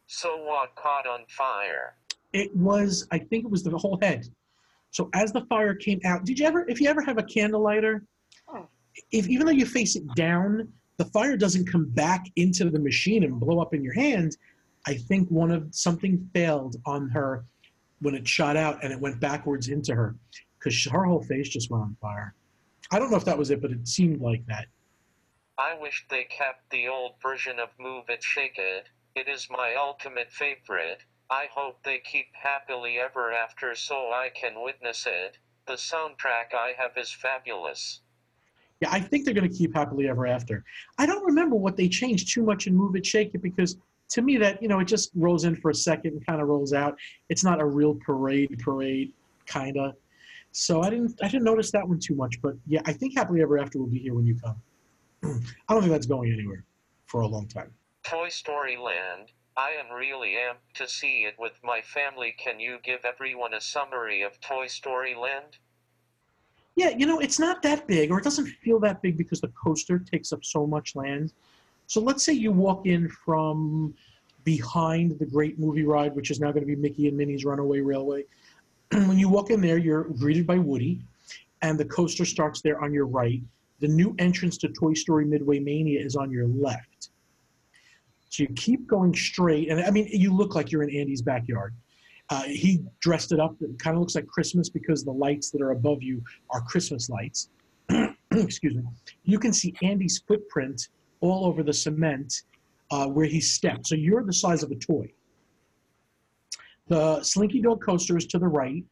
So 0.07 0.37
what 0.45 0.75
caught 0.77 1.07
on 1.07 1.21
fire? 1.29 1.95
It 2.33 2.55
was, 2.55 3.07
I 3.11 3.19
think 3.19 3.45
it 3.45 3.51
was 3.51 3.63
the 3.63 3.77
whole 3.77 3.99
head. 4.01 4.29
So 4.91 5.11
as 5.15 5.33
the 5.33 5.41
fire 5.47 5.75
came 5.75 6.01
out, 6.05 6.25
did 6.25 6.39
you 6.39 6.47
ever, 6.47 6.69
if 6.69 6.81
you 6.81 6.89
ever 6.89 7.03
have 7.03 7.19
a 7.19 7.23
candle 7.23 7.63
lighter. 7.63 8.05
If 9.11 9.29
even 9.29 9.47
though 9.47 9.53
you 9.53 9.67
face 9.67 9.97
it 9.97 10.05
down, 10.15 10.69
the 10.97 11.05
fire 11.07 11.37
doesn't 11.37 11.71
come 11.71 11.87
back 11.87 12.27
into 12.37 12.71
the 12.71 12.79
machine 12.79 13.25
and 13.25 13.41
blow 13.41 13.61
up 13.61 13.75
in 13.75 13.83
your 13.83 13.95
hand. 13.95 14.37
I 14.87 14.95
think 14.95 15.29
one 15.29 15.51
of 15.51 15.69
something 15.75 16.29
failed 16.35 16.77
on 16.87 17.09
her 17.11 17.45
when 18.01 18.15
it 18.15 18.27
shot 18.27 18.57
out 18.57 18.83
and 18.83 18.93
it 18.93 19.01
went 19.01 19.21
backwards 19.21 19.69
into 19.69 19.95
her 19.95 20.17
because 20.59 20.85
her 20.87 21.05
whole 21.05 21.23
face 21.23 21.49
just 21.49 21.71
went 21.71 21.85
on 21.85 21.97
fire. 22.01 22.35
I 22.91 22.99
don't 22.99 23.11
know 23.11 23.17
if 23.17 23.25
that 23.25 23.39
was 23.39 23.51
it, 23.51 23.63
but 23.63 23.71
it 23.71 23.89
seemed 23.89 24.21
like 24.21 24.45
that. 24.47 24.67
I 25.59 25.75
wish 25.75 26.07
they 26.09 26.25
kept 26.25 26.71
the 26.71 26.89
old 26.89 27.15
version 27.23 27.59
of 27.59 27.69
Move 27.79 28.09
It 28.09 28.23
Shake 28.23 28.59
It. 28.59 28.89
It 29.15 29.29
is 29.29 29.49
my 29.51 29.75
ultimate 29.75 30.33
favorite. 30.33 31.05
I 31.31 31.47
hope 31.53 31.83
they 31.83 31.99
keep 31.99 32.35
Happily 32.35 32.99
Ever 32.99 33.33
After 33.33 33.75
so 33.75 34.13
I 34.13 34.31
can 34.35 34.63
witness 34.63 35.07
it. 35.07 35.39
The 35.67 35.75
soundtrack 35.75 36.55
I 36.55 36.75
have 36.77 36.97
is 36.97 37.13
fabulous. 37.13 38.01
Yeah, 38.83 38.89
I 38.91 38.99
think 38.99 39.25
they're 39.25 39.33
going 39.33 39.49
to 39.49 39.57
keep 39.57 39.77
Happily 39.77 40.09
Ever 40.09 40.27
After. 40.27 40.65
I 40.99 41.07
don't 41.07 41.25
remember 41.25 41.55
what 41.55 41.77
they 41.77 41.89
changed 41.89 42.35
too 42.35 42.43
much 42.43 42.67
in 42.67 42.75
Move 42.75 42.97
It, 42.97 43.07
Shake 43.07 43.33
It 43.33 43.41
because 43.41 43.77
to 44.09 44.23
me 44.23 44.37
that, 44.39 44.61
you 44.61 44.67
know, 44.67 44.81
it 44.81 44.87
just 44.87 45.13
rolls 45.15 45.45
in 45.45 45.55
for 45.55 45.71
a 45.71 45.75
second 45.75 46.15
and 46.15 46.27
kind 46.27 46.41
of 46.43 46.49
rolls 46.49 46.73
out. 46.73 46.99
It's 47.29 47.45
not 47.45 47.61
a 47.61 47.65
real 47.65 47.95
parade, 47.95 48.59
parade, 48.59 49.13
kind 49.47 49.77
of. 49.77 49.95
So 50.51 50.83
I 50.83 50.91
didn't, 50.91 51.17
I 51.23 51.29
didn't 51.29 51.45
notice 51.45 51.71
that 51.71 51.89
one 51.89 52.01
too 52.01 52.17
much. 52.17 52.43
But 52.43 52.57
yeah, 52.67 52.81
I 52.85 52.93
think 52.93 53.17
Happily 53.17 53.41
Ever 53.41 53.57
After 53.57 53.79
will 53.79 53.87
be 53.87 54.01
here 54.01 54.15
when 54.15 54.27
you 54.27 54.35
come. 54.35 54.57
I 55.69 55.75
don't 55.75 55.83
think 55.83 55.93
that's 55.93 56.07
going 56.07 56.33
anywhere 56.33 56.65
for 57.07 57.21
a 57.21 57.27
long 57.29 57.47
time. 57.47 57.73
Toy 58.03 58.31
Story 58.31 58.77
Land. 58.77 59.31
I 59.57 59.71
am 59.71 59.95
really 59.97 60.31
amped 60.31 60.75
to 60.75 60.89
see 60.89 61.23
it 61.23 61.37
with 61.39 61.53
my 61.63 61.83
family. 61.83 62.35
Can 62.37 62.59
you 62.59 62.79
give 62.83 63.05
everyone 63.05 63.55
a 63.55 63.61
summary 63.61 64.23
of 64.23 64.41
Toy 64.41 64.67
Story 64.67 65.15
Land? 65.15 65.59
Yeah, 66.75 66.91
you 66.91 67.07
know, 67.07 67.21
it's 67.21 67.39
not 67.39 67.63
that 67.63 67.87
big, 67.87 68.11
or 68.11 68.19
it 68.19 68.25
doesn't 68.25 68.47
feel 68.47 68.81
that 68.81 69.03
big 69.03 69.19
because 69.19 69.41
the 69.41 69.49
coaster 69.49 69.99
takes 69.99 70.33
up 70.33 70.45
so 70.45 70.67
much 70.67 70.97
land. 70.97 71.33
So 71.87 72.01
let's 72.01 72.25
say 72.25 72.33
you 72.33 72.51
walk 72.51 72.87
in 72.87 73.09
from 73.09 73.95
behind 74.45 75.19
the 75.19 75.27
great 75.27 75.59
movie 75.59 75.85
ride, 75.85 76.15
which 76.15 76.31
is 76.31 76.41
now 76.41 76.51
going 76.51 76.63
to 76.63 76.67
be 76.67 76.77
Mickey 76.77 77.09
and 77.09 77.17
Minnie's 77.17 77.45
Runaway 77.45 77.81
Railway. 77.81 78.25
when 78.93 79.19
you 79.19 79.29
walk 79.29 79.51
in 79.51 79.61
there, 79.61 79.79
you're 79.79 80.05
greeted 80.05 80.47
by 80.47 80.59
Woody, 80.59 81.01
and 81.61 81.79
the 81.79 81.85
coaster 81.85 82.25
starts 82.25 82.63
there 82.63 82.83
on 82.83 82.93
your 82.93 83.07
right. 83.07 83.43
The 83.81 83.89
new 83.89 84.15
entrance 84.19 84.57
to 84.59 84.69
Toy 84.69 84.95
Story 84.95 85.25
Midway 85.25 85.59
Mania 85.59 86.01
is 86.01 86.17
on 86.17 86.31
your 86.31 86.47
left. 86.47 87.11
So 88.31 88.45
you 88.45 88.49
keep 88.57 88.87
going 88.87 89.15
straight, 89.15 89.69
and 89.69 89.81
I 89.81 89.91
mean, 89.91 90.09
you 90.11 90.35
look 90.35 90.55
like 90.55 90.73
you're 90.73 90.83
in 90.83 90.97
Andy's 90.97 91.21
backyard. 91.21 91.75
Uh, 92.33 92.45
he 92.45 92.83
dressed 93.01 93.31
it 93.31 93.39
up. 93.39 93.55
It 93.61 93.79
kind 93.79 93.95
of 93.95 94.01
looks 94.01 94.15
like 94.15 94.27
Christmas 94.27 94.71
because 94.71 95.05
the 95.05 95.13
lights 95.13 95.51
that 95.51 95.61
are 95.61 95.73
above 95.73 96.03
you 96.03 96.23
are 96.49 96.63
Christmas 96.63 97.11
lights. 97.11 97.51
Excuse 98.31 98.75
me. 98.75 98.83
You 99.25 99.39
can 99.39 99.53
see 99.53 99.75
Andy's 99.83 100.25
footprint 100.27 100.89
all 101.21 101.45
over 101.45 101.63
the 101.63 101.75
cement 101.75 102.33
uh, 102.91 103.07
where 103.07 103.27
he 103.27 103.39
stepped. 103.39 103.87
So 103.87 103.97
you're 103.97 104.25
the 104.25 104.33
size 104.33 104.63
of 104.63 104.71
a 104.71 104.77
toy. 104.77 105.13
The 106.89 107.23
Slinky 107.23 107.61
Dog 107.61 107.85
coaster 107.85 108.17
is 108.17 108.25
to 108.29 108.39
the 108.39 108.49
right. 108.49 108.83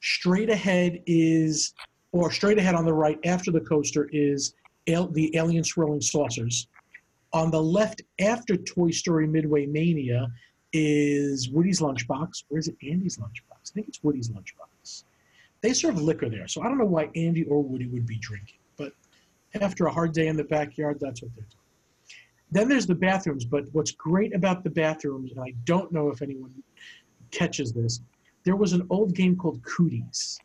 Straight 0.00 0.48
ahead 0.48 1.02
is, 1.04 1.74
or 2.12 2.32
straight 2.32 2.56
ahead 2.56 2.74
on 2.74 2.86
the 2.86 2.94
right 2.94 3.18
after 3.26 3.50
the 3.50 3.60
coaster 3.60 4.08
is 4.14 4.54
al- 4.86 5.08
the 5.08 5.36
Alien 5.36 5.62
Swirling 5.62 6.00
Saucers. 6.00 6.68
On 7.34 7.50
the 7.50 7.62
left, 7.62 8.00
after 8.18 8.56
Toy 8.56 8.90
Story 8.92 9.26
Midway 9.26 9.66
Mania, 9.66 10.26
is 10.72 11.48
Woody's 11.48 11.80
Lunchbox, 11.80 12.44
or 12.50 12.58
is 12.58 12.68
it 12.68 12.76
Andy's 12.82 13.18
Lunchbox? 13.18 13.70
I 13.70 13.74
think 13.74 13.88
it's 13.88 14.02
Woody's 14.02 14.30
Lunchbox. 14.30 15.04
They 15.60 15.72
serve 15.72 16.00
liquor 16.00 16.28
there, 16.28 16.46
so 16.46 16.62
I 16.62 16.68
don't 16.68 16.78
know 16.78 16.84
why 16.84 17.10
Andy 17.16 17.44
or 17.44 17.62
Woody 17.62 17.86
would 17.86 18.06
be 18.06 18.18
drinking, 18.18 18.58
but 18.76 18.92
after 19.60 19.86
a 19.86 19.92
hard 19.92 20.12
day 20.12 20.28
in 20.28 20.36
the 20.36 20.44
backyard, 20.44 20.98
that's 21.00 21.22
what 21.22 21.32
they're 21.34 21.44
doing. 21.44 21.54
Then 22.50 22.68
there's 22.68 22.86
the 22.86 22.94
bathrooms, 22.94 23.44
but 23.44 23.64
what's 23.72 23.90
great 23.92 24.34
about 24.34 24.62
the 24.62 24.70
bathrooms, 24.70 25.32
and 25.32 25.40
I 25.40 25.54
don't 25.64 25.90
know 25.92 26.10
if 26.10 26.22
anyone 26.22 26.52
catches 27.30 27.72
this, 27.72 28.00
there 28.44 28.56
was 28.56 28.72
an 28.72 28.86
old 28.88 29.14
game 29.14 29.36
called 29.36 29.62
Cooties. 29.62 30.38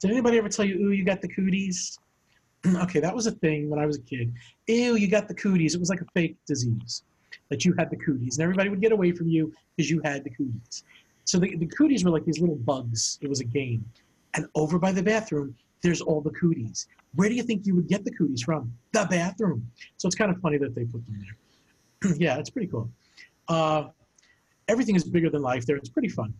Did 0.00 0.10
anybody 0.10 0.38
ever 0.38 0.48
tell 0.48 0.64
you, 0.64 0.76
ooh, 0.76 0.90
you 0.90 1.04
got 1.04 1.20
the 1.20 1.28
cooties? 1.28 1.98
okay, 2.66 3.00
that 3.00 3.14
was 3.14 3.26
a 3.26 3.32
thing 3.32 3.70
when 3.70 3.78
I 3.78 3.86
was 3.86 3.98
a 3.98 4.02
kid. 4.02 4.32
Ew, 4.66 4.96
you 4.96 5.08
got 5.08 5.28
the 5.28 5.34
cooties. 5.34 5.74
It 5.74 5.80
was 5.80 5.90
like 5.90 6.00
a 6.00 6.06
fake 6.14 6.36
disease 6.46 7.02
that 7.50 7.64
you 7.64 7.74
had 7.78 7.90
the 7.90 7.96
cooties, 7.96 8.38
and 8.38 8.42
everybody 8.42 8.68
would 8.68 8.80
get 8.80 8.92
away 8.92 9.12
from 9.12 9.28
you 9.28 9.52
because 9.76 9.90
you 9.90 10.00
had 10.04 10.24
the 10.24 10.30
cooties. 10.30 10.84
So 11.24 11.38
the, 11.38 11.56
the 11.56 11.66
cooties 11.66 12.04
were 12.04 12.10
like 12.10 12.24
these 12.24 12.40
little 12.40 12.56
bugs. 12.56 13.18
It 13.22 13.28
was 13.28 13.40
a 13.40 13.44
game. 13.44 13.84
And 14.34 14.46
over 14.54 14.78
by 14.78 14.92
the 14.92 15.02
bathroom, 15.02 15.54
there's 15.82 16.00
all 16.00 16.20
the 16.20 16.30
cooties. 16.30 16.88
Where 17.14 17.28
do 17.28 17.34
you 17.34 17.42
think 17.42 17.66
you 17.66 17.74
would 17.76 17.88
get 17.88 18.04
the 18.04 18.10
cooties 18.10 18.42
from? 18.42 18.72
The 18.92 19.06
bathroom. 19.08 19.70
So 19.96 20.06
it's 20.06 20.16
kind 20.16 20.30
of 20.30 20.40
funny 20.40 20.58
that 20.58 20.74
they 20.74 20.84
put 20.84 21.04
them 21.06 21.24
there. 22.02 22.14
yeah, 22.18 22.38
it's 22.38 22.50
pretty 22.50 22.68
cool. 22.68 22.90
Uh, 23.48 23.88
everything 24.68 24.96
is 24.96 25.04
bigger 25.04 25.30
than 25.30 25.42
life 25.42 25.66
there. 25.66 25.76
It's 25.76 25.88
pretty 25.88 26.08
fun. 26.08 26.34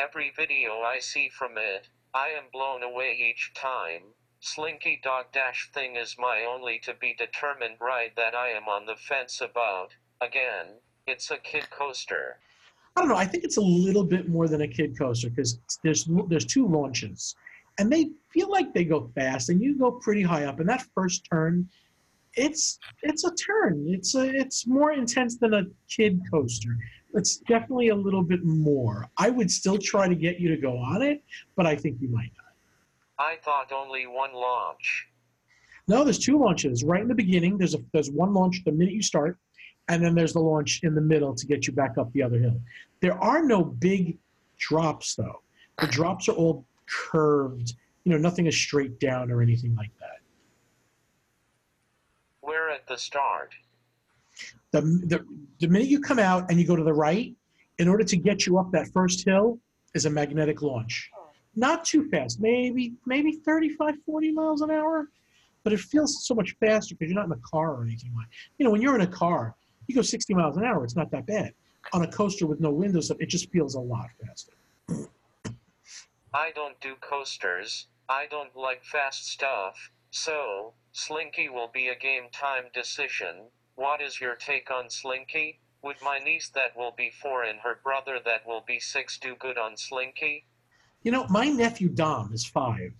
Every 0.00 0.32
video 0.36 0.80
I 0.80 0.98
see 0.98 1.28
from 1.28 1.52
it, 1.56 1.88
I 2.12 2.28
am 2.28 2.44
blown 2.52 2.82
away 2.82 3.16
each 3.30 3.52
time. 3.54 4.02
Slinky 4.44 5.00
Dog 5.02 5.32
Dash 5.32 5.70
thing 5.72 5.96
is 5.96 6.16
my 6.18 6.44
only 6.44 6.78
to 6.80 6.92
be 6.92 7.14
determined 7.14 7.76
ride 7.80 8.12
that 8.16 8.34
I 8.34 8.50
am 8.50 8.68
on 8.68 8.84
the 8.84 8.94
fence 8.94 9.40
about. 9.40 9.94
Again, 10.20 10.66
it's 11.06 11.30
a 11.30 11.38
kid 11.38 11.70
coaster. 11.70 12.36
I 12.94 13.00
don't 13.00 13.08
know. 13.08 13.16
I 13.16 13.24
think 13.24 13.44
it's 13.44 13.56
a 13.56 13.62
little 13.62 14.04
bit 14.04 14.28
more 14.28 14.46
than 14.46 14.60
a 14.60 14.68
kid 14.68 14.98
coaster 14.98 15.30
because 15.30 15.58
there's 15.82 16.06
there's 16.28 16.44
two 16.44 16.68
launches, 16.68 17.34
and 17.78 17.90
they 17.90 18.10
feel 18.34 18.50
like 18.50 18.74
they 18.74 18.84
go 18.84 19.10
fast, 19.14 19.48
and 19.48 19.62
you 19.62 19.78
go 19.78 19.92
pretty 19.92 20.22
high 20.22 20.44
up. 20.44 20.60
And 20.60 20.68
that 20.68 20.84
first 20.94 21.24
turn, 21.24 21.66
it's 22.34 22.78
it's 23.02 23.24
a 23.24 23.34
turn. 23.34 23.86
It's 23.88 24.14
a, 24.14 24.28
it's 24.28 24.66
more 24.66 24.92
intense 24.92 25.38
than 25.38 25.54
a 25.54 25.62
kid 25.88 26.20
coaster. 26.30 26.76
It's 27.14 27.38
definitely 27.38 27.88
a 27.88 27.96
little 27.96 28.22
bit 28.22 28.44
more. 28.44 29.08
I 29.16 29.30
would 29.30 29.50
still 29.50 29.78
try 29.78 30.06
to 30.06 30.14
get 30.14 30.38
you 30.38 30.50
to 30.50 30.58
go 30.58 30.76
on 30.76 31.00
it, 31.00 31.24
but 31.56 31.66
I 31.66 31.76
think 31.76 31.96
you 32.02 32.10
might 32.10 32.30
not. 32.36 32.43
I 33.18 33.36
thought 33.44 33.72
only 33.72 34.06
one 34.06 34.32
launch. 34.32 35.06
No, 35.86 36.02
there's 36.02 36.18
two 36.18 36.38
launches. 36.38 36.82
Right 36.82 37.02
in 37.02 37.08
the 37.08 37.14
beginning, 37.14 37.58
there's 37.58 37.74
a 37.74 37.78
there's 37.92 38.10
one 38.10 38.32
launch 38.32 38.62
the 38.64 38.72
minute 38.72 38.94
you 38.94 39.02
start, 39.02 39.38
and 39.88 40.02
then 40.02 40.14
there's 40.14 40.32
the 40.32 40.40
launch 40.40 40.80
in 40.82 40.94
the 40.94 41.00
middle 41.00 41.34
to 41.34 41.46
get 41.46 41.66
you 41.66 41.72
back 41.72 41.98
up 41.98 42.12
the 42.12 42.22
other 42.22 42.38
hill. 42.38 42.60
There 43.00 43.22
are 43.22 43.44
no 43.44 43.62
big 43.62 44.18
drops 44.58 45.14
though. 45.14 45.42
The 45.80 45.86
drops 45.88 46.28
are 46.28 46.32
all 46.32 46.64
curved. 46.86 47.74
You 48.04 48.12
know, 48.12 48.18
nothing 48.18 48.46
is 48.46 48.56
straight 48.56 48.98
down 48.98 49.30
or 49.30 49.42
anything 49.42 49.74
like 49.76 49.90
that. 50.00 50.20
We're 52.42 52.70
at 52.70 52.86
the 52.86 52.96
start. 52.96 53.54
The, 54.72 54.80
the, 54.80 55.24
the 55.60 55.68
minute 55.68 55.88
you 55.88 56.00
come 56.00 56.18
out 56.18 56.50
and 56.50 56.60
you 56.60 56.66
go 56.66 56.76
to 56.76 56.84
the 56.84 56.92
right, 56.92 57.34
in 57.78 57.88
order 57.88 58.04
to 58.04 58.16
get 58.16 58.46
you 58.46 58.58
up 58.58 58.70
that 58.72 58.88
first 58.92 59.24
hill, 59.24 59.58
is 59.94 60.04
a 60.04 60.10
magnetic 60.10 60.60
launch. 60.60 61.10
Not 61.56 61.84
too 61.84 62.08
fast, 62.08 62.40
maybe 62.40 62.94
maybe 63.06 63.32
35, 63.32 63.96
40 64.04 64.32
miles 64.32 64.60
an 64.62 64.70
hour, 64.70 65.08
but 65.62 65.72
it 65.72 65.80
feels 65.80 66.26
so 66.26 66.34
much 66.34 66.56
faster 66.58 66.94
because 66.94 67.12
you're 67.12 67.20
not 67.20 67.26
in 67.26 67.32
a 67.32 67.48
car 67.48 67.74
or 67.74 67.84
anything 67.84 68.12
like. 68.16 68.26
You 68.58 68.64
know, 68.64 68.70
when 68.70 68.82
you're 68.82 68.94
in 68.94 69.02
a 69.02 69.06
car, 69.06 69.54
you 69.86 69.94
go 69.94 70.02
60 70.02 70.34
miles 70.34 70.56
an 70.56 70.64
hour, 70.64 70.84
it's 70.84 70.96
not 70.96 71.10
that 71.12 71.26
bad. 71.26 71.52
On 71.92 72.02
a 72.02 72.10
coaster 72.10 72.46
with 72.46 72.60
no 72.60 72.70
windows, 72.70 73.10
it 73.18 73.28
just 73.28 73.50
feels 73.50 73.74
a 73.74 73.80
lot 73.80 74.08
faster. 74.24 74.52
I 76.32 76.50
don't 76.50 76.80
do 76.80 76.96
coasters. 77.00 77.86
I 78.08 78.26
don't 78.26 78.56
like 78.56 78.84
fast 78.84 79.26
stuff. 79.28 79.90
So, 80.10 80.74
Slinky 80.92 81.48
will 81.48 81.68
be 81.68 81.88
a 81.88 81.94
game 81.96 82.24
time 82.32 82.64
decision. 82.72 83.50
What 83.76 84.00
is 84.00 84.20
your 84.20 84.34
take 84.34 84.70
on 84.70 84.90
Slinky? 84.90 85.60
Would 85.82 86.02
my 86.02 86.18
niece 86.18 86.48
that 86.48 86.76
will 86.76 86.92
be 86.92 87.10
four 87.10 87.44
and 87.44 87.60
her 87.60 87.78
brother 87.82 88.18
that 88.24 88.46
will 88.46 88.62
be 88.66 88.80
six 88.80 89.18
do 89.18 89.36
good 89.36 89.58
on 89.58 89.76
Slinky? 89.76 90.46
You 91.04 91.12
know, 91.12 91.26
my 91.28 91.46
nephew 91.46 91.88
Dom 91.90 92.32
is 92.32 92.44
five, 92.44 92.92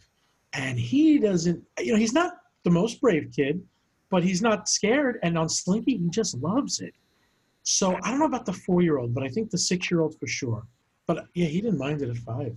and 0.53 0.79
he 0.79 1.19
doesn't. 1.19 1.63
You 1.79 1.93
know, 1.93 1.99
he's 1.99 2.13
not 2.13 2.35
the 2.63 2.71
most 2.71 3.01
brave 3.01 3.33
kid, 3.35 3.63
but 4.11 4.23
he's 4.23 4.43
not 4.43 4.69
scared. 4.69 5.19
And 5.23 5.37
on 5.37 5.49
Slinky, 5.49 5.97
he 5.97 6.09
just 6.11 6.37
loves 6.37 6.81
it. 6.81 6.95
So 7.63 7.97
I 8.03 8.11
don't 8.11 8.19
know 8.19 8.27
about 8.27 8.45
the 8.45 8.53
four-year-old, 8.53 9.15
but 9.15 9.25
I 9.25 9.29
think 9.29 9.51
the 9.51 9.59
six-year-old 9.59 10.19
for 10.21 10.27
sure. 10.27 10.67
But 11.07 11.27
yeah, 11.35 11.47
he 11.47 11.63
didn't 11.63 11.79
mind 11.79 12.03
it 12.03 12.11
at 12.11 12.17
five. 12.19 12.55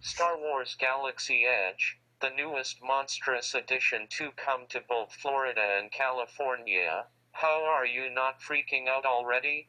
Star 0.00 0.36
Wars 0.36 0.76
Galaxy 0.78 1.44
Edge, 1.44 1.98
the 2.20 2.30
newest 2.36 2.82
monstrous 2.82 3.54
addition 3.54 4.06
to 4.10 4.30
come 4.36 4.62
to 4.68 4.80
both 4.88 5.12
Florida 5.12 5.78
and 5.80 5.90
California. 5.92 7.06
How 7.32 7.64
are 7.64 7.86
you 7.86 8.10
not 8.12 8.40
freaking 8.40 8.88
out 8.88 9.04
already? 9.04 9.68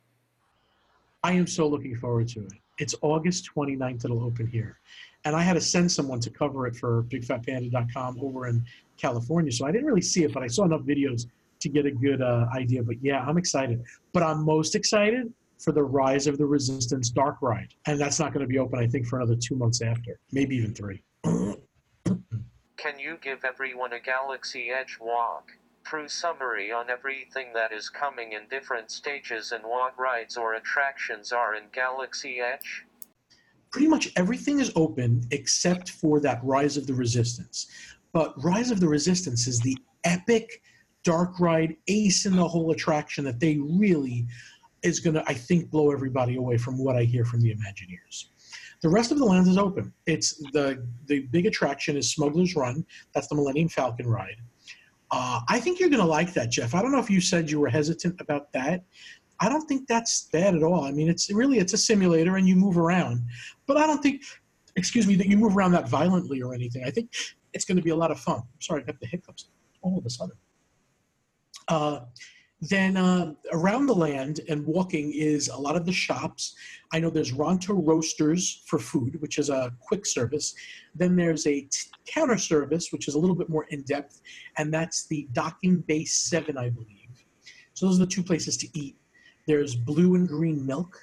I 1.24 1.34
am 1.34 1.48
so 1.48 1.68
looking 1.68 1.96
forward 1.96 2.28
to 2.30 2.42
it. 2.42 2.54
It's 2.78 2.96
August 3.02 3.50
29th, 3.56 4.06
it'll 4.06 4.24
open 4.24 4.48
here. 4.48 4.80
And 5.26 5.36
I 5.36 5.42
had 5.42 5.54
to 5.54 5.62
send 5.62 5.92
someone 5.92 6.20
to 6.22 6.30
cover 6.30 6.68
it 6.68 6.76
for 6.76 7.04
bigfatpanda.com 7.04 8.20
over 8.22 8.48
in 8.48 8.64
California. 8.98 9.52
So 9.52 9.66
I 9.66 9.72
didn't 9.72 9.88
really 9.88 10.02
see 10.02 10.24
it, 10.24 10.34
but 10.34 10.44
I 10.44 10.48
saw 10.48 10.64
enough 10.64 10.82
videos 10.82 11.28
to 11.60 11.70
get 11.70 11.86
a 11.86 11.92
good 11.92 12.22
uh, 12.22 12.46
idea. 12.56 12.84
But 12.84 12.98
yeah, 13.02 13.24
I'm 13.26 13.38
excited. 13.38 13.84
But 14.14 14.24
I'm 14.24 14.46
most 14.46 14.76
excited 14.76 15.34
for 15.58 15.72
the 15.72 15.84
Rise 15.84 16.28
of 16.28 16.38
the 16.38 16.46
Resistance 16.46 17.10
Dark 17.10 17.38
Ride. 17.42 17.74
And 17.88 18.00
that's 18.00 18.20
not 18.20 18.32
going 18.32 18.42
to 18.42 18.48
be 18.48 18.60
open, 18.60 18.80
I 18.80 18.88
think, 18.88 19.08
for 19.08 19.18
another 19.18 19.36
two 19.36 19.56
months 19.56 19.82
after, 19.82 20.20
maybe 20.32 20.56
even 20.56 20.74
three. 20.74 21.04
Can 22.78 23.00
you 23.00 23.18
give 23.22 23.44
everyone 23.44 23.94
a 23.94 24.00
Galaxy 24.00 24.70
Edge 24.70 24.98
walk? 25.02 25.52
Through 25.90 26.10
summary 26.10 26.72
on 26.72 26.90
everything 26.90 27.54
that 27.54 27.72
is 27.72 27.90
coming 27.90 28.34
in 28.34 28.48
different 28.50 28.92
stages 28.92 29.52
and 29.52 29.64
what 29.64 29.98
rides 29.98 30.36
or 30.36 30.54
attractions 30.54 31.32
are 31.32 31.56
in 31.56 31.66
Galaxy 31.72 32.40
Edge? 32.40 32.86
pretty 33.72 33.88
much 33.88 34.10
everything 34.16 34.60
is 34.60 34.72
open 34.76 35.22
except 35.32 35.92
for 35.92 36.20
that 36.20 36.40
Rise 36.44 36.78
of 36.78 36.88
the 36.88 36.94
Resistance. 36.94 37.68
But 38.12 38.34
Rise 38.44 38.72
of 38.72 38.80
the 38.80 38.88
Resistance 38.88 39.48
is 39.48 39.60
the 39.60 39.78
epic 40.04 40.62
dark 41.04 41.40
ride 41.40 41.76
ace 41.88 42.26
in 42.26 42.36
the 42.36 42.48
whole 42.48 42.72
attraction 42.72 43.24
that 43.26 43.40
they 43.40 43.58
really 43.58 44.28
is 44.84 45.00
going 45.00 45.14
to, 45.16 45.24
I 45.28 45.34
think, 45.34 45.70
blow 45.70 45.92
everybody 45.92 46.36
away 46.36 46.58
from 46.58 46.78
what 46.78 46.96
I 46.96 47.04
hear 47.04 47.26
from 47.26 47.42
the 47.42 47.54
Imagineers. 47.54 48.26
The 48.82 48.90
rest 48.90 49.12
of 49.12 49.18
the 49.18 49.26
land 49.26 49.48
is 49.48 49.58
open. 49.58 49.94
It's 50.06 50.38
the 50.54 50.86
the 51.06 51.22
big 51.32 51.46
attraction 51.46 51.98
is 51.98 52.12
Smuggler's 52.12 52.56
Run. 52.56 52.86
That's 53.14 53.28
the 53.28 53.36
Millennium 53.36 53.70
Falcon 53.70 54.08
ride. 54.08 54.38
Uh, 55.12 55.40
I 55.48 55.60
think 55.60 55.80
you're 55.80 55.90
going 55.90 56.02
to 56.02 56.08
like 56.08 56.34
that, 56.34 56.52
Jeff. 56.52 56.76
I 56.76 56.82
don't 56.82 56.92
know 56.92 57.00
if 57.00 57.10
you 57.10 57.22
said 57.22 57.50
you 57.50 57.60
were 57.60 57.70
hesitant 57.70 58.20
about 58.20 58.52
that. 58.54 58.84
I 59.40 59.50
don't 59.50 59.66
think 59.68 59.88
that's 59.88 60.30
bad 60.32 60.56
at 60.56 60.64
all. 60.64 60.84
I 60.84 60.92
mean, 60.92 61.10
it's 61.10 61.32
really 61.32 61.60
it's 61.60 61.74
a 61.74 61.78
simulator 61.78 62.38
and 62.38 62.48
you 62.48 62.56
move 62.56 62.78
around, 62.78 63.24
but 63.68 63.78
I 63.78 63.86
don't 63.86 64.02
think, 64.02 64.24
excuse 64.76 65.08
me, 65.08 65.16
that 65.16 65.28
you 65.28 65.38
move 65.38 65.56
around 65.56 65.72
that 65.72 65.88
violently 65.88 66.42
or 66.42 66.54
anything. 66.54 66.84
I 66.86 66.92
think 66.92 67.12
it's 67.54 67.64
going 67.64 67.78
to 67.78 67.84
be 67.84 67.92
a 67.92 67.96
lot 67.96 68.12
of 68.12 68.20
fun. 68.20 68.38
I'm 68.40 68.62
sorry, 68.62 68.82
I 68.82 68.86
got 68.86 69.00
the 69.00 69.08
hiccups 69.08 69.50
all 69.82 69.98
of 69.98 70.06
a 70.06 70.10
sudden. 70.10 70.36
Uh, 71.68 72.00
then 72.62 72.98
uh, 72.98 73.34
around 73.52 73.86
the 73.86 73.94
land 73.94 74.42
and 74.50 74.66
walking 74.66 75.14
is 75.14 75.48
a 75.48 75.58
lot 75.58 75.76
of 75.76 75.86
the 75.86 75.92
shops. 75.92 76.56
I 76.92 77.00
know 77.00 77.10
there's 77.12 77.32
Ronto 77.32 77.76
Roasters 77.86 78.64
for 78.66 78.80
food, 78.80 79.22
which 79.22 79.38
is 79.38 79.50
a 79.50 79.72
quick 79.80 80.06
service. 80.06 80.56
Then 80.96 81.16
there's 81.16 81.46
a 81.46 81.62
t- 81.62 81.70
counter 82.08 82.38
service, 82.38 82.92
which 82.92 83.08
is 83.08 83.14
a 83.14 83.20
little 83.20 83.36
bit 83.36 83.50
more 83.50 83.66
in 83.70 83.84
depth, 83.84 84.22
and 84.58 84.74
that's 84.74 85.06
the 85.08 85.28
Docking 85.34 85.84
Bay 85.88 86.04
7, 86.04 86.58
I 86.58 86.70
believe. 86.70 87.26
So 87.74 87.86
those 87.86 87.98
are 87.98 88.06
the 88.06 88.12
two 88.12 88.24
places 88.24 88.58
to 88.58 88.68
eat. 88.74 88.96
There's 89.46 89.76
blue 89.76 90.16
and 90.16 90.28
green 90.28 90.66
milk. 90.66 90.98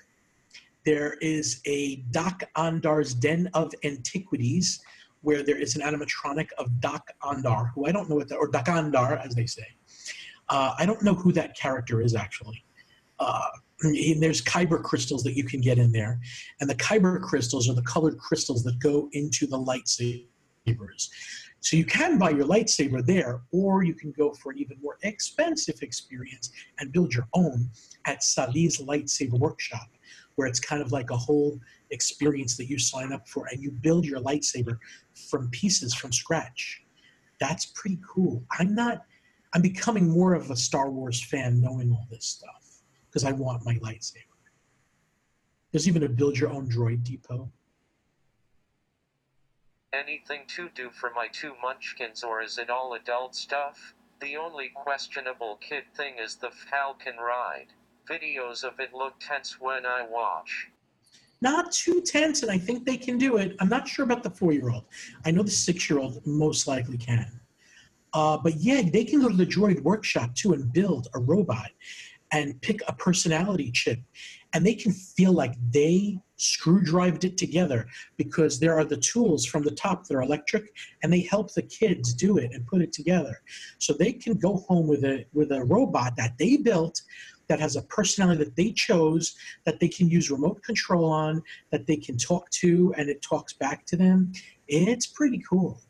There 0.85 1.15
is 1.21 1.61
a 1.67 1.97
Doc 2.11 2.43
Ondar's 2.57 3.15
Den 3.15 3.49
of 3.55 3.73
Antiquities, 3.85 4.81
where 5.23 5.43
there 5.43 5.57
is 5.57 5.77
an 5.77 5.83
animatronic 5.83 6.49
of 6.59 6.81
Doc 6.81 7.11
Ondar, 7.23 7.71
who 7.75 7.87
I 7.87 7.93
don't 7.93 8.11
know 8.11 8.17
what 8.17 8.29
that, 8.29 8.37
or 8.37 8.49
Doc 8.49 8.67
Ondar, 8.67 9.25
as 9.25 9.35
they 9.35 9.47
say. 9.47 9.67
Uh, 10.49 10.75
I 10.79 10.87
don't 10.87 11.03
know 11.03 11.15
who 11.15 11.33
that 11.33 11.57
character 11.57 12.01
is 12.01 12.15
actually. 12.15 12.65
Uh, 13.19 13.49
there's 14.19 14.43
kyber 14.43 14.83
crystals 14.83 15.23
that 15.25 15.37
you 15.37 15.45
can 15.45 15.61
get 15.61 15.79
in 15.79 15.93
there, 15.93 16.21
and 16.61 16.71
the 16.71 16.75
kyber 16.77 17.21
crystals 17.21 17.69
are 17.69 17.75
the 17.75 17.83
colored 17.83 18.19
crystals 18.19 18.63
that 18.65 18.79
go 18.79 19.09
into 19.13 19.47
the 19.47 19.59
lightsabers. 19.59 21.09
So 21.61 21.77
you 21.77 21.85
can 21.85 22.19
buy 22.19 22.31
your 22.31 22.47
lightsaber 22.47 23.05
there, 23.05 23.43
or 23.53 23.83
you 23.83 23.95
can 23.95 24.13
go 24.13 24.33
for 24.35 24.53
an 24.53 24.59
even 24.59 24.79
more 24.83 24.99
expensive 25.03 25.83
experience 25.83 26.51
and 26.79 26.93
build 26.93 27.15
your 27.15 27.27
own 27.35 27.71
at 28.07 28.21
Savi's 28.21 28.79
Lightsaber 28.79 29.39
Workshop, 29.39 29.89
where 30.35 30.47
it's 30.47 30.61
kind 30.61 30.83
of 30.83 30.93
like 30.93 31.11
a 31.11 31.17
whole 31.17 31.59
experience 31.91 32.57
that 32.59 32.69
you 32.69 32.79
sign 32.79 33.13
up 33.13 33.27
for, 33.29 33.47
and 33.51 33.63
you 33.63 33.71
build 33.71 34.05
your 34.05 34.21
lightsaber 34.21 34.79
from 35.31 35.49
pieces 35.51 35.95
from 35.95 36.13
scratch 36.13 36.85
that's 37.41 37.67
pretty 37.67 37.99
cool. 38.07 38.43
I'm 38.59 38.75
not. 38.75 39.05
I'm 39.55 39.63
becoming 39.63 40.09
more 40.09 40.35
of 40.35 40.51
a 40.51 40.57
Star 40.57 40.91
Wars 40.91 41.23
fan 41.23 41.61
knowing 41.61 41.93
all 41.93 42.07
this 42.11 42.27
stuff 42.27 42.83
because 43.07 43.25
I 43.25 43.31
want 43.31 43.65
my 43.65 43.77
lightsaber. 43.77 44.19
There's 45.71 45.87
even 45.87 46.03
a 46.03 46.09
build 46.09 46.37
your 46.37 46.51
own 46.51 46.69
droid 46.69 47.05
depot. 47.05 47.49
Anything 49.93 50.41
to 50.57 50.69
do 50.75 50.91
for 50.91 51.13
my 51.15 51.29
two 51.29 51.53
munchkins 51.63 52.25
or 52.25 52.43
is 52.43 52.59
it 52.59 52.69
all 52.69 52.95
adult 52.95 53.37
stuff? 53.37 53.95
The 54.21 54.37
only 54.37 54.71
questionable 54.75 55.57
kid 55.61 55.85
thing 55.97 56.15
is 56.21 56.35
the 56.35 56.51
Falcon 56.51 57.17
ride. 57.17 57.69
Videos 58.11 58.65
of 58.65 58.81
it 58.81 58.93
look 58.93 59.15
tense 59.21 59.61
when 59.61 59.87
I 59.87 60.05
watch. 60.09 60.69
Not 61.41 61.73
too 61.73 62.01
tense, 62.01 62.43
and 62.43 62.51
I 62.51 62.59
think 62.59 62.85
they 62.85 62.97
can 62.97 63.19
do 63.19 63.37
it. 63.37 63.55
I'm 63.61 63.69
not 63.69 63.87
sure 63.87 64.05
about 64.05 64.23
the 64.23 64.31
four 64.31 64.53
year 64.53 64.71
old. 64.71 64.85
I 65.25 65.31
know 65.31 65.43
the 65.43 65.51
six 65.51 65.89
year 65.89 65.99
old 65.99 66.27
most 66.27 66.67
likely 66.67 66.97
can. 66.97 67.41
Uh, 68.15 68.39
but 68.39 68.55
yeah, 68.57 68.81
they 68.93 69.05
can 69.05 69.21
go 69.21 69.29
to 69.29 69.37
the 69.37 69.47
droid 69.47 69.83
workshop 69.83 70.35
too 70.35 70.53
and 70.53 70.73
build 70.73 71.09
a 71.15 71.19
robot 71.19 71.71
and 72.33 72.61
pick 72.63 72.81
a 72.89 72.93
personality 72.93 73.71
chip. 73.71 73.99
And 74.53 74.65
they 74.65 74.75
can 74.75 74.93
feel 74.93 75.33
like 75.33 75.55
they 75.73 76.19
screwdrived 76.37 77.25
it 77.25 77.37
together 77.37 77.87
because 78.17 78.59
there 78.59 78.77
are 78.79 78.85
the 78.85 78.97
tools 78.97 79.45
from 79.45 79.63
the 79.63 79.71
top 79.71 80.07
that 80.07 80.15
are 80.15 80.23
electric 80.23 80.73
and 81.03 81.13
they 81.13 81.21
help 81.21 81.53
the 81.53 81.63
kids 81.63 82.13
do 82.13 82.39
it 82.39 82.51
and 82.53 82.67
put 82.67 82.83
it 82.83 82.93
together. 82.93 83.41
So 83.79 83.93
they 83.93 84.13
can 84.13 84.35
go 84.35 84.57
home 84.69 84.87
with 84.87 85.05
a 85.05 85.25
with 85.33 85.51
a 85.53 85.65
robot 85.65 86.17
that 86.17 86.39
they 86.39 86.57
built 86.57 87.03
that 87.49 87.61
has 87.61 87.77
a 87.77 87.83
personality 87.83 88.45
that 88.45 88.57
they 88.57 88.73
chose 88.73 89.37
that 89.65 89.79
they 89.79 89.89
can 89.89 90.09
use 90.09 90.31
remote 90.31 90.63
control 90.63 91.11
on 91.11 91.43
that 91.71 91.87
they 91.87 91.97
can 91.97 92.17
talk 92.17 92.49
to 92.51 92.95
and 92.97 93.09
it 93.09 93.23
talks 93.23 93.53
back 93.53 93.85
to 93.87 93.97
them. 93.97 94.33
It's 94.67 95.07
pretty 95.07 95.43
cool. 95.49 95.81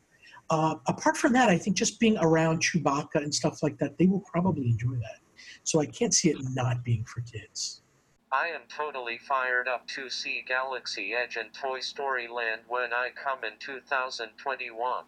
Uh, 0.49 0.75
apart 0.87 1.17
from 1.17 1.33
that, 1.33 1.49
I 1.49 1.57
think 1.57 1.75
just 1.75 1.99
being 1.99 2.17
around 2.19 2.61
Chewbacca 2.61 3.15
and 3.15 3.33
stuff 3.33 3.63
like 3.63 3.77
that, 3.79 3.97
they 3.97 4.05
will 4.05 4.21
probably 4.21 4.67
enjoy 4.67 4.95
that. 4.95 5.19
So 5.63 5.79
I 5.81 5.85
can't 5.85 6.13
see 6.13 6.29
it 6.29 6.37
not 6.53 6.83
being 6.83 7.03
for 7.03 7.21
kids. 7.21 7.81
I 8.31 8.47
am 8.47 8.61
totally 8.67 9.17
fired 9.17 9.67
up 9.67 9.87
to 9.89 10.09
see 10.09 10.43
Galaxy 10.47 11.13
Edge 11.13 11.37
and 11.37 11.53
Toy 11.53 11.79
Story 11.79 12.27
Land 12.27 12.61
when 12.67 12.91
I 12.91 13.09
come 13.15 13.43
in 13.43 13.53
2021. 13.59 15.03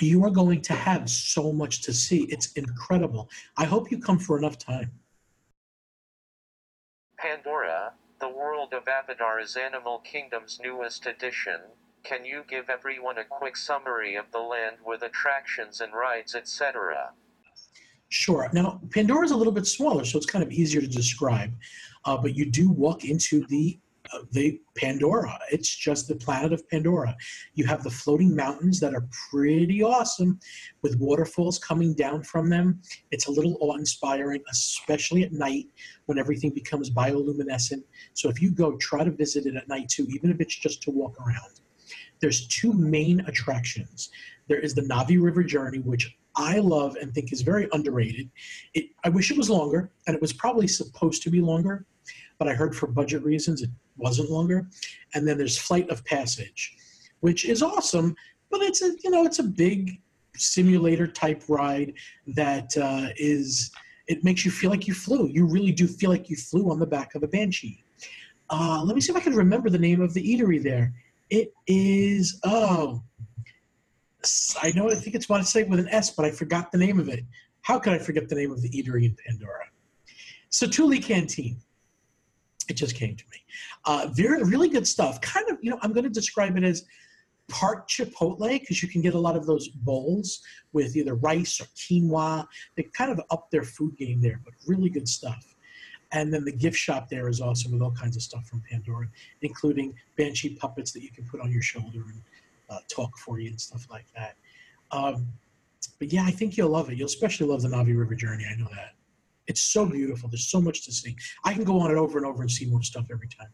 You 0.00 0.24
are 0.24 0.30
going 0.30 0.60
to 0.62 0.72
have 0.74 1.08
so 1.08 1.52
much 1.52 1.82
to 1.82 1.92
see. 1.92 2.24
It's 2.24 2.52
incredible. 2.52 3.30
I 3.56 3.64
hope 3.64 3.90
you 3.90 3.98
come 3.98 4.18
for 4.18 4.38
enough 4.38 4.58
time. 4.58 4.92
Pandora, 7.18 7.94
the 8.20 8.28
world 8.28 8.74
of 8.74 8.86
Avatar 8.86 9.40
is 9.40 9.56
Animal 9.56 10.00
Kingdom's 10.00 10.60
newest 10.62 11.06
addition. 11.06 11.60
Can 12.06 12.24
you 12.24 12.44
give 12.48 12.70
everyone 12.70 13.18
a 13.18 13.24
quick 13.24 13.56
summary 13.56 14.14
of 14.14 14.26
the 14.30 14.38
land 14.38 14.76
with 14.84 15.02
attractions 15.02 15.80
and 15.80 15.92
rides, 15.92 16.36
etc.? 16.36 17.10
Sure. 18.10 18.48
Now, 18.52 18.80
Pandora 18.92 19.24
is 19.24 19.32
a 19.32 19.36
little 19.36 19.52
bit 19.52 19.66
smaller, 19.66 20.04
so 20.04 20.16
it's 20.16 20.26
kind 20.26 20.44
of 20.44 20.52
easier 20.52 20.80
to 20.80 20.86
describe. 20.86 21.52
Uh, 22.04 22.16
but 22.16 22.36
you 22.36 22.48
do 22.48 22.70
walk 22.70 23.04
into 23.04 23.44
the 23.48 23.80
uh, 24.12 24.20
the 24.30 24.60
Pandora. 24.76 25.36
It's 25.50 25.74
just 25.74 26.06
the 26.06 26.14
planet 26.14 26.52
of 26.52 26.68
Pandora. 26.68 27.16
You 27.54 27.66
have 27.66 27.82
the 27.82 27.90
floating 27.90 28.36
mountains 28.36 28.78
that 28.78 28.94
are 28.94 29.08
pretty 29.28 29.82
awesome, 29.82 30.38
with 30.82 30.96
waterfalls 31.00 31.58
coming 31.58 31.92
down 31.92 32.22
from 32.22 32.48
them. 32.48 32.80
It's 33.10 33.26
a 33.26 33.32
little 33.32 33.56
awe-inspiring, 33.58 34.44
especially 34.48 35.24
at 35.24 35.32
night 35.32 35.66
when 36.04 36.20
everything 36.20 36.50
becomes 36.50 36.88
bioluminescent. 36.88 37.82
So 38.14 38.28
if 38.28 38.40
you 38.40 38.52
go, 38.52 38.76
try 38.76 39.02
to 39.02 39.10
visit 39.10 39.46
it 39.46 39.56
at 39.56 39.66
night 39.66 39.88
too, 39.88 40.06
even 40.10 40.30
if 40.30 40.40
it's 40.40 40.54
just 40.54 40.84
to 40.84 40.92
walk 40.92 41.18
around. 41.18 41.60
There's 42.20 42.46
two 42.48 42.72
main 42.72 43.20
attractions. 43.20 44.10
There 44.48 44.58
is 44.58 44.74
the 44.74 44.82
Na'vi 44.82 45.20
River 45.20 45.42
Journey, 45.42 45.78
which 45.78 46.16
I 46.36 46.58
love 46.58 46.96
and 47.00 47.12
think 47.12 47.32
is 47.32 47.42
very 47.42 47.68
underrated. 47.72 48.30
It, 48.74 48.90
I 49.04 49.08
wish 49.08 49.30
it 49.30 49.38
was 49.38 49.50
longer, 49.50 49.90
and 50.06 50.14
it 50.14 50.20
was 50.20 50.32
probably 50.32 50.68
supposed 50.68 51.22
to 51.22 51.30
be 51.30 51.40
longer, 51.40 51.86
but 52.38 52.48
I 52.48 52.54
heard 52.54 52.76
for 52.76 52.86
budget 52.86 53.24
reasons 53.24 53.62
it 53.62 53.70
wasn't 53.96 54.30
longer. 54.30 54.68
And 55.14 55.26
then 55.26 55.38
there's 55.38 55.58
Flight 55.58 55.88
of 55.88 56.04
Passage, 56.04 56.76
which 57.20 57.46
is 57.46 57.62
awesome, 57.62 58.14
but 58.50 58.60
it's 58.60 58.82
a 58.82 58.94
you 59.02 59.10
know 59.10 59.24
it's 59.24 59.38
a 59.38 59.44
big 59.44 60.00
simulator 60.36 61.06
type 61.06 61.42
ride 61.48 61.94
that 62.26 62.76
uh, 62.76 63.08
is 63.16 63.70
it 64.06 64.22
makes 64.22 64.44
you 64.44 64.50
feel 64.50 64.70
like 64.70 64.86
you 64.86 64.94
flew. 64.94 65.28
You 65.28 65.46
really 65.46 65.72
do 65.72 65.86
feel 65.86 66.10
like 66.10 66.30
you 66.30 66.36
flew 66.36 66.70
on 66.70 66.78
the 66.78 66.86
back 66.86 67.14
of 67.14 67.22
a 67.22 67.28
banshee. 67.28 67.82
Uh, 68.50 68.82
let 68.84 68.94
me 68.94 69.00
see 69.00 69.10
if 69.10 69.16
I 69.16 69.20
can 69.20 69.34
remember 69.34 69.68
the 69.68 69.78
name 69.78 70.00
of 70.00 70.14
the 70.14 70.22
eatery 70.22 70.62
there. 70.62 70.92
It 71.30 71.52
is 71.66 72.40
oh 72.44 73.02
I 74.60 74.72
know 74.72 74.90
I 74.90 74.94
think 74.94 75.14
it's 75.14 75.26
say 75.48 75.62
with 75.62 75.78
an 75.78 75.88
S, 75.88 76.10
but 76.10 76.24
I 76.24 76.30
forgot 76.30 76.72
the 76.72 76.78
name 76.78 76.98
of 76.98 77.08
it. 77.08 77.24
How 77.62 77.78
could 77.78 77.92
I 77.92 77.98
forget 77.98 78.28
the 78.28 78.34
name 78.34 78.50
of 78.50 78.60
the 78.62 78.68
eatery 78.70 79.04
in 79.04 79.16
Pandora? 79.26 79.66
Satuli 80.50 81.02
Canteen. 81.02 81.58
It 82.68 82.74
just 82.74 82.96
came 82.96 83.14
to 83.14 83.24
me. 83.30 83.38
Uh, 83.84 84.08
very 84.12 84.42
really 84.42 84.68
good 84.68 84.86
stuff. 84.86 85.20
Kind 85.20 85.48
of, 85.48 85.58
you 85.62 85.70
know, 85.70 85.78
I'm 85.82 85.92
going 85.92 86.04
to 86.04 86.10
describe 86.10 86.56
it 86.56 86.64
as 86.64 86.84
part 87.48 87.88
Chipotle 87.88 88.58
because 88.58 88.82
you 88.82 88.88
can 88.88 89.00
get 89.00 89.14
a 89.14 89.18
lot 89.18 89.36
of 89.36 89.46
those 89.46 89.68
bowls 89.68 90.42
with 90.72 90.96
either 90.96 91.14
rice 91.14 91.60
or 91.60 91.66
quinoa. 91.76 92.46
They 92.76 92.84
kind 92.84 93.12
of 93.12 93.20
up 93.30 93.50
their 93.50 93.62
food 93.62 93.96
game 93.96 94.20
there, 94.20 94.40
but 94.44 94.54
really 94.66 94.90
good 94.90 95.08
stuff. 95.08 95.55
And 96.12 96.32
then 96.32 96.44
the 96.44 96.52
gift 96.52 96.76
shop 96.76 97.08
there 97.08 97.28
is 97.28 97.40
awesome 97.40 97.72
with 97.72 97.82
all 97.82 97.90
kinds 97.90 98.16
of 98.16 98.22
stuff 98.22 98.46
from 98.46 98.62
Pandora, 98.70 99.08
including 99.42 99.94
banshee 100.16 100.54
puppets 100.54 100.92
that 100.92 101.02
you 101.02 101.10
can 101.10 101.24
put 101.24 101.40
on 101.40 101.50
your 101.50 101.62
shoulder 101.62 102.04
and 102.08 102.22
uh, 102.70 102.78
talk 102.88 103.16
for 103.18 103.38
you 103.38 103.50
and 103.50 103.60
stuff 103.60 103.86
like 103.90 104.06
that. 104.14 104.36
Um, 104.92 105.26
but 105.98 106.12
yeah, 106.12 106.24
I 106.24 106.30
think 106.30 106.56
you'll 106.56 106.70
love 106.70 106.90
it. 106.90 106.96
You'll 106.96 107.06
especially 107.06 107.46
love 107.46 107.62
the 107.62 107.68
Na'vi 107.68 107.96
River 107.98 108.14
Journey. 108.14 108.44
I 108.50 108.54
know 108.54 108.68
that. 108.74 108.94
It's 109.46 109.62
so 109.62 109.86
beautiful. 109.86 110.28
There's 110.28 110.48
so 110.48 110.60
much 110.60 110.84
to 110.84 110.92
see. 110.92 111.16
I 111.44 111.54
can 111.54 111.64
go 111.64 111.80
on 111.80 111.90
it 111.90 111.96
over 111.96 112.18
and 112.18 112.26
over 112.26 112.42
and 112.42 112.50
see 112.50 112.66
more 112.66 112.82
stuff 112.82 113.06
every 113.10 113.28
time. 113.28 113.48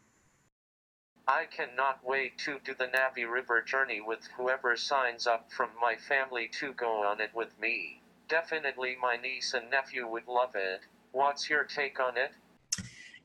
I 1.28 1.44
cannot 1.44 2.00
wait 2.04 2.36
to 2.38 2.58
do 2.64 2.74
the 2.74 2.86
Na'vi 2.86 3.30
River 3.30 3.62
journey 3.62 4.00
with 4.00 4.28
whoever 4.36 4.76
signs 4.76 5.26
up 5.26 5.52
from 5.52 5.70
my 5.80 5.94
family 5.94 6.48
to 6.60 6.72
go 6.72 7.04
on 7.06 7.20
it 7.20 7.30
with 7.34 7.58
me. 7.60 8.02
Definitely 8.28 8.96
my 9.00 9.16
niece 9.16 9.54
and 9.54 9.70
nephew 9.70 10.06
would 10.08 10.26
love 10.26 10.56
it. 10.56 10.80
What's 11.12 11.48
your 11.48 11.64
take 11.64 12.00
on 12.00 12.16
it? 12.16 12.32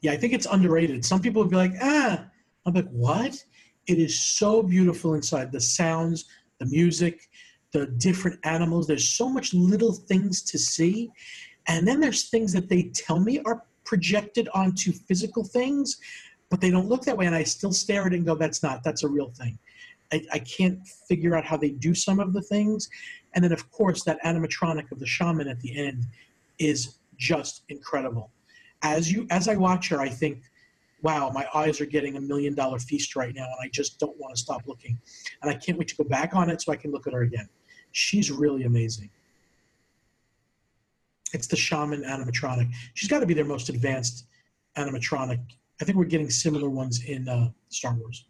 Yeah, 0.02 0.12
I 0.12 0.18
think 0.18 0.34
it's 0.34 0.46
underrated. 0.46 1.04
Some 1.04 1.22
people 1.22 1.42
would 1.42 1.50
be 1.50 1.58
like, 1.58 1.74
ah. 1.82 2.26
I'm 2.66 2.74
like, 2.74 2.90
what? 2.90 3.44
It 3.88 3.98
is 3.98 4.20
so 4.20 4.62
beautiful 4.62 5.14
inside. 5.14 5.52
The 5.54 5.62
sounds, 5.62 6.26
the 6.60 6.66
music, 6.66 7.30
the 7.72 7.88
different 7.88 8.40
animals. 8.44 8.88
There's 8.88 9.08
so 9.08 9.30
much 9.30 9.54
little 9.54 9.94
things 9.94 10.42
to 10.44 10.60
see. 10.60 11.10
And 11.68 11.88
then 11.88 12.00
there's 12.02 12.30
things 12.30 12.52
that 12.54 12.68
they 12.68 12.92
tell 12.94 13.20
me 13.20 13.40
are 13.46 13.64
projected 13.86 14.50
onto 14.54 14.92
physical 14.92 15.46
things, 15.46 15.98
but 16.50 16.60
they 16.60 16.70
don't 16.70 16.90
look 16.90 17.04
that 17.04 17.18
way. 17.18 17.26
And 17.26 17.36
I 17.36 17.44
still 17.44 17.72
stare 17.72 18.06
at 18.06 18.14
it 18.14 18.18
and 18.18 18.26
go, 18.26 18.36
that's 18.36 18.62
not, 18.62 18.84
that's 18.84 19.04
a 19.04 19.08
real 19.08 19.32
thing. 19.32 19.58
I, 20.12 20.26
I 20.34 20.40
can't 20.40 20.86
figure 20.86 21.36
out 21.36 21.46
how 21.46 21.56
they 21.58 21.70
do 21.70 21.94
some 21.94 22.20
of 22.20 22.34
the 22.34 22.42
things. 22.42 22.90
And 23.34 23.44
then, 23.44 23.54
of 23.54 23.70
course, 23.72 24.04
that 24.04 24.22
animatronic 24.24 24.92
of 24.92 25.00
the 25.00 25.08
shaman 25.08 25.48
at 25.48 25.60
the 25.62 25.78
end 25.78 26.06
is 26.60 26.96
just 27.18 27.64
incredible. 27.70 28.32
As 28.84 29.12
you 29.12 29.28
as 29.30 29.48
I 29.48 29.56
watch 29.56 29.90
her, 29.90 30.00
I 30.00 30.10
think, 30.10 30.44
wow, 31.02 31.32
my 31.34 31.48
eyes 31.54 31.82
are 31.82 31.86
getting 31.86 32.18
a 32.18 32.22
million 32.22 32.54
dollar 32.54 32.80
feast 32.80 33.16
right 33.16 33.34
now, 33.34 33.46
and 33.46 33.56
I 33.62 33.70
just 33.70 34.00
don't 34.00 34.18
want 34.20 34.36
to 34.36 34.42
stop 34.42 34.62
looking. 34.68 35.00
And 35.42 35.52
I 35.52 35.56
can't 35.56 35.78
wait 35.78 35.88
to 35.90 35.96
go 35.96 36.04
back 36.04 36.36
on 36.36 36.50
it 36.50 36.62
so 36.62 36.72
I 36.72 36.76
can 36.76 36.92
look 36.92 37.08
at 37.08 37.14
her 37.14 37.22
again. 37.22 37.50
She's 37.92 38.32
really 38.32 38.64
amazing. 38.64 39.10
It's 41.34 41.48
the 41.48 41.56
shaman 41.56 42.04
animatronic. 42.04 42.72
She's 42.94 43.10
got 43.10 43.20
to 43.20 43.26
be 43.26 43.34
their 43.34 43.46
most 43.46 43.70
advanced 43.70 44.28
animatronic. 44.78 45.40
I 45.82 45.86
think 45.86 45.98
we're 45.98 46.06
getting 46.06 46.30
similar 46.30 46.70
ones 46.70 47.04
in 47.06 47.28
uh, 47.28 47.50
Star 47.70 47.94
Wars. 47.96 48.26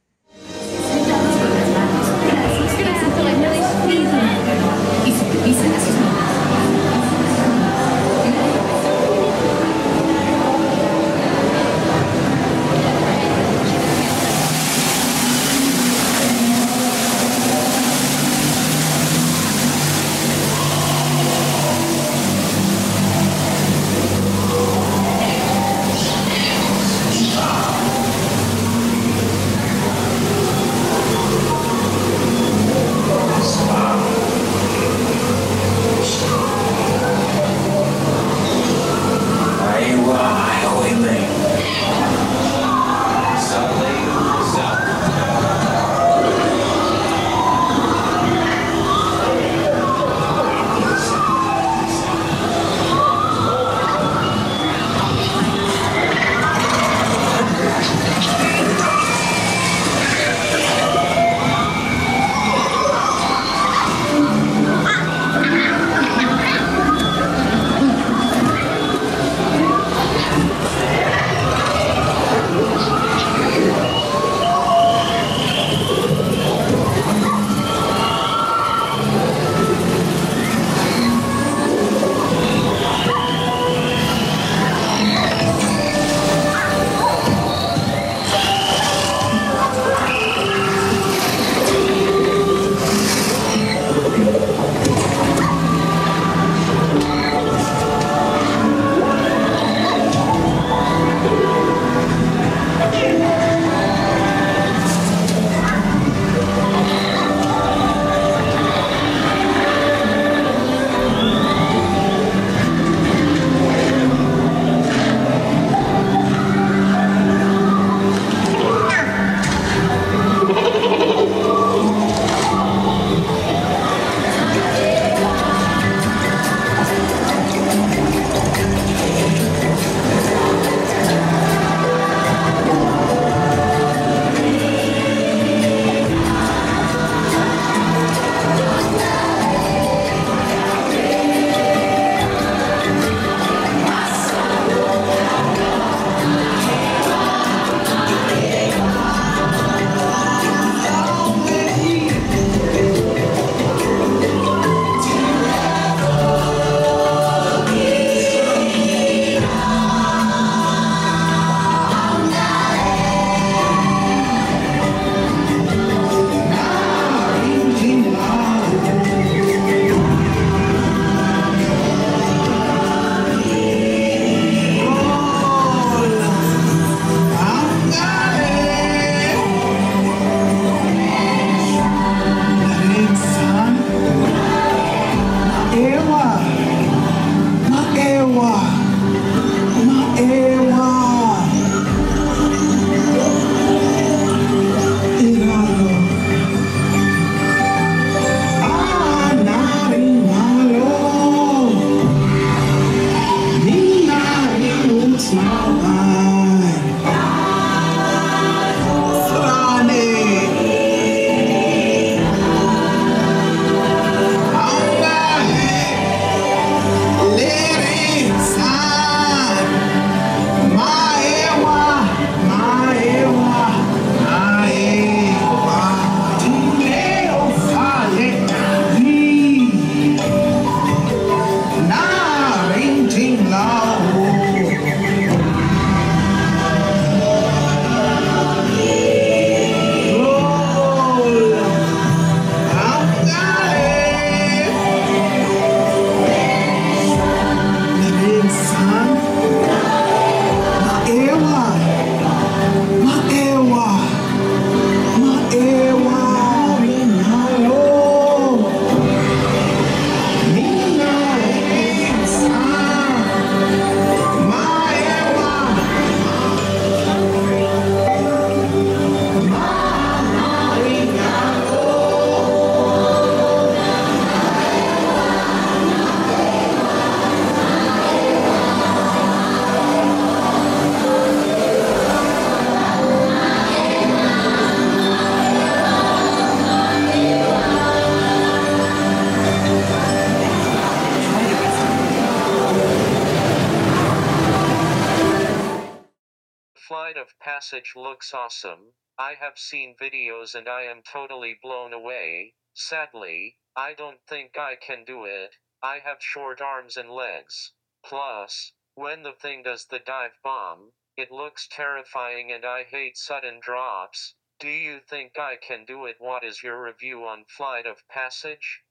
Passage 297.88 298.04
looks 298.04 298.34
awesome. 298.34 298.94
I 299.18 299.36
have 299.36 299.58
seen 299.58 299.96
videos 299.96 300.56
and 300.56 300.68
I 300.68 300.82
am 300.82 301.04
totally 301.04 301.54
blown 301.64 301.94
away. 301.94 302.56
Sadly, 302.74 303.60
I 303.78 303.94
don't 303.94 304.20
think 304.28 304.58
I 304.58 304.76
can 304.76 305.06
do 305.06 305.24
it. 305.24 305.56
I 305.82 306.00
have 306.00 306.22
short 306.22 306.60
arms 306.60 306.98
and 306.98 307.10
legs. 307.10 307.72
Plus, 308.04 308.74
when 308.96 309.24
the 309.24 309.32
thing 309.32 309.64
does 309.64 309.86
the 309.86 310.00
dive 310.00 310.38
bomb, 310.44 310.92
it 311.16 311.32
looks 311.32 311.70
terrifying 311.72 312.52
and 312.52 312.66
I 312.66 312.84
hate 312.84 313.18
sudden 313.18 313.62
drops. 313.62 314.36
Do 314.60 314.68
you 314.68 315.00
think 315.00 315.40
I 315.40 315.56
can 315.56 315.86
do 315.86 316.08
it? 316.08 316.18
What 316.20 316.44
is 316.44 316.62
your 316.62 316.84
review 316.84 317.26
on 317.26 317.46
Flight 317.46 317.86
of 317.86 318.06
Passage? 318.10 318.84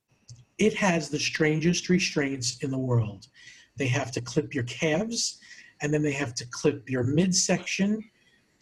it 0.56 0.72
has 0.72 1.10
the 1.10 1.18
strangest 1.18 1.90
restraints 1.90 2.56
in 2.62 2.70
the 2.70 2.78
world. 2.78 3.26
They 3.76 3.88
have 3.88 4.10
to 4.12 4.22
clip 4.22 4.54
your 4.54 4.64
calves 4.64 5.38
and 5.82 5.92
then 5.92 6.02
they 6.02 6.12
have 6.12 6.34
to 6.36 6.46
clip 6.46 6.88
your 6.88 7.04
midsection. 7.04 8.02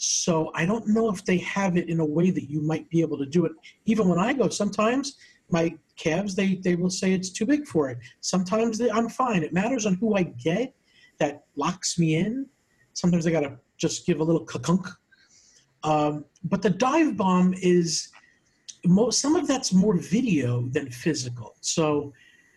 So 0.04 0.50
I 0.54 0.66
don't 0.66 0.86
know 0.88 1.10
if 1.10 1.24
they 1.24 1.38
have 1.38 1.76
it 1.76 1.88
in 1.88 2.00
a 2.00 2.04
way 2.04 2.30
that 2.30 2.50
you 2.50 2.60
might 2.60 2.88
be 2.90 3.00
able 3.00 3.18
to 3.18 3.26
do 3.26 3.44
it. 3.46 3.52
Even 3.86 4.08
when 4.08 4.18
I 4.18 4.32
go, 4.32 4.48
sometimes 4.48 5.16
my 5.50 5.74
calves 5.96 6.34
they 6.34 6.56
they 6.56 6.74
will 6.74 6.90
say 6.90 7.12
it's 7.12 7.30
too 7.30 7.46
big 7.46 7.66
for 7.66 7.88
it. 7.90 7.98
Sometimes 8.20 8.78
they, 8.78 8.90
I'm 8.90 9.08
fine. 9.08 9.42
It 9.42 9.52
matters 9.52 9.86
on 9.86 9.94
who 9.94 10.16
I 10.16 10.22
get 10.22 10.74
that 11.18 11.44
locks 11.56 11.98
me 11.98 12.16
in. 12.16 12.46
Sometimes 12.92 13.26
I 13.26 13.30
gotta 13.30 13.58
just 13.76 14.06
give 14.06 14.20
a 14.20 14.24
little 14.24 14.44
kakunk. 14.44 14.92
Um, 15.82 16.24
but 16.44 16.62
the 16.62 16.70
dive 16.70 17.16
bomb 17.16 17.54
is 17.60 18.08
most 18.86 19.20
some 19.20 19.36
of 19.36 19.46
that's 19.46 19.72
more 19.72 19.96
video 19.96 20.68
than 20.72 20.90
physical. 20.90 21.54
So 21.60 22.12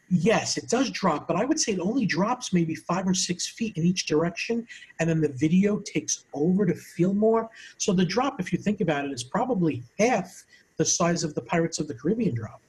yes, 0.09 0.57
it 0.57 0.69
does 0.69 0.89
drop, 0.89 1.27
but 1.27 1.37
I 1.37 1.45
would 1.45 1.59
say 1.59 1.73
it 1.73 1.79
only 1.79 2.05
drops 2.05 2.53
maybe 2.53 2.75
five 2.75 3.07
or 3.07 3.13
six 3.13 3.47
feet 3.47 3.77
in 3.77 3.83
each 3.83 4.05
direction, 4.05 4.67
and 4.99 5.09
then 5.09 5.21
the 5.21 5.29
video 5.29 5.79
takes 5.79 6.25
over 6.33 6.65
to 6.65 6.73
feel 6.73 7.13
more. 7.13 7.49
So 7.77 7.93
the 7.93 8.05
drop, 8.05 8.39
if 8.39 8.51
you 8.51 8.59
think 8.59 8.81
about 8.81 9.05
it, 9.05 9.11
is 9.11 9.23
probably 9.23 9.83
half 9.99 10.43
the 10.77 10.85
size 10.85 11.23
of 11.23 11.33
the 11.33 11.41
Pirates 11.41 11.79
of 11.79 11.87
the 11.87 11.95
Caribbean 11.95 12.35
drop. 12.35 12.61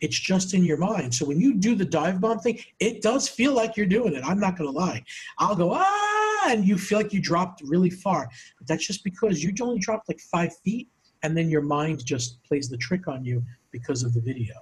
It's 0.00 0.18
just 0.18 0.52
in 0.52 0.64
your 0.64 0.76
mind. 0.76 1.14
So 1.14 1.24
when 1.24 1.40
you 1.40 1.54
do 1.54 1.74
the 1.74 1.84
dive 1.84 2.20
bomb 2.20 2.38
thing, 2.40 2.58
it 2.80 3.00
does 3.00 3.28
feel 3.28 3.54
like 3.54 3.76
you're 3.76 3.86
doing 3.86 4.14
it. 4.14 4.24
I'm 4.24 4.38
not 4.38 4.56
gonna 4.58 4.70
lie. 4.70 5.02
I'll 5.38 5.56
go 5.56 5.72
ah, 5.72 6.48
and 6.48 6.66
you 6.66 6.76
feel 6.76 6.98
like 6.98 7.14
you 7.14 7.20
dropped 7.20 7.62
really 7.64 7.90
far. 7.90 8.28
But 8.58 8.66
that's 8.66 8.86
just 8.86 9.04
because 9.04 9.42
you 9.42 9.54
only 9.62 9.78
dropped 9.78 10.08
like 10.08 10.20
five 10.20 10.54
feet, 10.58 10.88
and 11.22 11.34
then 11.36 11.48
your 11.48 11.62
mind 11.62 12.04
just 12.04 12.42
plays 12.44 12.68
the 12.68 12.76
trick 12.76 13.08
on 13.08 13.24
you 13.24 13.42
because 13.70 14.02
of 14.02 14.12
the 14.12 14.20
video. 14.20 14.54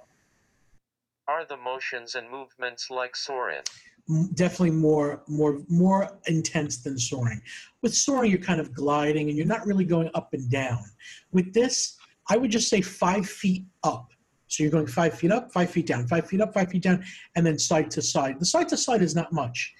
Are 1.27 1.43
the 1.43 1.57
motions 1.57 2.13
and 2.15 2.29
movements 2.29 2.91
like 2.91 3.15
soaring? 3.15 3.61
Definitely 4.35 4.71
more, 4.71 5.23
more, 5.27 5.61
more 5.67 6.19
intense 6.27 6.77
than 6.77 6.99
soaring. 6.99 7.41
With 7.81 7.95
soaring, 7.95 8.29
you're 8.29 8.39
kind 8.39 8.59
of 8.59 8.73
gliding 8.73 9.29
and 9.29 9.37
you're 9.37 9.47
not 9.47 9.65
really 9.65 9.85
going 9.85 10.11
up 10.13 10.33
and 10.33 10.49
down. 10.51 10.83
With 11.31 11.51
this, 11.51 11.97
I 12.29 12.37
would 12.37 12.51
just 12.51 12.69
say 12.69 12.81
five 12.81 13.27
feet 13.27 13.65
up. 13.83 14.11
So 14.47 14.61
you're 14.61 14.71
going 14.71 14.85
five 14.85 15.15
feet 15.15 15.31
up, 15.31 15.51
five 15.51 15.71
feet 15.71 15.87
down, 15.87 16.07
five 16.07 16.27
feet 16.27 16.41
up, 16.41 16.53
five 16.53 16.69
feet 16.69 16.83
down, 16.83 17.03
and 17.35 17.43
then 17.43 17.57
side 17.57 17.89
to 17.91 18.01
side. 18.03 18.39
The 18.39 18.45
side 18.45 18.69
to 18.69 18.77
side 18.77 19.01
is 19.01 19.15
not 19.15 19.33
much, 19.33 19.73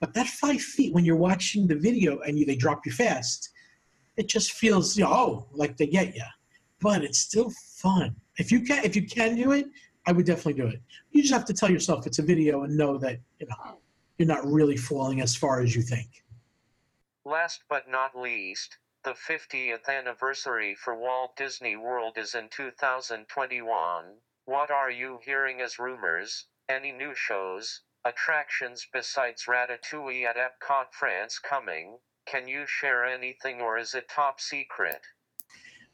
but 0.00 0.12
that 0.12 0.26
five 0.26 0.60
feet 0.60 0.92
when 0.92 1.06
you're 1.06 1.16
watching 1.16 1.66
the 1.66 1.76
video 1.76 2.18
and 2.20 2.38
you, 2.38 2.44
they 2.44 2.56
drop 2.56 2.84
you 2.84 2.92
fast, 2.92 3.50
it 4.18 4.28
just 4.28 4.52
feels 4.52 4.98
you 4.98 5.04
know, 5.04 5.10
oh 5.10 5.46
like 5.52 5.78
they 5.78 5.86
get 5.86 6.14
you, 6.14 6.24
but 6.80 7.02
it's 7.02 7.18
still 7.18 7.50
fun. 7.76 8.14
If 8.36 8.52
you 8.52 8.60
can, 8.60 8.84
if 8.84 8.94
you 8.94 9.06
can 9.06 9.36
do 9.36 9.52
it, 9.52 9.66
I 10.06 10.12
would 10.12 10.26
definitely 10.26 10.60
do 10.60 10.66
it. 10.66 10.80
You 11.12 11.22
just 11.22 11.34
have 11.34 11.44
to 11.44 11.54
tell 11.54 11.70
yourself 11.70 12.06
it's 12.06 12.18
a 12.18 12.22
video 12.22 12.62
and 12.62 12.76
know 12.76 12.96
that 12.98 13.18
you 13.38 13.46
know 13.46 13.80
you're 14.18 14.28
not 14.28 14.44
really 14.44 14.76
falling 14.76 15.20
as 15.20 15.36
far 15.36 15.60
as 15.60 15.74
you 15.74 15.82
think. 15.82 16.24
Last 17.24 17.62
but 17.68 17.88
not 17.88 18.16
least, 18.18 18.78
the 19.02 19.12
50th 19.12 19.88
anniversary 19.88 20.74
for 20.74 20.94
Walt 20.94 21.36
Disney 21.36 21.76
World 21.76 22.18
is 22.18 22.34
in 22.34 22.48
2021. 22.50 24.16
What 24.44 24.70
are 24.70 24.90
you 24.90 25.20
hearing 25.24 25.60
as 25.60 25.78
rumors? 25.78 26.46
Any 26.68 26.92
new 26.92 27.14
shows, 27.14 27.82
attractions 28.04 28.86
besides 28.92 29.44
Ratatouille 29.46 30.24
at 30.24 30.36
Epcot 30.36 30.92
France 30.92 31.38
coming? 31.38 31.98
Can 32.26 32.48
you 32.48 32.66
share 32.66 33.04
anything 33.04 33.60
or 33.60 33.78
is 33.78 33.94
it 33.94 34.08
top 34.08 34.40
secret? 34.40 35.02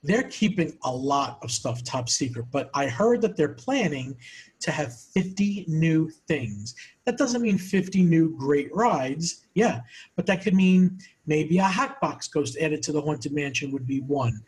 They're 0.07 0.29
keeping 0.29 0.79
a 0.85 0.91
lot 0.91 1.41
of 1.43 1.51
stuff 1.51 1.83
top 1.83 2.09
secret, 2.09 2.47
but 2.53 2.71
I 2.75 2.87
heard 2.87 3.21
that 3.23 3.37
they're 3.37 3.55
planning 3.55 4.17
to 4.61 4.71
have 4.71 4.97
50 4.97 5.65
new 5.67 6.09
things. 6.29 6.77
That 7.07 7.19
doesn't 7.19 7.43
mean 7.43 7.59
50 7.59 8.05
new 8.05 8.37
great 8.37 8.73
rides, 8.73 9.47
yeah, 9.55 9.81
but 10.15 10.25
that 10.27 10.43
could 10.43 10.55
mean 10.55 10.99
maybe 11.27 11.59
a 11.59 11.65
Hatbox 11.65 12.29
Ghost 12.29 12.57
added 12.59 12.85
to 12.85 12.93
the 12.93 13.01
Haunted 13.01 13.33
Mansion 13.33 13.73
would 13.73 13.87
be 13.87 14.01
one. 14.03 14.41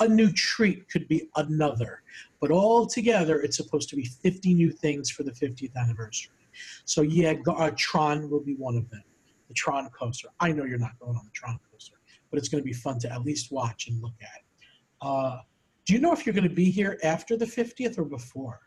A 0.00 0.06
new 0.06 0.30
treat 0.30 0.86
could 0.90 1.08
be 1.08 1.30
another. 1.36 2.02
But 2.38 2.50
all 2.50 2.86
together, 2.86 3.40
it's 3.40 3.56
supposed 3.56 3.88
to 3.88 3.96
be 3.96 4.04
50 4.04 4.52
new 4.52 4.70
things 4.70 5.08
for 5.10 5.22
the 5.22 5.32
50th 5.32 5.74
anniversary. 5.76 6.34
So, 6.84 7.00
yeah, 7.00 7.34
uh, 7.48 7.70
Tron 7.74 8.28
will 8.28 8.44
be 8.44 8.54
one 8.54 8.76
of 8.76 8.90
them. 8.90 9.02
The 9.48 9.54
Tron 9.54 9.88
coaster. 9.98 10.28
I 10.40 10.52
know 10.52 10.64
you're 10.64 10.78
not 10.78 10.98
going 11.00 11.16
on 11.16 11.24
the 11.24 11.30
Tron 11.32 11.58
coaster, 11.72 11.96
but 12.30 12.38
it's 12.38 12.50
going 12.50 12.62
to 12.62 12.66
be 12.66 12.74
fun 12.74 12.98
to 13.00 13.10
at 13.10 13.24
least 13.24 13.50
watch 13.50 13.88
and 13.88 14.02
look 14.02 14.14
at. 14.20 14.45
Uh, 15.00 15.38
do 15.84 15.94
you 15.94 16.00
know 16.00 16.12
if 16.12 16.26
you're 16.26 16.34
going 16.34 16.48
to 16.48 16.54
be 16.54 16.70
here 16.70 16.98
after 17.02 17.36
the 17.36 17.44
50th 17.44 17.98
or 17.98 18.04
before? 18.04 18.60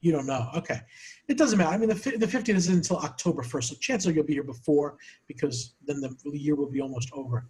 You 0.00 0.12
don't 0.12 0.26
know. 0.26 0.48
Okay. 0.56 0.80
It 1.28 1.36
doesn't 1.36 1.58
matter. 1.58 1.70
I 1.70 1.76
mean, 1.76 1.90
the, 1.90 1.94
the 1.94 2.26
50th 2.26 2.54
is 2.54 2.68
until 2.68 2.98
October 2.98 3.42
1st, 3.42 3.64
so 3.64 3.74
chances 3.76 4.08
are 4.08 4.12
you'll 4.12 4.24
be 4.24 4.32
here 4.32 4.42
before 4.42 4.96
because 5.26 5.74
then 5.86 6.00
the 6.00 6.16
year 6.32 6.54
will 6.54 6.70
be 6.70 6.80
almost 6.80 7.10
over. 7.12 7.46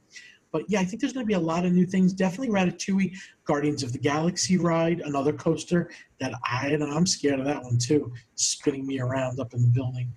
But 0.52 0.64
yeah, 0.68 0.80
I 0.80 0.84
think 0.84 1.00
there's 1.00 1.12
going 1.12 1.24
to 1.24 1.28
be 1.28 1.34
a 1.34 1.40
lot 1.40 1.64
of 1.64 1.72
new 1.72 1.86
things. 1.86 2.12
Definitely 2.12 2.48
Ratatouille, 2.48 3.16
Guardians 3.44 3.84
of 3.84 3.92
the 3.92 3.98
Galaxy 3.98 4.56
ride, 4.56 5.00
another 5.00 5.32
coaster 5.32 5.90
that 6.18 6.32
I 6.44 6.68
and 6.68 6.82
I'm 6.82 7.06
scared 7.06 7.38
of 7.38 7.46
that 7.46 7.62
one 7.62 7.78
too, 7.78 8.12
spinning 8.34 8.86
me 8.86 9.00
around 9.00 9.38
up 9.38 9.54
in 9.54 9.62
the 9.62 9.68
building. 9.68 10.12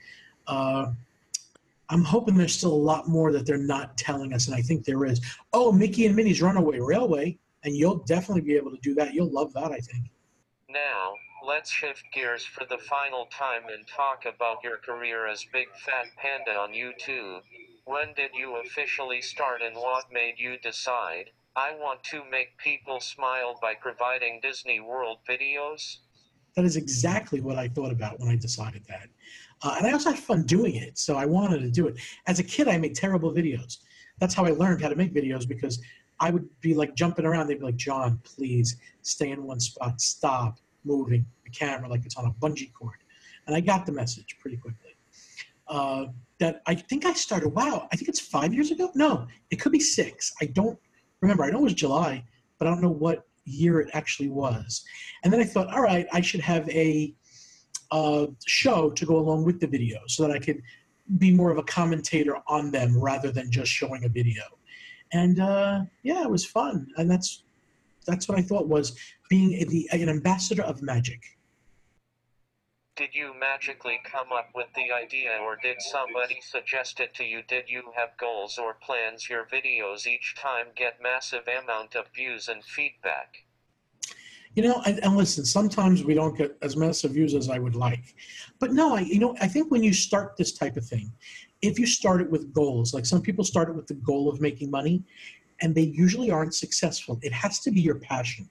Uh, 0.47 0.87
I'm 1.93 2.03
hoping 2.03 2.33
there's 2.33 2.55
still 2.55 2.73
a 2.73 2.85
lot 2.91 3.07
more 3.07 3.31
that 3.31 3.45
they're 3.45 3.55
not 3.55 3.95
telling 3.99 4.33
us, 4.33 4.47
and 4.47 4.55
I 4.55 4.61
think 4.61 4.83
there 4.83 5.05
is. 5.05 5.21
Oh, 5.53 5.71
Mickey 5.71 6.07
and 6.07 6.15
Minnie's 6.15 6.41
Runaway 6.41 6.79
Railway, 6.79 7.37
and 7.63 7.75
you'll 7.75 8.03
definitely 8.05 8.41
be 8.41 8.55
able 8.55 8.71
to 8.71 8.79
do 8.81 8.95
that. 8.95 9.13
You'll 9.13 9.31
love 9.31 9.53
that, 9.53 9.71
I 9.71 9.77
think. 9.77 10.09
Now, 10.67 11.13
let's 11.45 11.69
shift 11.69 12.03
gears 12.11 12.43
for 12.43 12.65
the 12.65 12.79
final 12.79 13.27
time 13.27 13.65
and 13.71 13.85
talk 13.87 14.25
about 14.25 14.63
your 14.63 14.77
career 14.77 15.27
as 15.27 15.45
Big 15.53 15.67
Fat 15.85 16.07
Panda 16.17 16.59
on 16.59 16.71
YouTube. 16.71 17.41
When 17.85 18.15
did 18.15 18.31
you 18.33 18.55
officially 18.55 19.21
start 19.21 19.61
and 19.61 19.75
what 19.75 20.05
made 20.11 20.39
you 20.39 20.57
decide? 20.57 21.29
I 21.55 21.75
want 21.75 22.03
to 22.05 22.23
make 22.27 22.57
people 22.57 23.01
smile 23.01 23.59
by 23.61 23.75
providing 23.75 24.39
Disney 24.41 24.79
World 24.79 25.19
videos. 25.29 25.97
That 26.55 26.65
is 26.65 26.75
exactly 26.75 27.39
what 27.39 27.59
I 27.59 27.67
thought 27.67 27.91
about 27.91 28.19
when 28.19 28.29
I 28.29 28.35
decided 28.35 28.83
that. 28.87 29.09
Uh, 29.63 29.75
and 29.77 29.87
I 29.87 29.91
also 29.93 30.11
had 30.11 30.19
fun 30.19 30.43
doing 30.43 30.75
it, 30.75 30.97
so 30.97 31.15
I 31.15 31.25
wanted 31.25 31.61
to 31.61 31.71
do 31.71 31.87
it. 31.87 31.95
As 32.27 32.39
a 32.39 32.43
kid, 32.43 32.67
I 32.67 32.77
made 32.77 32.95
terrible 32.95 33.31
videos. 33.31 33.77
That's 34.19 34.33
how 34.33 34.45
I 34.45 34.51
learned 34.51 34.81
how 34.81 34.89
to 34.89 34.95
make 34.95 35.13
videos 35.13 35.47
because 35.47 35.81
I 36.19 36.29
would 36.29 36.47
be 36.61 36.73
like 36.73 36.95
jumping 36.95 37.25
around. 37.25 37.47
They'd 37.47 37.59
be 37.59 37.65
like, 37.65 37.77
John, 37.77 38.19
please 38.23 38.77
stay 39.01 39.31
in 39.31 39.43
one 39.43 39.59
spot, 39.59 40.01
stop 40.01 40.59
moving 40.83 41.25
the 41.45 41.49
camera 41.49 41.89
like 41.89 42.05
it's 42.05 42.17
on 42.17 42.25
a 42.25 42.31
bungee 42.45 42.73
cord. 42.73 42.97
And 43.47 43.55
I 43.55 43.61
got 43.61 43.85
the 43.85 43.91
message 43.91 44.37
pretty 44.39 44.57
quickly. 44.57 44.91
Uh, 45.67 46.05
that 46.39 46.61
I 46.67 46.75
think 46.75 47.05
I 47.05 47.13
started, 47.13 47.49
wow, 47.49 47.87
I 47.91 47.95
think 47.95 48.09
it's 48.09 48.19
five 48.19 48.53
years 48.53 48.69
ago? 48.69 48.91
No, 48.95 49.27
it 49.49 49.57
could 49.57 49.71
be 49.71 49.79
six. 49.79 50.33
I 50.41 50.45
don't 50.47 50.77
remember. 51.21 51.43
I 51.43 51.49
know 51.49 51.59
it 51.59 51.63
was 51.63 51.73
July, 51.73 52.23
but 52.59 52.67
I 52.67 52.71
don't 52.71 52.81
know 52.81 52.89
what 52.89 53.25
year 53.45 53.79
it 53.79 53.89
actually 53.93 54.29
was. 54.29 54.83
And 55.23 55.31
then 55.31 55.39
I 55.39 55.45
thought, 55.45 55.73
all 55.73 55.81
right, 55.81 56.05
I 56.11 56.21
should 56.21 56.41
have 56.41 56.69
a 56.69 57.13
uh, 57.91 58.27
show 58.45 58.89
to 58.89 59.05
go 59.05 59.17
along 59.17 59.45
with 59.45 59.59
the 59.59 59.67
video 59.67 59.99
so 60.07 60.27
that 60.27 60.35
I 60.35 60.39
could 60.39 60.61
be 61.17 61.31
more 61.31 61.51
of 61.51 61.57
a 61.57 61.63
commentator 61.63 62.37
on 62.47 62.71
them 62.71 62.97
rather 62.97 63.31
than 63.31 63.51
just 63.51 63.71
showing 63.71 64.05
a 64.05 64.09
video. 64.09 64.43
And 65.11 65.39
uh, 65.39 65.81
yeah, 66.01 66.23
it 66.23 66.29
was 66.29 66.45
fun. 66.45 66.87
And 66.97 67.09
that's 67.09 67.43
that's 68.05 68.27
what 68.27 68.37
I 68.37 68.41
thought 68.41 68.67
was 68.67 68.97
being 69.29 69.67
the, 69.69 69.87
an 69.91 70.09
ambassador 70.09 70.63
of 70.63 70.81
magic. 70.81 71.21
Did 72.95 73.15
you 73.15 73.33
magically 73.33 73.99
come 74.03 74.31
up 74.31 74.49
with 74.53 74.67
the 74.75 74.91
idea 74.91 75.39
or 75.41 75.55
did 75.55 75.81
somebody 75.81 76.39
suggest 76.41 76.99
it 76.99 77.15
to 77.15 77.23
you? 77.23 77.41
Did 77.41 77.67
you 77.67 77.91
have 77.95 78.17
goals 78.19 78.59
or 78.59 78.75
plans 78.75 79.29
your 79.29 79.45
videos 79.45 80.05
each 80.05 80.35
time 80.35 80.67
get 80.75 81.01
massive 81.01 81.47
amount 81.47 81.95
of 81.95 82.05
views 82.13 82.47
and 82.47 82.63
feedback? 82.63 83.45
You 84.55 84.63
know, 84.63 84.81
and, 84.85 85.03
and 85.03 85.17
listen, 85.17 85.45
sometimes 85.45 86.03
we 86.03 86.13
don't 86.13 86.37
get 86.37 86.57
as 86.61 86.77
massive 86.77 87.11
views 87.11 87.33
as 87.33 87.49
I 87.49 87.57
would 87.57 87.75
like. 87.75 88.15
But 88.59 88.71
no, 88.71 88.95
I 88.95 89.01
you 89.01 89.19
know, 89.19 89.35
I 89.41 89.47
think 89.47 89.71
when 89.71 89.81
you 89.81 89.93
start 89.93 90.37
this 90.37 90.51
type 90.51 90.77
of 90.77 90.85
thing, 90.85 91.11
if 91.61 91.79
you 91.79 91.87
start 91.87 92.21
it 92.21 92.29
with 92.29 92.53
goals, 92.53 92.93
like 92.93 93.05
some 93.05 93.21
people 93.21 93.43
start 93.43 93.69
it 93.69 93.75
with 93.75 93.87
the 93.87 93.95
goal 93.95 94.29
of 94.29 94.41
making 94.41 94.69
money, 94.69 95.03
and 95.61 95.73
they 95.73 95.81
usually 95.81 96.29
aren't 96.29 96.53
successful. 96.53 97.19
It 97.23 97.31
has 97.31 97.59
to 97.61 97.71
be 97.71 97.81
your 97.81 97.95
passion. 97.95 98.49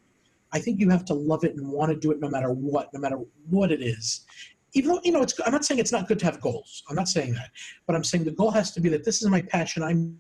I 0.53 0.59
think 0.59 0.81
you 0.81 0.89
have 0.91 1.05
to 1.07 1.15
love 1.15 1.45
it 1.45 1.57
and 1.57 1.69
want 1.69 1.93
to 1.93 1.97
do 1.99 2.11
it 2.11 2.21
no 2.21 2.29
matter 2.29 2.53
what, 2.53 2.93
no 2.93 3.01
matter 3.01 3.19
what 3.49 3.71
it 3.73 3.83
is. 3.83 4.27
Even 4.75 4.93
though, 4.93 5.01
you 5.05 5.13
know, 5.13 5.23
it's, 5.23 5.39
I'm 5.45 5.53
not 5.53 5.65
saying 5.65 5.81
it's 5.81 5.93
not 5.93 6.09
good 6.09 6.19
to 6.21 6.25
have 6.25 6.41
goals. 6.41 6.83
I'm 6.89 6.97
not 6.97 7.09
saying 7.09 7.35
that. 7.35 7.51
But 7.87 7.97
I'm 7.97 8.05
saying 8.05 8.25
the 8.25 8.31
goal 8.31 8.51
has 8.51 8.71
to 8.73 8.81
be 8.81 8.89
that 8.91 9.05
this 9.05 9.23
is 9.23 9.29
my 9.29 9.43
passion. 9.43 9.83
I'm 9.83 10.19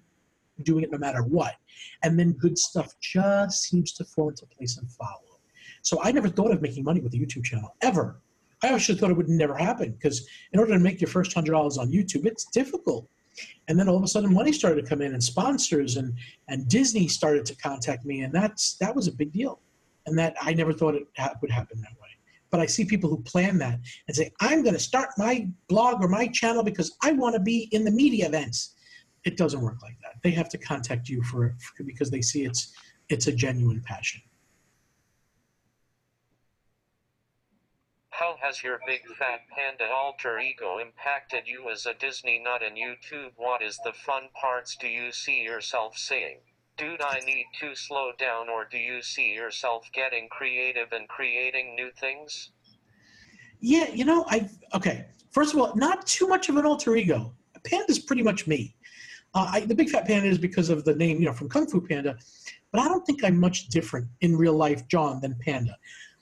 doing 0.62 0.85
it 0.85 0.93
no 0.93 0.99
matter 0.99 1.22
what. 1.22 1.55
And 2.03 2.18
then 2.18 2.33
good 2.33 2.59
stuff 2.59 2.95
just 3.01 3.62
seems 3.62 3.93
to 3.95 4.05
fall 4.05 4.28
into 4.28 4.47
place 4.47 4.78
and 4.78 4.91
follow. 4.93 5.32
So 5.83 6.03
I 6.03 6.12
never 6.12 6.28
thought 6.28 6.53
of 6.53 6.62
making 6.62 6.85
money 6.85 7.01
with 7.01 7.14
a 7.14 7.16
YouTube 7.16 7.45
channel, 7.45 7.74
ever. 7.83 8.20
I 8.62 8.68
actually 8.68 8.99
thought 8.99 9.11
it 9.11 9.16
would 9.16 9.28
never 9.28 9.57
happen 9.57 9.93
because 9.93 10.26
in 10.53 10.61
order 10.61 10.72
to 10.72 10.78
make 10.78 11.01
your 11.01 11.09
first 11.09 11.35
$100 11.35 11.78
on 11.78 11.91
YouTube, 11.91 12.26
it's 12.26 12.45
difficult. 12.47 13.09
And 13.66 13.78
then 13.78 13.89
all 13.89 13.97
of 13.97 14.03
a 14.03 14.09
sudden 14.09 14.33
money 14.33 14.53
started 14.53 14.83
to 14.83 14.89
come 14.89 15.03
in 15.03 15.14
and 15.14 15.22
sponsors 15.22 15.97
and, 15.97 16.14
and 16.49 16.68
Disney 16.68 17.09
started 17.09 17.45
to 17.47 17.57
contact 17.57 18.05
me. 18.05 18.20
And 18.20 18.33
that's, 18.33 18.74
that 18.74 18.95
was 18.95 19.09
a 19.09 19.12
big 19.12 19.33
deal 19.33 19.61
and 20.07 20.18
that 20.18 20.35
I 20.41 20.53
never 20.53 20.72
thought 20.72 20.95
it 20.95 21.07
ha- 21.16 21.35
would 21.41 21.51
happen 21.51 21.80
that 21.80 21.93
way. 22.01 22.09
But 22.51 22.61
I 22.61 22.66
see 22.66 22.85
people 22.85 23.09
who 23.09 23.22
plan 23.22 23.59
that 23.59 23.80
and 24.07 24.16
say, 24.16 24.30
"I'm 24.41 24.62
going 24.62 24.74
to 24.74 24.80
start 24.80 25.11
my 25.16 25.49
blog 25.68 26.03
or 26.03 26.09
my 26.09 26.26
channel 26.28 26.62
because 26.62 26.97
I 27.03 27.12
want 27.12 27.35
to 27.35 27.41
be 27.41 27.68
in 27.72 27.85
the 27.85 27.91
media 27.91 28.26
events." 28.26 28.74
It 29.24 29.37
doesn't 29.37 29.61
work 29.61 29.80
like 29.83 29.97
that. 30.03 30.20
They 30.22 30.33
have 30.33 30.49
to 30.51 30.59
contact 30.59 31.09
you 31.09 31.22
for, 31.22 31.55
for 31.76 31.85
because 31.85 32.11
they 32.11 32.20
see 32.20 32.45
it's 32.45 32.74
it's 33.09 33.26
a 33.26 33.33
genuine 33.33 33.80
passion. 33.80 34.20
How 38.23 38.37
has 38.41 38.62
your 38.62 38.79
big 38.87 39.01
fat 39.18 39.41
panda 39.51 39.93
alter 39.93 40.39
ego 40.39 40.79
impacted 40.79 41.49
you 41.49 41.68
as 41.68 41.87
a 41.87 41.95
Disney 41.95 42.39
nut 42.39 42.62
and 42.62 42.77
YouTube? 42.77 43.33
What 43.35 43.62
is 43.62 43.81
the 43.83 43.93
fun 43.93 44.29
parts 44.41 44.77
do 44.77 44.87
you 44.87 45.11
see 45.11 45.43
yourself 45.43 45.99
saying? 45.99 46.39
Dude, 46.77 47.03
I 47.03 47.18
need 47.27 47.47
to 47.59 47.75
slow 47.75 48.12
down, 48.16 48.49
or 48.49 48.64
do 48.64 48.79
you 48.79 49.03
see 49.03 49.35
yourself 49.35 49.91
getting 49.93 50.29
creative 50.29 50.93
and 50.93 51.09
creating 51.09 51.75
new 51.75 51.91
things? 51.99 52.53
Yeah, 53.59 53.91
you 53.91 54.05
know, 54.05 54.25
I 54.29 54.49
okay. 54.73 55.07
First 55.33 55.55
of 55.55 55.59
all, 55.59 55.75
not 55.75 56.07
too 56.07 56.29
much 56.29 56.49
of 56.49 56.57
an 56.57 56.64
alter 56.64 56.95
ego. 56.95 57.35
Panda's 57.64 57.99
pretty 57.99 58.23
much 58.23 58.47
me. 58.47 58.77
Uh, 59.35 59.51
I, 59.51 59.61
the 59.61 59.75
big 59.75 59.91
fat 59.91 60.07
panda 60.07 60.29
is 60.29 60.39
because 60.39 60.70
of 60.70 60.85
the 60.85 60.95
name, 60.95 61.18
you 61.18 61.27
know, 61.27 61.33
from 61.33 61.49
Kung 61.49 61.66
Fu 61.66 61.81
Panda. 61.81 62.16
But 62.70 62.83
I 62.83 62.85
don't 62.89 63.05
think 63.05 63.25
I'm 63.25 63.41
much 63.41 63.66
different 63.66 64.07
in 64.20 64.37
real 64.37 64.55
life, 64.55 64.87
John, 64.87 65.20
than 65.20 65.35
Panda. 65.41 65.77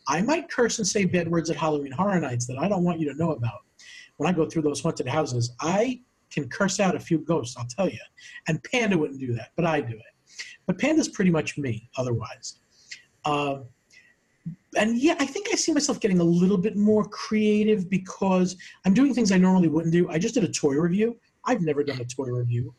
I 0.08 0.22
might 0.22 0.50
curse 0.50 0.78
and 0.78 0.86
say 0.86 1.04
bad 1.04 1.28
words 1.28 1.50
at 1.50 1.56
Halloween 1.56 1.92
Horror 1.92 2.20
Nights 2.20 2.46
that 2.46 2.58
I 2.58 2.68
don't 2.68 2.84
want 2.84 3.00
you 3.00 3.10
to 3.12 3.18
know 3.18 3.32
about. 3.32 3.60
When 4.16 4.28
I 4.28 4.32
go 4.32 4.46
through 4.46 4.62
those 4.62 4.80
haunted 4.80 5.08
houses, 5.08 5.54
I 5.60 6.00
can 6.30 6.48
curse 6.48 6.80
out 6.80 6.94
a 6.94 7.00
few 7.00 7.18
ghosts, 7.18 7.56
I'll 7.56 7.66
tell 7.66 7.88
you. 7.88 7.98
And 8.48 8.62
Panda 8.64 8.96
wouldn't 8.96 9.20
do 9.20 9.32
that, 9.34 9.50
but 9.56 9.64
I 9.64 9.80
do 9.80 9.94
it. 9.94 10.44
But 10.66 10.78
Panda's 10.78 11.08
pretty 11.08 11.30
much 11.30 11.58
me 11.58 11.88
otherwise. 11.96 12.60
Uh, 13.24 13.60
and 14.76 14.96
yeah, 14.98 15.16
I 15.18 15.26
think 15.26 15.48
I 15.52 15.56
see 15.56 15.72
myself 15.72 16.00
getting 16.00 16.20
a 16.20 16.24
little 16.24 16.56
bit 16.56 16.76
more 16.76 17.04
creative 17.04 17.90
because 17.90 18.56
I'm 18.84 18.94
doing 18.94 19.14
things 19.14 19.32
I 19.32 19.38
normally 19.38 19.68
wouldn't 19.68 19.92
do. 19.92 20.08
I 20.08 20.18
just 20.18 20.34
did 20.34 20.44
a 20.44 20.48
toy 20.48 20.74
review. 20.74 21.18
I've 21.44 21.60
never 21.60 21.82
done 21.82 22.00
a 22.00 22.04
toy 22.04 22.26
review. 22.26 22.74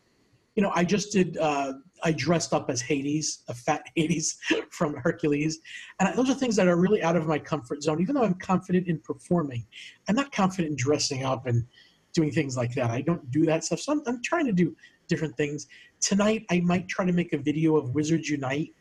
You 0.56 0.64
know, 0.64 0.72
I 0.74 0.84
just 0.84 1.12
did. 1.12 1.38
Uh, 1.38 1.74
I 2.04 2.12
dressed 2.12 2.54
up 2.54 2.70
as 2.70 2.82
Hades, 2.82 3.44
a 3.48 3.54
fat 3.54 3.84
Hades 3.96 4.38
from 4.70 4.96
Hercules, 4.96 5.60
and 6.00 6.16
those 6.18 6.30
are 6.30 6.34
things 6.34 6.56
that 6.56 6.68
are 6.68 6.78
really 6.78 7.04
out 7.04 7.16
of 7.16 7.28
my 7.28 7.40
comfort 7.40 7.84
zone. 7.84 8.02
Even 8.02 8.16
though 8.16 8.24
I'm 8.24 8.36
confident 8.36 8.88
in 8.88 9.00
performing, 9.00 9.66
I'm 10.08 10.16
not 10.16 10.32
confident 10.32 10.72
in 10.72 10.76
dressing 10.76 11.24
up 11.24 11.46
and 11.48 11.66
doing 12.14 12.32
things 12.32 12.58
like 12.58 12.74
that. 12.76 12.92
I 12.92 13.02
don't 13.02 13.30
do 13.32 13.46
that 13.46 13.64
stuff. 13.64 13.80
So 13.80 13.94
I'm, 13.94 14.02
I'm 14.06 14.22
trying 14.22 14.46
to 14.46 14.52
do 14.52 14.76
different 15.08 15.36
things. 15.38 15.68
Tonight, 16.00 16.46
I 16.50 16.62
might 16.62 16.88
try 16.88 17.06
to 17.06 17.14
make 17.14 17.34
a 17.34 17.38
video 17.38 17.78
of 17.78 17.94
Wizards 17.94 18.30
Unite, 18.30 18.74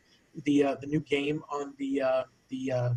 the 0.44 0.64
uh, 0.64 0.76
the 0.80 0.86
new 0.86 1.00
game 1.00 1.42
on 1.50 1.74
the 1.78 2.02
uh, 2.02 2.22
the 2.48 2.72
uh, 2.72 2.90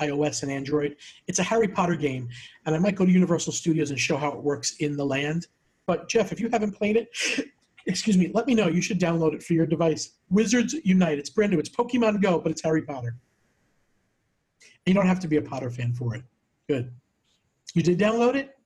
iOS 0.00 0.42
and 0.42 0.52
Android. 0.52 0.96
It's 1.26 1.38
a 1.38 1.42
Harry 1.42 1.68
Potter 1.68 1.96
game, 1.96 2.28
and 2.66 2.74
I 2.74 2.78
might 2.78 2.94
go 2.94 3.04
to 3.04 3.10
Universal 3.10 3.52
Studios 3.52 3.90
and 3.90 3.98
show 3.98 4.16
how 4.16 4.30
it 4.32 4.42
works 4.42 4.76
in 4.76 4.96
the 4.96 5.04
land. 5.04 5.46
But 5.86 6.08
Jeff, 6.08 6.32
if 6.32 6.40
you 6.40 6.48
haven't 6.50 6.72
played 6.72 6.96
it, 6.96 7.08
excuse 7.88 8.16
me, 8.16 8.30
let 8.34 8.46
me 8.46 8.54
know. 8.54 8.68
You 8.68 8.82
should 8.82 9.00
download 9.00 9.34
it 9.34 9.42
for 9.42 9.54
your 9.54 9.66
device. 9.66 10.12
Wizards 10.30 10.74
Unite. 10.84 11.18
It's 11.18 11.30
brand 11.30 11.52
new. 11.52 11.58
It's 11.58 11.70
Pokemon 11.70 12.22
Go, 12.22 12.38
but 12.38 12.52
it's 12.52 12.62
Harry 12.62 12.82
Potter. 12.82 13.16
And 14.86 14.94
you 14.94 14.94
don't 14.94 15.06
have 15.06 15.20
to 15.20 15.28
be 15.28 15.36
a 15.36 15.42
Potter 15.42 15.70
fan 15.70 15.92
for 15.92 16.14
it. 16.14 16.22
Good. 16.68 16.92
You 17.74 17.82
did 17.82 17.98
download 17.98 18.36
it? 18.36 18.56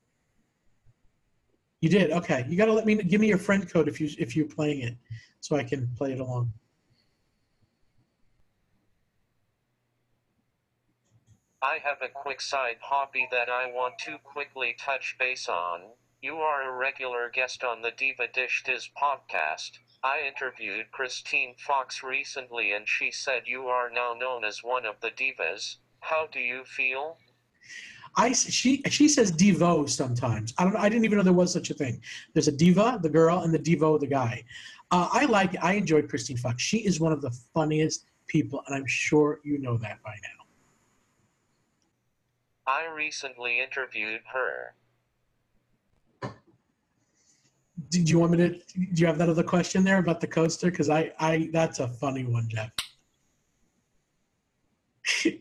You 1.81 1.89
did. 1.89 2.11
Okay. 2.11 2.45
You 2.49 2.57
got 2.57 2.67
to 2.67 2.73
let 2.73 2.85
me 2.85 2.97
give 2.97 3.21
me 3.21 3.29
your 3.29 3.39
friend 3.39 3.69
code 3.69 3.89
if 3.89 4.01
you 4.01 4.09
if 4.19 4.37
you're 4.37 4.47
playing 4.47 4.83
it, 4.83 4.97
so 5.41 5.57
I 5.57 5.65
can 5.65 5.89
play 5.97 6.13
it 6.13 6.21
along. 6.21 6.53
I 11.63 11.79
have 11.85 11.99
a 12.03 12.09
quick 12.09 12.41
side 12.41 12.79
hobby 12.81 13.29
that 13.31 13.49
I 13.49 13.67
want 13.67 13.97
to 14.01 14.19
quickly 14.25 14.75
touch 14.79 15.17
base 15.19 15.49
on. 15.49 15.83
You 16.23 16.37
are 16.37 16.63
a 16.63 16.77
regular 16.77 17.29
guest 17.29 17.65
on 17.65 17.83
the 17.83 17.91
Diva 17.91 18.29
Dish 18.33 18.63
Diz 18.65 18.89
podcast. 18.97 19.81
I 20.05 20.21
interviewed 20.21 20.93
Christine 20.93 21.57
Fox 21.59 22.05
recently 22.05 22.71
and 22.71 22.89
she 22.89 23.11
said 23.11 23.43
you 23.47 23.67
are 23.67 23.91
now 23.91 24.15
known 24.15 24.45
as 24.45 24.63
one 24.63 24.87
of 24.87 25.01
the 25.01 25.11
divas. 25.11 25.79
How 25.99 26.29
do 26.29 26.39
you 26.39 26.65
feel? 26.65 27.19
I 28.17 28.35
she 28.35 28.83
she 28.89 29.09
says 29.09 29.33
divo 29.33 29.91
sometimes. 29.91 30.55
I 30.59 30.65
don't. 30.65 30.77
I 30.77 30.89
didn't 30.89 31.07
even 31.07 31.19
know 31.19 31.25
there 31.25 31.33
was 31.33 31.53
such 31.53 31.71
a 31.71 31.75
thing. 31.75 32.01
There's 32.35 32.47
a 32.47 32.53
diva, 32.53 33.01
the 33.03 33.09
girl, 33.09 33.41
and 33.41 33.53
the 33.53 33.59
divo, 33.59 33.99
the 33.99 34.07
guy. 34.07 34.45
Uh, 34.93 35.09
I 35.11 35.25
like. 35.25 35.57
I 35.61 35.73
enjoy 35.73 36.03
Christine 36.03 36.37
Fox. 36.37 36.63
She 36.63 36.79
is 36.79 37.01
one 37.01 37.13
of 37.13 37.21
the 37.21 37.33
funniest 37.53 38.05
people, 38.29 38.63
and 38.67 38.77
I'm 38.77 38.87
sure 38.87 39.41
you 39.43 39.59
know 39.59 39.77
that 39.79 40.01
by 40.05 40.15
now. 40.23 40.45
I 42.65 42.87
recently 42.87 43.59
interviewed 43.59 44.21
her. 44.33 44.75
Did 47.93 48.09
you 48.09 48.19
want 48.19 48.33
me 48.33 48.39
to? 48.39 48.49
Do 48.49 49.01
you 49.03 49.07
have 49.07 49.19
that 49.19 49.29
other 49.29 49.43
question 49.43 49.85
there 49.85 49.99
about 49.99 50.19
the 50.23 50.27
coaster? 50.27 50.71
Because 50.71 50.89
I, 50.89 51.13
I, 51.19 51.51
that's 51.53 51.79
a 51.79 51.89
funny 51.89 52.25
one, 52.25 52.49
Jeff. 52.49 52.71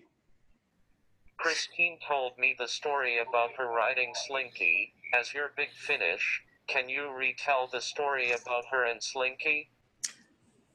Christine 1.38 1.98
told 2.06 2.38
me 2.38 2.54
the 2.60 2.68
story 2.68 3.20
about 3.20 3.52
her 3.58 3.68
riding 3.68 4.12
Slinky. 4.28 4.92
As 5.18 5.34
your 5.34 5.52
big 5.56 5.70
finish, 5.72 6.42
can 6.68 6.90
you 6.90 7.10
retell 7.18 7.70
the 7.72 7.80
story 7.80 8.34
about 8.34 8.66
her 8.70 8.84
and 8.86 9.02
Slinky? 9.02 9.70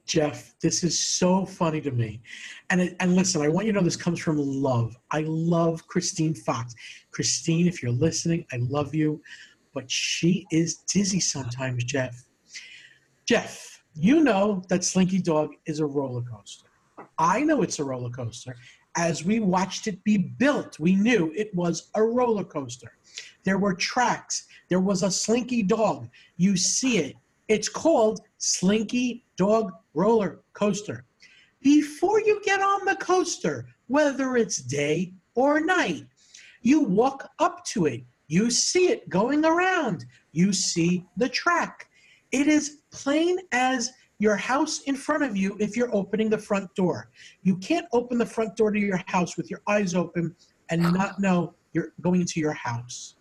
Jeff, 0.07 0.55
this 0.59 0.83
is 0.83 0.99
so 0.99 1.45
funny 1.45 1.79
to 1.81 1.91
me. 1.91 2.21
And 2.71 2.81
it, 2.81 2.95
and 2.99 3.15
listen, 3.15 3.43
I 3.43 3.49
want 3.49 3.67
you 3.67 3.73
to 3.73 3.79
know 3.79 3.85
this 3.85 3.95
comes 3.95 4.19
from 4.19 4.37
love. 4.37 4.97
I 5.11 5.25
love 5.27 5.85
Christine 5.87 6.33
Fox. 6.33 6.73
Christine, 7.11 7.67
if 7.67 7.83
you're 7.83 7.91
listening, 7.91 8.45
I 8.51 8.57
love 8.57 8.95
you, 8.95 9.21
but 9.73 9.89
she 9.89 10.45
is 10.51 10.77
dizzy 10.91 11.19
sometimes, 11.19 11.83
Jeff. 11.83 12.25
Jeff, 13.25 13.83
you 13.93 14.23
know 14.23 14.63
that 14.69 14.83
Slinky 14.83 15.21
Dog 15.21 15.51
is 15.65 15.79
a 15.79 15.85
roller 15.85 16.21
coaster. 16.21 16.67
I 17.17 17.41
know 17.41 17.61
it's 17.61 17.79
a 17.79 17.83
roller 17.83 18.09
coaster. 18.09 18.55
As 18.95 19.23
we 19.23 19.39
watched 19.39 19.87
it 19.87 20.03
be 20.03 20.17
built, 20.17 20.79
we 20.79 20.95
knew 20.95 21.31
it 21.35 21.53
was 21.53 21.89
a 21.95 22.03
roller 22.03 22.43
coaster. 22.43 22.91
There 23.43 23.59
were 23.59 23.73
tracks. 23.73 24.47
There 24.69 24.79
was 24.79 25.03
a 25.03 25.11
Slinky 25.11 25.63
Dog. 25.63 26.09
You 26.37 26.57
see 26.57 26.97
it. 26.97 27.15
It's 27.47 27.69
called 27.69 28.21
Slinky 28.37 29.23
Dog 29.37 29.71
Roller 29.93 30.41
Coaster. 30.53 31.05
Before 31.61 32.19
you 32.19 32.41
get 32.43 32.61
on 32.61 32.85
the 32.85 32.95
coaster, 32.95 33.67
whether 33.87 34.37
it's 34.37 34.57
day 34.57 35.13
or 35.35 35.59
night, 35.59 36.05
you 36.61 36.81
walk 36.81 37.29
up 37.39 37.63
to 37.65 37.85
it. 37.85 38.03
You 38.27 38.49
see 38.51 38.89
it 38.89 39.09
going 39.09 39.45
around. 39.45 40.05
You 40.33 40.51
see 40.53 41.05
the 41.15 41.29
track. 41.29 41.89
It 42.31 42.47
is 42.47 42.79
plain 42.91 43.37
as 43.51 43.93
your 44.19 44.35
house 44.35 44.81
in 44.81 44.95
front 44.95 45.23
of 45.23 45.37
you 45.37 45.55
if 45.59 45.77
you're 45.77 45.93
opening 45.93 46.29
the 46.29 46.37
front 46.37 46.73
door. 46.75 47.09
You 47.43 47.57
can't 47.57 47.85
open 47.93 48.17
the 48.17 48.25
front 48.25 48.55
door 48.55 48.71
to 48.71 48.79
your 48.79 49.01
house 49.07 49.37
with 49.37 49.49
your 49.49 49.61
eyes 49.67 49.93
open 49.95 50.35
and 50.69 50.81
not 50.81 51.19
know 51.19 51.53
you're 51.73 51.93
going 52.01 52.21
into 52.21 52.39
your 52.39 52.53
house. 52.53 53.15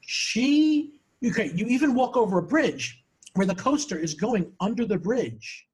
She, 0.00 1.00
okay, 1.24 1.52
you 1.54 1.66
even 1.66 1.94
walk 1.94 2.16
over 2.16 2.38
a 2.38 2.42
bridge 2.42 3.04
where 3.34 3.46
the 3.46 3.54
coaster 3.54 3.98
is 3.98 4.14
going 4.14 4.52
under 4.60 4.84
the 4.84 4.98
bridge. 4.98 5.66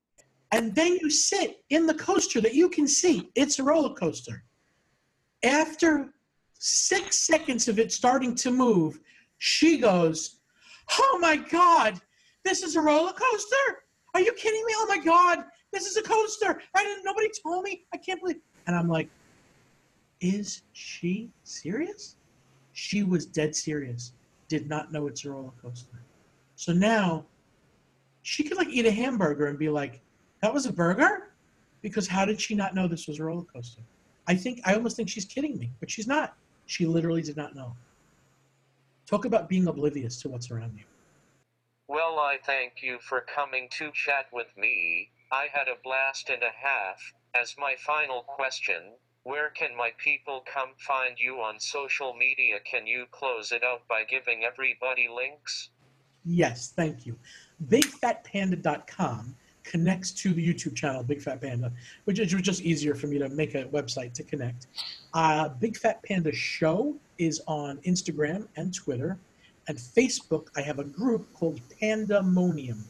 And 0.52 0.74
then 0.74 0.98
you 1.00 1.10
sit 1.10 1.62
in 1.70 1.86
the 1.86 1.94
coaster 1.94 2.40
that 2.40 2.54
you 2.54 2.68
can 2.68 2.86
see. 2.86 3.30
It's 3.34 3.58
a 3.58 3.62
roller 3.62 3.94
coaster. 3.94 4.44
After 5.42 6.12
six 6.60 7.18
seconds 7.18 7.68
of 7.68 7.78
it 7.78 7.90
starting 7.90 8.34
to 8.36 8.50
move, 8.50 9.00
she 9.38 9.78
goes, 9.78 10.36
Oh 11.00 11.18
my 11.20 11.36
God, 11.36 12.00
this 12.44 12.62
is 12.62 12.76
a 12.76 12.80
roller 12.80 13.12
coaster? 13.12 13.84
Are 14.14 14.20
you 14.20 14.32
kidding 14.34 14.64
me? 14.64 14.74
Oh 14.76 14.86
my 14.88 14.98
God, 14.98 15.44
this 15.72 15.86
is 15.86 15.96
a 15.96 16.02
coaster. 16.02 16.60
I 16.74 16.84
didn't, 16.84 17.04
nobody 17.04 17.28
told 17.42 17.64
me. 17.64 17.84
I 17.94 17.96
can't 17.96 18.20
believe. 18.20 18.40
And 18.66 18.76
I'm 18.76 18.88
like, 18.88 19.08
Is 20.20 20.62
she 20.72 21.30
serious? 21.44 22.16
She 22.72 23.02
was 23.02 23.26
dead 23.26 23.56
serious. 23.56 24.12
Did 24.48 24.68
not 24.68 24.92
know 24.92 25.06
it's 25.06 25.24
a 25.24 25.30
roller 25.30 25.52
coaster. 25.62 26.02
So 26.56 26.72
now 26.72 27.24
she 28.22 28.44
could 28.44 28.58
like 28.58 28.68
eat 28.68 28.84
a 28.84 28.90
hamburger 28.90 29.46
and 29.46 29.58
be 29.58 29.70
like, 29.70 30.00
That 30.42 30.52
was 30.52 30.66
a 30.66 30.72
burger? 30.72 31.32
Because 31.80 32.06
how 32.06 32.26
did 32.26 32.38
she 32.38 32.54
not 32.54 32.74
know 32.74 32.86
this 32.86 33.08
was 33.08 33.18
a 33.18 33.24
roller 33.24 33.44
coaster? 33.44 33.80
I 34.26 34.34
think, 34.34 34.60
I 34.66 34.74
almost 34.74 34.96
think 34.96 35.08
she's 35.08 35.24
kidding 35.24 35.56
me, 35.56 35.70
but 35.80 35.90
she's 35.90 36.06
not. 36.06 36.36
She 36.70 36.86
literally 36.86 37.20
did 37.20 37.36
not 37.36 37.56
know. 37.56 37.74
Talk 39.04 39.24
about 39.24 39.48
being 39.48 39.66
oblivious 39.66 40.22
to 40.22 40.28
what's 40.28 40.52
around 40.52 40.78
you. 40.78 40.84
Well, 41.88 42.20
I 42.20 42.38
thank 42.46 42.74
you 42.80 42.98
for 43.00 43.22
coming 43.22 43.68
to 43.72 43.90
chat 43.90 44.26
with 44.32 44.46
me. 44.56 45.10
I 45.32 45.48
had 45.52 45.66
a 45.66 45.82
blast 45.82 46.30
and 46.30 46.44
a 46.44 46.52
half. 46.56 47.12
As 47.34 47.56
my 47.58 47.74
final 47.76 48.22
question, 48.22 48.92
where 49.24 49.50
can 49.50 49.76
my 49.76 49.90
people 49.98 50.44
come 50.46 50.68
find 50.78 51.18
you 51.18 51.40
on 51.40 51.58
social 51.58 52.14
media? 52.14 52.60
Can 52.60 52.86
you 52.86 53.06
close 53.10 53.50
it 53.50 53.64
out 53.64 53.82
by 53.88 54.04
giving 54.04 54.44
everybody 54.44 55.08
links? 55.12 55.70
Yes, 56.24 56.72
thank 56.76 57.04
you. 57.04 57.18
BigFatPanda.com 57.66 59.34
connects 59.64 60.12
to 60.12 60.32
the 60.32 60.54
YouTube 60.54 60.76
channel 60.76 61.02
Big 61.02 61.20
Fat 61.20 61.40
Panda, 61.40 61.72
which 62.04 62.20
is 62.20 62.30
just 62.30 62.62
easier 62.62 62.94
for 62.94 63.08
me 63.08 63.18
to 63.18 63.28
make 63.28 63.56
a 63.56 63.64
website 63.64 64.12
to 64.14 64.22
connect. 64.22 64.68
Uh, 65.14 65.48
Big 65.48 65.76
Fat 65.76 66.02
Panda 66.02 66.32
Show 66.32 66.94
is 67.18 67.40
on 67.46 67.78
Instagram 67.78 68.46
and 68.56 68.72
Twitter, 68.72 69.18
and 69.68 69.76
Facebook. 69.76 70.48
I 70.56 70.62
have 70.62 70.78
a 70.78 70.84
group 70.84 71.32
called 71.34 71.60
Pandemonium. 71.80 72.84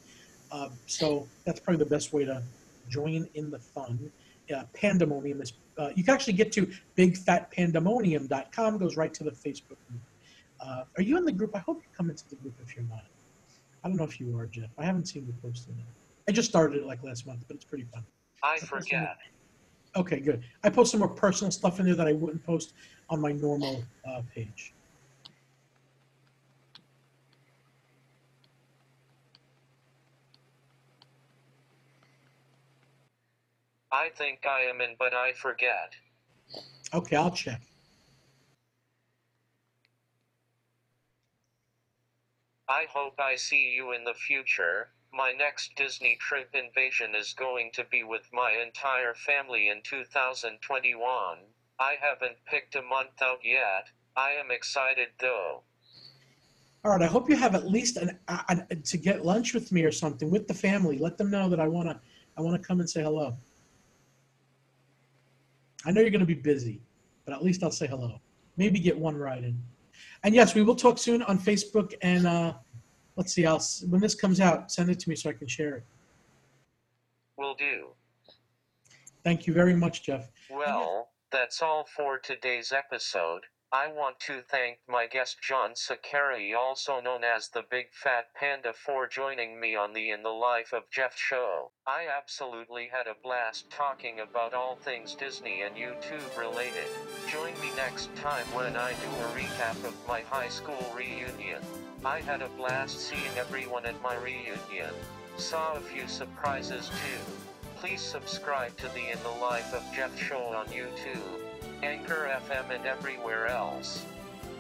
Uh, 0.53 0.69
so 0.87 1.27
that's 1.45 1.61
probably 1.61 1.83
the 1.83 1.91
best 1.91 2.13
way 2.13 2.25
to 2.25 2.43
join 2.89 3.29
in 3.35 3.51
the 3.51 3.59
fun. 3.59 4.11
Uh, 4.55 4.65
Pandemonium 4.75 5.41
is. 5.41 5.53
Uh, 5.79 5.91
you 5.95 6.05
can 6.05 6.13
actually 6.13 6.35
get 6.35 6.53
to 6.53 6.71
bigfatpandemonium.com. 6.99 8.79
Goes 8.79 8.97
right 8.97 9.15
to 9.15 9.25
the 9.25 9.31
Facebook 9.31 9.79
group. 9.89 10.03
Uh, 10.61 10.85
are 10.97 11.03
you 11.03 11.17
in 11.17 11.25
the 11.25 11.33
group? 11.33 11.55
I 11.55 11.61
hope 11.61 11.79
you 11.79 11.89
come 11.97 12.11
into 12.11 12.29
the 12.29 12.37
group 12.37 12.55
if 12.63 12.77
you're 12.77 12.85
not. 12.85 13.05
I 13.83 13.89
don't 13.89 13.97
know 13.97 14.05
if 14.05 14.21
you 14.21 14.37
are, 14.37 14.47
Jeff. 14.47 14.69
I 14.77 14.85
haven't 14.85 15.07
seen 15.07 15.27
you 15.27 15.35
posting 15.43 15.75
it. 15.79 15.85
I 16.29 16.33
just 16.33 16.51
started 16.51 16.83
it 16.83 16.87
like 16.87 17.03
last 17.03 17.27
month, 17.27 17.45
but 17.49 17.57
it's 17.57 17.65
pretty 17.65 17.85
fun. 17.85 18.05
I 18.43 18.59
forget. 18.59 19.17
Okay, 19.97 20.21
good. 20.21 20.45
I 20.63 20.71
post 20.71 20.93
some 20.93 21.01
more 21.01 21.09
personal 21.09 21.51
stuff 21.51 21.81
in 21.81 21.87
there 21.87 21.97
that 21.97 22.07
I 22.07 22.13
wouldn't 22.13 22.45
post 22.45 22.75
on 23.09 23.21
my 23.21 23.33
normal 23.33 23.83
uh, 24.09 24.23
page. 24.35 24.73
I 33.93 34.11
think 34.11 34.47
I 34.47 34.61
am 34.61 34.81
in, 34.81 34.95
but 34.99 35.13
I 35.13 35.33
forget. 35.33 35.95
Okay, 36.95 37.17
I'll 37.17 37.33
check. 37.33 37.61
I 42.69 42.87
hope 42.89 43.19
I 43.19 43.35
see 43.35 43.73
you 43.75 43.93
in 43.93 44.05
the 44.05 44.15
future. 44.15 44.91
My 45.13 45.33
next 45.33 45.75
Disney 45.75 46.17
trip 46.21 46.55
invasion 46.55 47.15
is 47.17 47.33
going 47.33 47.71
to 47.75 47.85
be 47.91 48.05
with 48.05 48.29
my 48.33 48.53
entire 48.53 49.15
family 49.15 49.69
in 49.69 49.83
2021. 49.83 51.39
I 51.81 51.97
haven't 52.01 52.37
picked 52.47 52.77
a 52.77 52.83
month 52.83 53.21
out 53.21 53.41
yet. 53.43 53.89
I 54.17 54.31
am 54.33 54.51
excited 54.51 55.09
though. 55.19 55.63
All 56.85 56.93
right, 56.93 57.03
I 57.03 57.07
hope 57.07 57.29
you 57.29 57.37
have 57.37 57.55
at 57.55 57.69
least 57.69 57.97
an, 57.97 58.19
an 58.49 58.67
to 58.85 58.97
get 58.97 59.25
lunch 59.25 59.53
with 59.53 59.73
me 59.73 59.83
or 59.85 59.93
something 59.93 60.31
with 60.31 60.47
the 60.47 60.55
family. 60.55 60.97
Let 60.99 61.19
them 61.19 61.31
know 61.31 61.49
that 61.49 61.61
I 61.61 61.67
want 61.67 61.89
to 61.89 62.01
I 62.39 62.43
want 62.43 62.61
to 62.61 62.67
come 62.67 62.81
and 62.81 62.89
say 62.89 63.03
hello. 63.03 63.37
I 65.85 65.91
know 65.91 66.01
you're 66.01 66.11
going 66.11 66.21
to 66.21 66.27
be 66.27 66.35
busy, 66.35 66.81
but 67.25 67.35
at 67.35 67.43
least 67.43 67.63
I'll 67.63 67.71
say 67.71 67.87
hello. 67.87 68.21
Maybe 68.57 68.79
get 68.79 68.97
one 68.97 69.17
ride 69.17 69.45
in. 69.45 69.61
And 70.23 70.35
yes, 70.35 70.55
we 70.55 70.63
will 70.63 70.77
talk 70.77 70.99
soon 70.99 71.23
on 71.23 71.39
Facebook. 71.39 71.95
And 72.03 72.27
uh, 72.27 72.55
let's 73.21 73.35
see, 73.35 73.45
I'll 73.45 73.63
when 73.91 74.01
this 74.01 74.15
comes 74.15 74.41
out, 74.41 74.73
send 74.73 74.89
it 74.89 74.99
to 75.01 75.11
me 75.11 75.15
so 75.15 75.29
I 75.29 75.35
can 75.35 75.47
share 75.47 75.75
it. 75.77 75.85
Will 77.37 77.55
do. 77.55 77.89
Thank 79.23 79.47
you 79.47 79.53
very 79.53 79.77
much, 79.77 80.03
Jeff. 80.05 80.31
Well, 80.51 81.11
that's 81.31 81.61
all 81.61 81.85
for 81.85 82.19
today's 82.19 82.73
episode. 82.73 83.43
I 83.73 83.93
want 83.93 84.19
to 84.21 84.41
thank 84.51 84.79
my 84.89 85.07
guest 85.07 85.37
John 85.43 85.75
Saccheri, 85.75 86.57
also 86.57 86.99
known 87.01 87.23
as 87.23 87.51
the 87.51 87.63
Big 87.71 87.93
Fat 87.93 88.29
Panda, 88.35 88.73
for 88.73 89.07
joining 89.07 89.61
me 89.61 89.77
on 89.77 89.93
the 89.93 90.09
In 90.11 90.23
the 90.23 90.31
Life 90.31 90.73
of 90.73 90.91
Jeff 90.91 91.15
show. 91.15 91.73
I 91.87 92.07
absolutely 92.09 92.89
had 92.91 93.07
a 93.07 93.21
blast 93.23 93.69
talking 93.71 94.21
about 94.21 94.55
all 94.55 94.77
things 94.77 95.15
Disney 95.15 95.61
and 95.61 95.77
YouTube 95.77 96.39
related. 96.39 96.89
Join 97.29 97.53
me 97.61 97.71
next 97.77 98.09
time 98.17 98.47
when 98.55 98.77
I 98.77 98.93
do 98.93 99.09
a 99.09 99.39
recap 99.39 99.85
of 99.85 99.95
my 100.09 100.23
high 100.23 100.49
school 100.49 100.91
reunion. 100.97 101.61
I 102.05 102.21
had 102.21 102.41
a 102.41 102.49
blast 102.57 102.99
seeing 102.99 103.37
everyone 103.37 103.85
at 103.85 104.01
my 104.03 104.17
reunion. 104.17 104.95
Saw 105.37 105.75
a 105.75 105.81
few 105.81 106.09
surprises 106.09 106.89
too. 106.89 107.33
Please 107.77 108.01
subscribe 108.01 108.75
to 108.79 108.89
the 108.89 109.13
In 109.13 109.19
the 109.23 109.41
Life 109.41 109.75
of 109.75 109.85
Jeff 109.95 110.19
show 110.19 110.41
on 110.45 110.67
YouTube. 110.69 111.41
Anchor 111.83 112.31
FM 112.49 112.75
and 112.75 112.87
everywhere 112.87 113.49
else. 113.49 114.07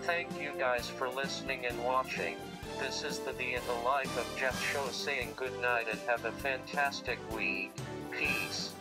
Thank 0.02 0.38
you 0.38 0.52
guys 0.58 0.90
for 0.90 1.08
listening 1.08 1.64
and 1.64 1.82
watching. 1.82 2.36
This 2.78 3.04
is 3.04 3.20
the 3.20 3.32
The 3.32 3.54
in 3.54 3.62
the 3.66 3.84
Life 3.86 4.18
of 4.18 4.38
Jeff 4.38 4.62
show 4.70 4.86
saying 4.88 5.32
good 5.36 5.58
night 5.62 5.86
and 5.90 6.00
have 6.00 6.26
a 6.26 6.32
fantastic 6.32 7.18
week. 7.34 7.72
Peace. 8.10 8.72